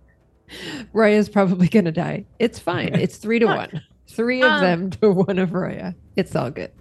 [0.94, 2.26] Roya's probably gonna die.
[2.40, 2.96] It's fine.
[3.00, 3.82] It's three to one.
[4.08, 5.96] Three of Um, them to one of Roya.
[6.16, 6.72] It's all good.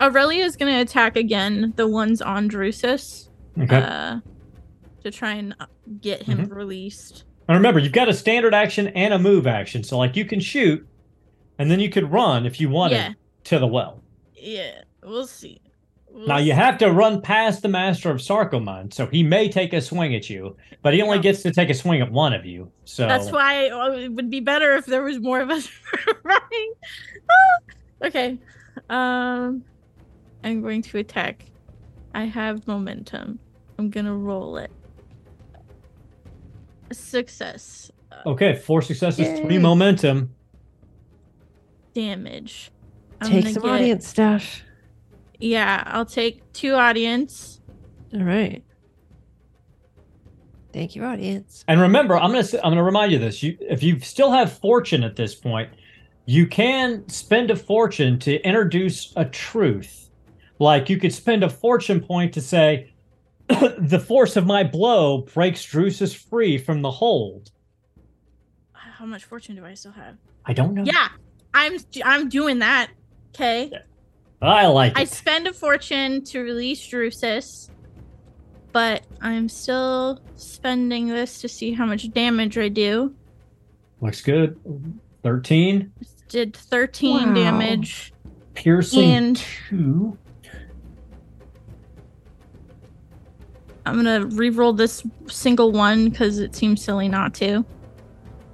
[0.00, 3.28] Aurelia is going to attack again the ones on Drusus
[3.60, 3.76] Okay.
[3.76, 4.20] uh,
[5.04, 5.66] to try and uh,
[6.00, 7.24] get him released.
[7.48, 9.82] And remember, you've got a standard action and a move action.
[9.82, 10.86] So, like, you can shoot,
[11.58, 13.12] and then you could run if you wanted Yeah.
[13.44, 14.02] to the well.
[14.34, 15.60] Yeah, we'll see.
[16.08, 16.56] We'll Now, you see.
[16.56, 20.30] have to run past the Master of Sarkomand, so he may take a swing at
[20.30, 21.22] you, but he only Yeah.
[21.22, 22.70] gets to take a swing at one of you.
[22.84, 25.68] So That's why uh, it would be better if there was more of us
[26.22, 26.72] running.
[27.30, 28.38] Ah, okay.
[28.88, 29.64] Um
[30.44, 31.44] I'm going to attack.
[32.14, 33.38] I have momentum.
[33.78, 34.70] I'm gonna roll it.
[36.92, 37.90] Success.
[38.26, 40.34] Okay, four successes, three momentum.
[41.94, 42.70] Damage.
[43.20, 44.62] I'm Take gonna some get- audience stuff.
[45.38, 47.60] Yeah, I'll take two audience.
[48.12, 48.62] All right.
[50.72, 51.64] Thank you, audience.
[51.68, 53.42] And remember, I'm gonna I'm gonna remind you this.
[53.42, 55.70] You if you still have fortune at this point,
[56.26, 59.99] you can spend a fortune to introduce a truth.
[60.60, 62.92] Like you could spend a fortune point to say,
[63.48, 67.50] "The force of my blow breaks Drusus free from the hold."
[68.72, 70.16] How much fortune do I still have?
[70.44, 70.84] I don't know.
[70.84, 71.08] Yeah,
[71.54, 72.90] I'm I'm doing that.
[73.34, 73.72] Okay.
[74.42, 75.08] I like I it.
[75.08, 77.70] spend a fortune to release Drusus,
[78.72, 83.14] but I'm still spending this to see how much damage I do.
[84.02, 84.58] Looks good.
[85.22, 85.92] Thirteen
[86.28, 87.34] Did 13 Wow.
[87.34, 88.12] damage.
[88.54, 89.36] piercing And-
[89.68, 90.18] two.
[93.86, 97.64] I'm gonna re-roll this single one because it seems silly not to.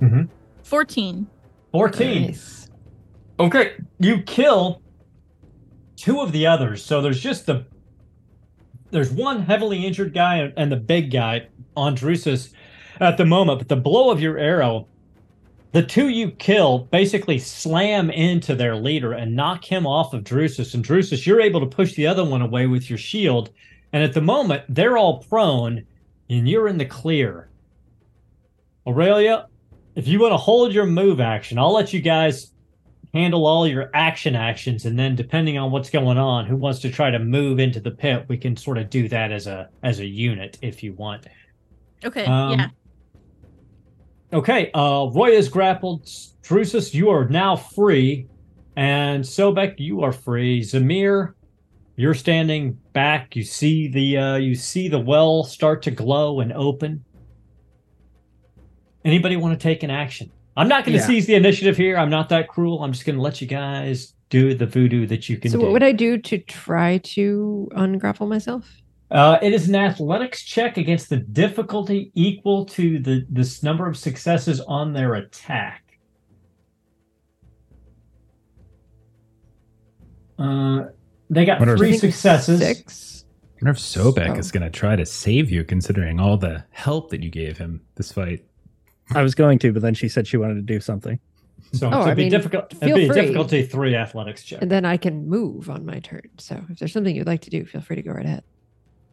[0.01, 0.28] Mhm.
[0.62, 1.27] 14.
[1.73, 2.23] 14.
[2.23, 2.70] Nice.
[3.39, 4.81] Okay, you kill
[5.97, 6.82] two of the others.
[6.85, 7.65] So there's just the
[8.93, 12.53] there's one heavily injured guy and- and the big guy on Drusus
[13.01, 14.86] at the moment, but the blow of your arrow,
[15.73, 20.73] the two you kill basically slam into their leader and knock him off of Drusus.
[20.73, 23.51] And Drusus, you're able to push the other one away with your shield.
[23.92, 25.84] And at the moment, they're all prone
[26.28, 27.50] and you're in the clear.
[28.86, 29.46] Aurelia,
[29.94, 32.52] if you want to hold your move action, I'll let you guys
[33.14, 36.90] handle all your action actions and then depending on what's going on who wants to
[36.90, 40.00] try to move into the pit we can sort of do that as a as
[40.00, 41.26] a unit if you want
[42.04, 42.68] Okay, Um, yeah.
[44.34, 46.04] okay uh roya is grappled
[46.42, 48.26] drusus you are now free
[48.76, 51.32] and sobek you are free zamehr
[51.97, 56.52] you're standing back you see the uh you see the well start to glow and
[56.52, 57.05] open
[59.05, 61.06] anybody want to take an action i'm not going to Yeah.
[61.06, 64.14] seize the initiative here i'm not that cruel i'm just going to let you guys
[64.28, 67.68] do the voodoo that you can So, do what would I do to try to
[67.77, 68.68] ungrapple myself?
[69.09, 73.97] Uh, it is an athletics check against the difficulty equal to the this number of
[73.97, 75.85] successes on their attack.
[80.40, 80.86] Uh,
[81.31, 82.61] they got What are- three I think successes.
[82.61, 83.24] Six.
[83.43, 86.65] I wonder if Sobek So- is going to try to save you, considering all the
[86.70, 88.44] help that you gave him this fight.
[89.15, 91.19] I was going to, but then she said she wanted to do something.
[91.73, 92.73] So Oh, it'd I be mean, difficult.
[92.82, 93.20] It'd be free.
[93.20, 94.61] difficulty three athletics check.
[94.62, 96.23] And then I can move on my turn.
[96.39, 98.44] So, if there's something you'd like to do, feel free to go right ahead.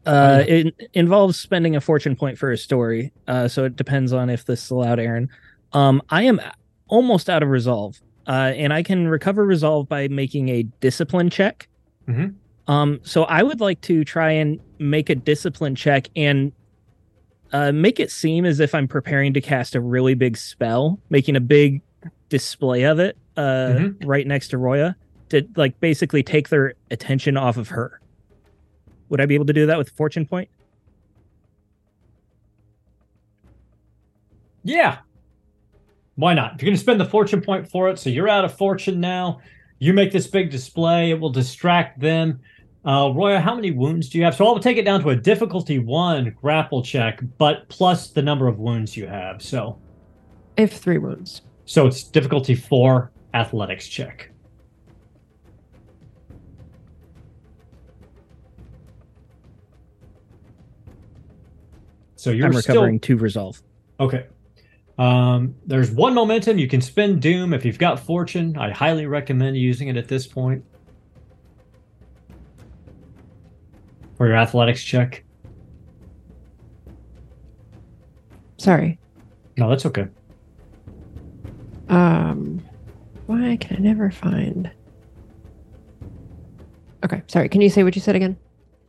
[0.05, 3.13] Uh, it involves spending a fortune point for a story.
[3.27, 5.29] Uh, so it depends on if this is allowed, Aaron.
[5.71, 6.41] Um, I am
[6.87, 11.69] almost out of resolve, uh, and I can recover resolve by making a discipline check.
[12.07, 12.35] Mhm.
[12.67, 16.51] Um, so I would like to try and make a discipline check and
[17.51, 21.35] uh, make it seem as if I'm preparing to cast a really big spell, making
[21.35, 21.81] a big
[22.29, 23.41] display of it uh,
[23.77, 23.95] Mhm.
[24.05, 24.95] right next to Roya
[25.29, 27.99] to like basically take their attention off of her.
[29.09, 30.49] Would I be able to do that with fortune point?
[34.63, 34.99] Yeah.
[36.15, 36.55] Why not?
[36.55, 38.99] If you're going to spend the fortune point for it, so you're out of fortune
[38.99, 39.41] now.
[39.83, 41.11] You make this big display.
[41.11, 42.39] It will distract them.
[42.85, 44.33] Uh, Roya, how many wounds do you have?
[44.33, 48.47] So I'll take it down to a difficulty one grapple check, but plus the number
[48.47, 49.41] of wounds you have.
[49.41, 49.77] So,
[50.55, 51.41] if three wounds.
[51.65, 54.31] so it's difficulty four athletics check.
[62.15, 63.61] So you're I'm still recovering two resolve.
[63.99, 64.27] Okay.
[64.97, 66.57] Um, there's one momentum.
[66.57, 68.57] You can spend Doom if you've got Fortune.
[68.57, 70.63] I highly recommend using it at this point
[74.17, 75.23] for your athletics check.
[78.57, 78.99] Sorry.
[79.57, 80.07] No, that's okay.
[81.89, 82.63] Um,
[83.25, 84.71] why can I never find?
[87.03, 87.49] Okay, sorry.
[87.49, 88.37] Can you say what you said again?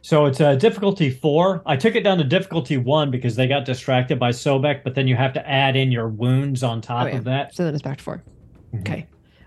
[0.05, 1.63] So it's a difficulty four.
[1.65, 5.09] I took it down to difficulty one because they got distracted by Sobek, but then
[5.09, 7.17] you have to add in your wounds on top Oh, yeah.
[7.17, 7.55] of that.
[7.55, 8.23] So then it's back to 4
[8.75, 8.81] Mhm.
[8.81, 9.07] Okay.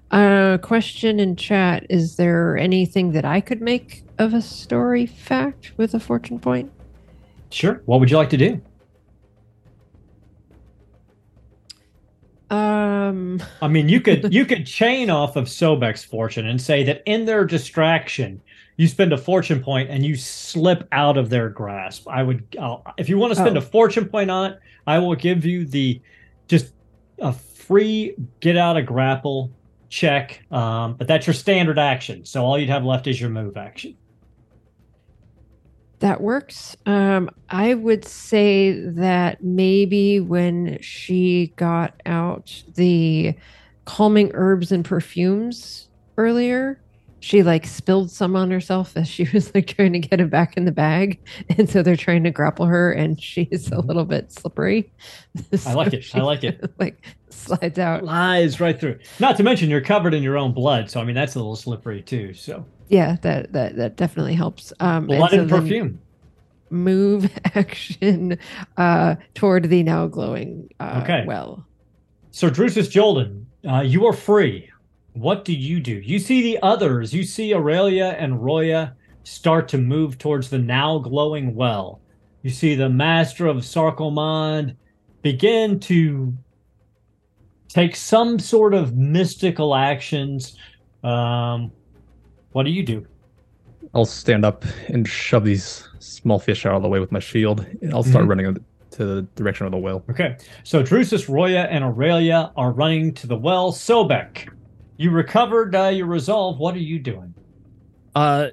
[0.10, 5.74] Uh, question in chat: Is there anything that I could make of a story fact
[5.78, 6.72] with a fortune point?
[7.52, 7.84] Sure.
[7.86, 8.60] What would you like to do?
[12.50, 17.04] Um, I mean, you could you could chain off of Sobek's fortune and say that
[17.06, 18.42] in their distraction,
[18.78, 22.08] you spend a fortune point and you slip out of their grasp.
[22.08, 23.60] I would, I'll, if you want to spend Oh.
[23.60, 26.00] a fortune point on it, I will give you the
[26.48, 26.74] just
[27.20, 29.52] a free get out of grapple
[29.90, 30.42] check.
[30.52, 32.24] Um, but that's your standard action.
[32.26, 33.96] So all you'd have left is your move action.
[36.00, 36.78] that works.
[36.86, 43.34] Um, I would say that maybe when she got out the
[43.86, 46.80] calming herbs and perfumes earlier,
[47.20, 50.56] she like spilled some on herself as she was like trying to get it back
[50.58, 51.20] in the bag.
[51.58, 54.92] And so they're trying to grapple her and she's a little bit slippery.
[55.66, 56.06] I like it.
[56.16, 56.64] I like it.
[56.80, 58.04] Like slides out.
[58.04, 59.00] lies right through.
[59.20, 60.90] Not to mention you're covered in your own blood.
[60.90, 62.34] So I mean that's a little slippery too.
[62.34, 64.72] So Yeah, that that that definitely helps.
[64.80, 66.00] Um and blood so and perfume.
[66.70, 68.38] move action
[68.78, 71.24] uh toward the now glowing uh Okay.
[71.26, 71.66] well
[72.32, 74.70] So Drusus Jolden, uh, you are free.
[75.20, 75.94] What do you do?
[75.96, 77.14] You see the others.
[77.14, 82.00] You see Aurelia and Roya start to move towards the now glowing well.
[82.44, 84.76] You see the Master of Sarkomand
[85.22, 86.34] begin to
[87.68, 90.56] take some sort of mystical actions.
[91.04, 91.72] Um,
[92.52, 93.06] what do you do?
[93.94, 97.66] I'll stand up and shove these small fish out of the way with my shield.
[97.92, 98.30] I'll start Mhm.
[98.30, 100.04] running to the direction of the well.
[100.10, 103.72] Okay, so Drusus, Roya, and Aurelia are running to the well.
[103.72, 104.50] Sobek,
[104.98, 106.60] you recovered uh, your resolve.
[106.60, 107.34] What are you doing?
[108.16, 108.50] Uh,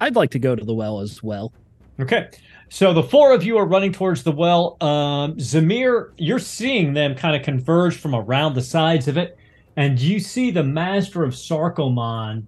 [0.00, 1.52] I'd like to go to the well as well.
[2.00, 2.30] Okay.
[2.70, 4.76] So the four of you are running towards the well.
[4.80, 9.36] Um, Zamehr, you're seeing them kind of converge from around the sides of it,
[9.76, 12.46] and you see the master of Sarkomand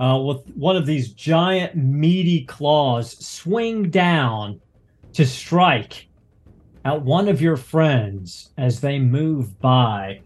[0.00, 4.60] uh, with one of these giant meaty claws swing down
[5.12, 6.08] to strike
[6.84, 10.20] at one of your friends as they move by.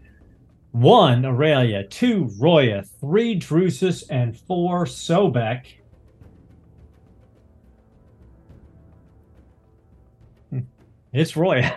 [0.81, 5.65] One, Aurelia, two, Roya, three, Drusus, and four, Sobek.
[11.13, 11.75] It's Roya.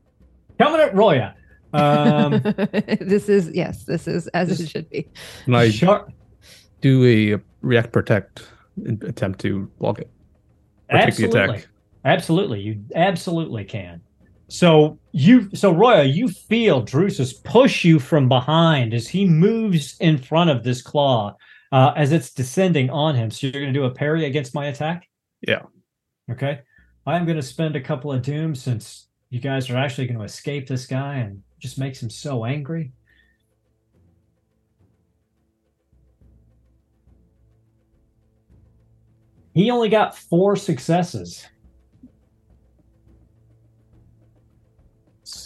[0.58, 1.34] Coming at Roya.
[1.74, 2.40] Um,
[3.00, 5.06] this is yes this is as This- it should be
[5.44, 6.08] And I Char-
[6.80, 8.48] do a react protect
[9.02, 10.08] attempt to block it.
[10.90, 11.68] Or take the attack.
[12.06, 12.60] Absolutely.
[12.62, 14.00] You absolutely can.
[14.48, 20.16] So you so Roya, you feel Drusus push you from behind as he moves in
[20.16, 21.36] front of this claw
[21.70, 23.30] uh, as it's descending on him.
[23.30, 25.06] So you're gonna do a parry against my attack?
[25.46, 25.62] Yeah.
[26.30, 26.60] Okay.
[27.06, 30.86] I'm gonna spend a couple of dooms since you guys are actually gonna escape this
[30.86, 32.92] guy and just makes him so angry.
[39.52, 41.44] He only got four successes.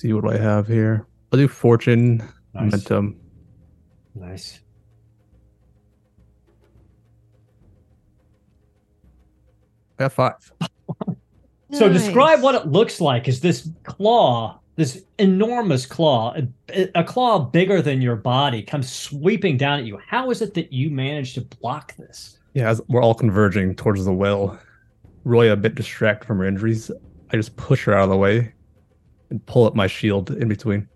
[0.02, 1.06] See what I have here.
[1.32, 2.72] I'll do fortune, Nice.
[2.72, 3.20] momentum.
[4.16, 4.60] Nice.
[9.98, 10.52] I got five.
[11.74, 13.28] So describe what it looks like.
[13.28, 16.36] Is this claw, this enormous claw,
[16.68, 19.98] a, a claw bigger than your body, comes sweeping down at you?
[20.06, 22.38] How is it that you managed to block this?
[22.52, 24.60] Yeah, as we're all converging towards the well.
[25.24, 26.90] Roya a bit distracted from her injuries.
[27.30, 28.52] I just push her out of the way
[29.32, 30.88] and pull up my shield in between.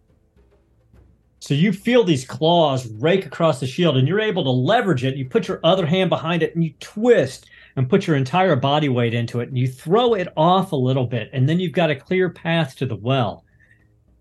[1.41, 5.17] So you feel these claws rake across the shield, and you're able to leverage it.
[5.17, 7.47] You put your other hand behind it, and you twist
[7.77, 11.07] and put your entire body weight into it, and you throw it off a little
[11.07, 13.45] bit, and then you've got a clear path to the well.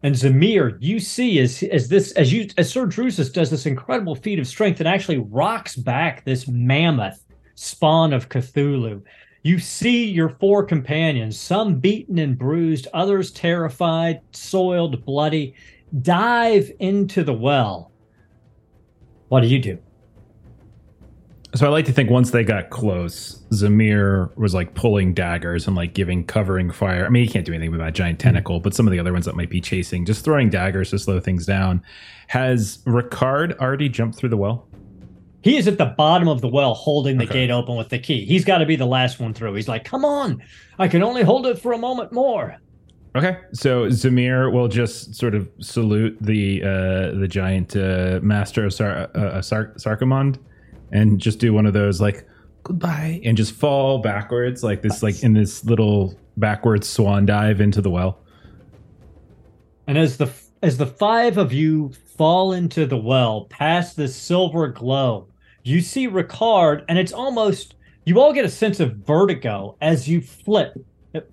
[0.03, 4.15] And Zamehr, you see as as this as you as Sir Drusus does this incredible
[4.15, 7.23] feat of strength and actually rocks back this mammoth
[7.55, 9.01] spawn of Cthulhu.
[9.45, 15.53] You see your four companions, some beaten and bruised, others terrified, soiled, bloody,
[16.01, 17.91] dive into the well.
[19.27, 19.77] What do you do?
[21.53, 25.76] So I like to think once they got close, Zamehr was like pulling daggers and
[25.76, 27.05] like giving covering fire.
[27.05, 28.27] I mean, he can't do anything with that giant hmm.
[28.27, 30.97] tentacle, but some of the other ones that might be chasing, just throwing daggers to
[30.97, 31.84] slow things down.
[32.30, 34.67] Has Ricard already jumped through the well?
[35.45, 37.34] He is at the bottom of the well holding the Okay.
[37.45, 38.26] gate open with the key.
[38.26, 39.53] He's got to be the last one through.
[39.53, 40.41] He's like, come on,
[40.80, 42.57] I can only hold it for a moment more.
[43.15, 48.73] Okay, so Zamehr will just sort of salute the uh, the giant uh, master of
[48.73, 50.39] Sar- uh, Sar- Sarkomand
[50.91, 52.27] and just do one of those like
[52.63, 57.81] goodbye and just fall backwards like this, like in this little backwards swan dive into
[57.84, 58.17] the well.
[59.85, 60.31] And as the
[60.63, 65.27] as the five of you fall into the well past this silver glow,
[65.65, 67.75] you see Ricard, and it's almost
[68.05, 70.73] you all get a sense of vertigo as you flip,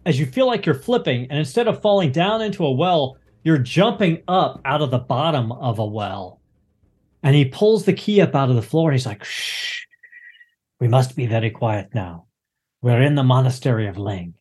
[0.06, 3.58] as you feel like you're flipping, and instead of falling down into a well, you're
[3.58, 6.40] jumping up out of the bottom of a well.
[7.22, 9.84] And he pulls the key up out of the floor and he's like, shh,
[10.80, 12.26] we must be very quiet now.
[12.80, 14.32] We're in the monastery of Leng.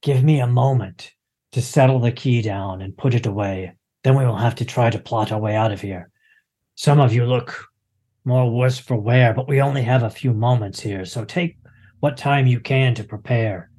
[0.00, 1.12] Give me a moment
[1.52, 3.72] to settle the key down and put it away.
[4.04, 6.10] Then we will have to try to plot our way out of here.
[6.76, 7.71] Some of you look
[8.24, 11.56] more worse for wear, but we only have a few moments here, so take
[12.00, 13.70] what time you can to prepare.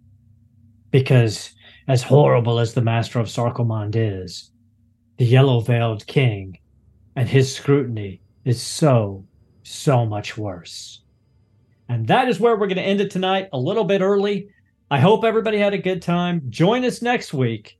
[0.91, 1.51] Because
[1.87, 4.51] as horrible as the Master of Sarkomand is,
[5.17, 6.57] the yellow veiled king
[7.15, 9.25] and his scrutiny is so,
[9.63, 11.03] so much worse.
[11.89, 14.49] And that is where we're going to end it tonight, a little bit early.
[14.89, 16.41] I hope everybody had a good time.
[16.49, 17.77] Join us next week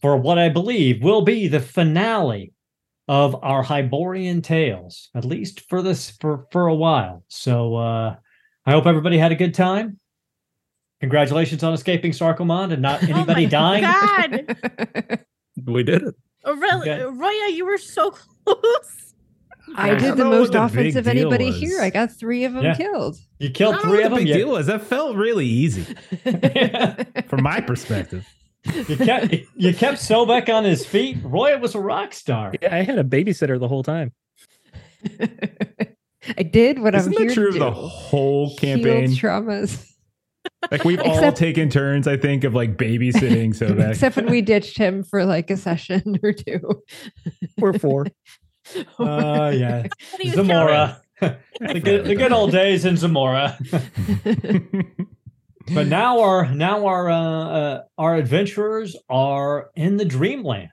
[0.00, 2.52] for what I believe will be the finale
[3.12, 7.24] of our Hyborian tales, at least for this for for a while.
[7.28, 8.16] So uh
[8.64, 9.98] I hope everybody had a good time.
[11.00, 14.46] Congratulations on escaping Sarkomand and not anybody oh my dying.
[14.46, 15.18] God.
[15.66, 16.14] We did it.
[16.46, 17.02] Aurelia, Okay.
[17.04, 18.10] Roya, you were so
[18.44, 19.14] close.
[19.76, 21.56] I I did the most what the offense of anybody was.
[21.60, 21.80] here.
[21.82, 22.74] I got three of them Yeah.
[22.76, 23.16] killed.
[23.40, 24.24] You killed don't know three what of the them.
[24.24, 24.66] big You, deal was.
[24.68, 25.84] That felt really easy
[27.28, 28.26] from my perspective.
[28.64, 31.18] You kept you kept Sobek on his feet.
[31.22, 32.52] Roya was a rock star.
[32.62, 34.12] Yeah, I had a babysitter the whole time.
[36.38, 37.86] I did what Isn't I'm here that true to of the do.
[37.88, 39.08] whole Healed campaign?
[39.10, 39.88] traumas.
[40.72, 43.54] Like we've all taken turns, I think, of like babysitting.
[43.54, 46.82] So that Except when we ditched him for like a session or two.
[47.60, 48.06] Or four.
[48.98, 49.82] Oh yeah.
[49.82, 51.00] What are you Zamora.
[51.20, 53.56] the good the good old days in Zamora.
[55.74, 60.68] But now our now our uh, uh, our adventurers are in the dreamlands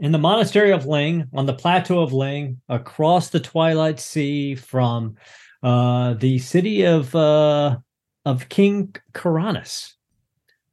[0.00, 5.14] in the monastery of leng on the plateau of leng across the twilight sea from
[5.62, 7.76] uh, the city of uh,
[8.24, 9.92] of king Kuranes.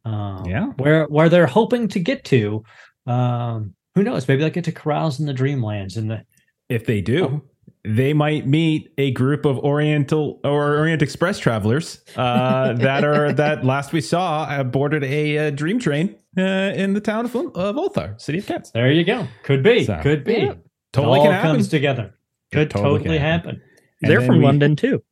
[0.06, 0.68] Um, Yeah.
[0.78, 2.64] where where they're hoping to get to
[3.06, 6.24] um, who knows maybe they'll get to carouse in the dreamlands and the
[6.70, 7.42] if they do,
[7.88, 13.64] they might meet a group of Oriental or Orient Express travelers uh, that are that
[13.66, 16.42] last we saw uh, boarded a uh, dream train uh,
[16.76, 18.72] in the town of Ul- of Ulthar, city of cats.
[18.72, 20.54] there you go could be So- could be Yeah.
[20.94, 21.52] Totally it all can happen.
[21.52, 22.14] comes together
[22.52, 23.56] could totally totally, happen.
[23.58, 23.62] happen.
[24.02, 25.04] They're from we- London too.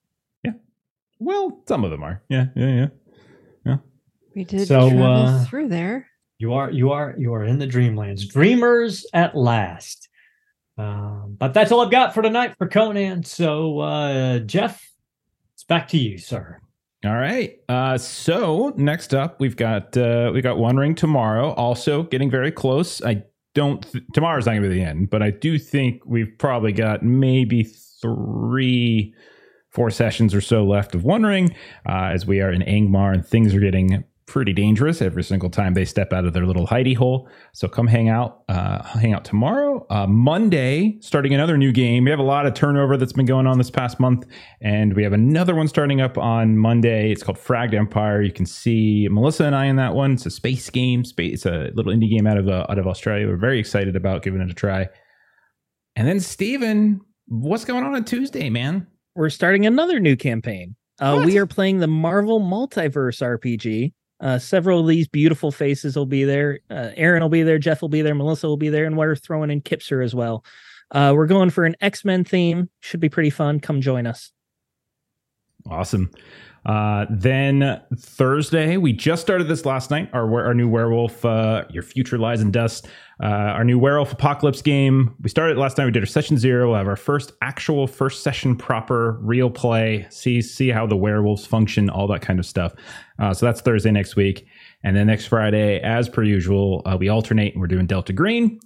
[0.43, 0.53] Yeah.
[1.19, 2.21] Well, some of them are.
[2.29, 2.87] Yeah, yeah,
[3.65, 3.77] yeah.
[4.35, 6.07] we did So, travel uh, through there.
[6.39, 10.04] You are you are you are in the dreamlands, dreamers at last.
[10.77, 13.23] Um, but that's all I've got for tonight for Conan.
[13.23, 14.91] So uh, Jeff,
[15.53, 16.59] it's back to you, sir.
[17.05, 17.59] All right.
[17.69, 21.51] Uh, so next up, we've got uh, we got One Ring tomorrow.
[21.51, 23.01] Also getting very close.
[23.03, 23.23] I
[23.53, 23.89] don't.
[23.91, 27.63] Th- tomorrow's not gonna be the end, but I do think we've probably got maybe
[27.63, 29.13] three,
[29.69, 31.55] four sessions or so left of One Ring,
[31.87, 35.73] uh, as we are in Angmar and things are getting pretty dangerous every single time
[35.73, 37.29] they step out of their little hidey hole.
[37.53, 39.85] So come hang out, uh, hang out tomorrow.
[39.89, 42.05] Uh, Monday, starting another new game.
[42.05, 44.25] We have a lot of turnover that's been going on this past month,
[44.61, 47.11] and we have another one starting up on Monday.
[47.11, 48.21] It's called Fragged Empire.
[48.21, 50.13] You can see Melissa and I in that one.
[50.13, 51.05] It's a space game.
[51.05, 51.33] Space.
[51.33, 53.27] It's a little indie game out of uh, out of Australia.
[53.27, 54.87] We're very excited about giving it a try.
[55.95, 58.87] And then Steven, what's going on on Tuesday, man?
[59.15, 60.75] We're starting another new campaign.
[60.99, 63.93] Uh, we are playing the Marvel Multiverse RPG.
[64.19, 66.59] Uh, several of these beautiful faces will be there.
[66.69, 67.59] Uh, Aaron will be there.
[67.59, 68.15] Jeff will be there.
[68.15, 68.85] Melissa will be there.
[68.85, 70.45] And we're throwing in Kipser as well.
[70.91, 72.69] Uh, we're going for an X Men theme.
[72.79, 73.59] Should be pretty fun.
[73.59, 74.31] Come join us.
[75.69, 76.11] Awesome.
[76.65, 80.09] Uh, then Thursday, we just started this last night.
[80.13, 82.87] Our our new werewolf, uh, your future lies in dust.
[83.21, 85.15] Uh, our new werewolf apocalypse game.
[85.21, 85.85] We started last night.
[85.85, 86.69] We did our session zero.
[86.69, 90.07] We'll have our first actual first session proper real play.
[90.09, 92.73] See see how the werewolves function, all that kind of stuff.
[93.19, 94.47] Uh, so that's Thursday next week,
[94.83, 98.59] and then next Friday, as per usual, uh, we alternate and we're doing Delta Green.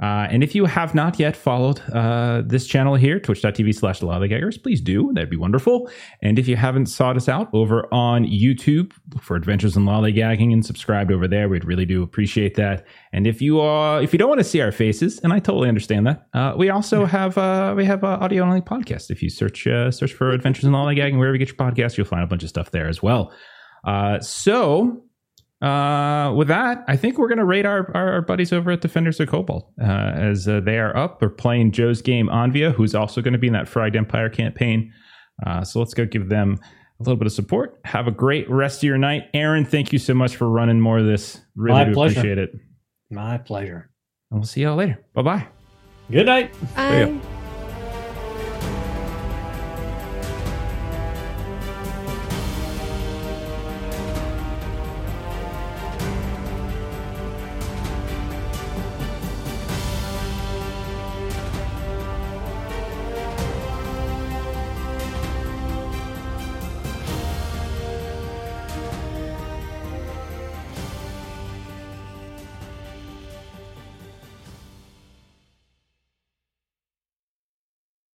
[0.00, 4.62] Uh, and if you have not yet followed uh, this channel here, twitch.tv slash lollygaggers,
[4.62, 5.12] please do.
[5.12, 5.90] That'd be wonderful.
[6.22, 10.64] And if you haven't sought us out over on YouTube for Adventures in Lollygagging and
[10.64, 12.86] subscribed over there, we'd really do appreciate that.
[13.12, 15.68] And if you uh, if you don't want to see our faces, and I totally
[15.68, 19.10] understand that, uh, we also have uh, we have uh, audio only podcast.
[19.10, 22.06] If you search uh, search for Adventures in Lollygagging wherever you get your podcast, you'll
[22.06, 23.32] find a bunch of stuff there as well.
[23.84, 25.02] Uh, so
[25.62, 28.80] uh, with that, I think we're going to rate our, our, our buddies over at
[28.80, 31.20] Defenders of Cobalt uh, as uh, they are up.
[31.20, 34.92] They're playing Joe's game Anvia, who's also going to be in that Fragged Empire campaign.
[35.46, 36.58] Uh, so let's go give them
[36.98, 37.78] a little bit of support.
[37.84, 39.24] Have a great rest of your night.
[39.34, 41.40] Aaron, thank you so much for running more of this.
[41.56, 42.20] Really My do pleasure.
[42.20, 42.50] appreciate it.
[43.10, 43.90] My pleasure.
[44.30, 44.98] And we'll see y'all later.
[45.14, 45.46] Bye bye.
[46.10, 46.54] Good night.
[46.76, 47.39] I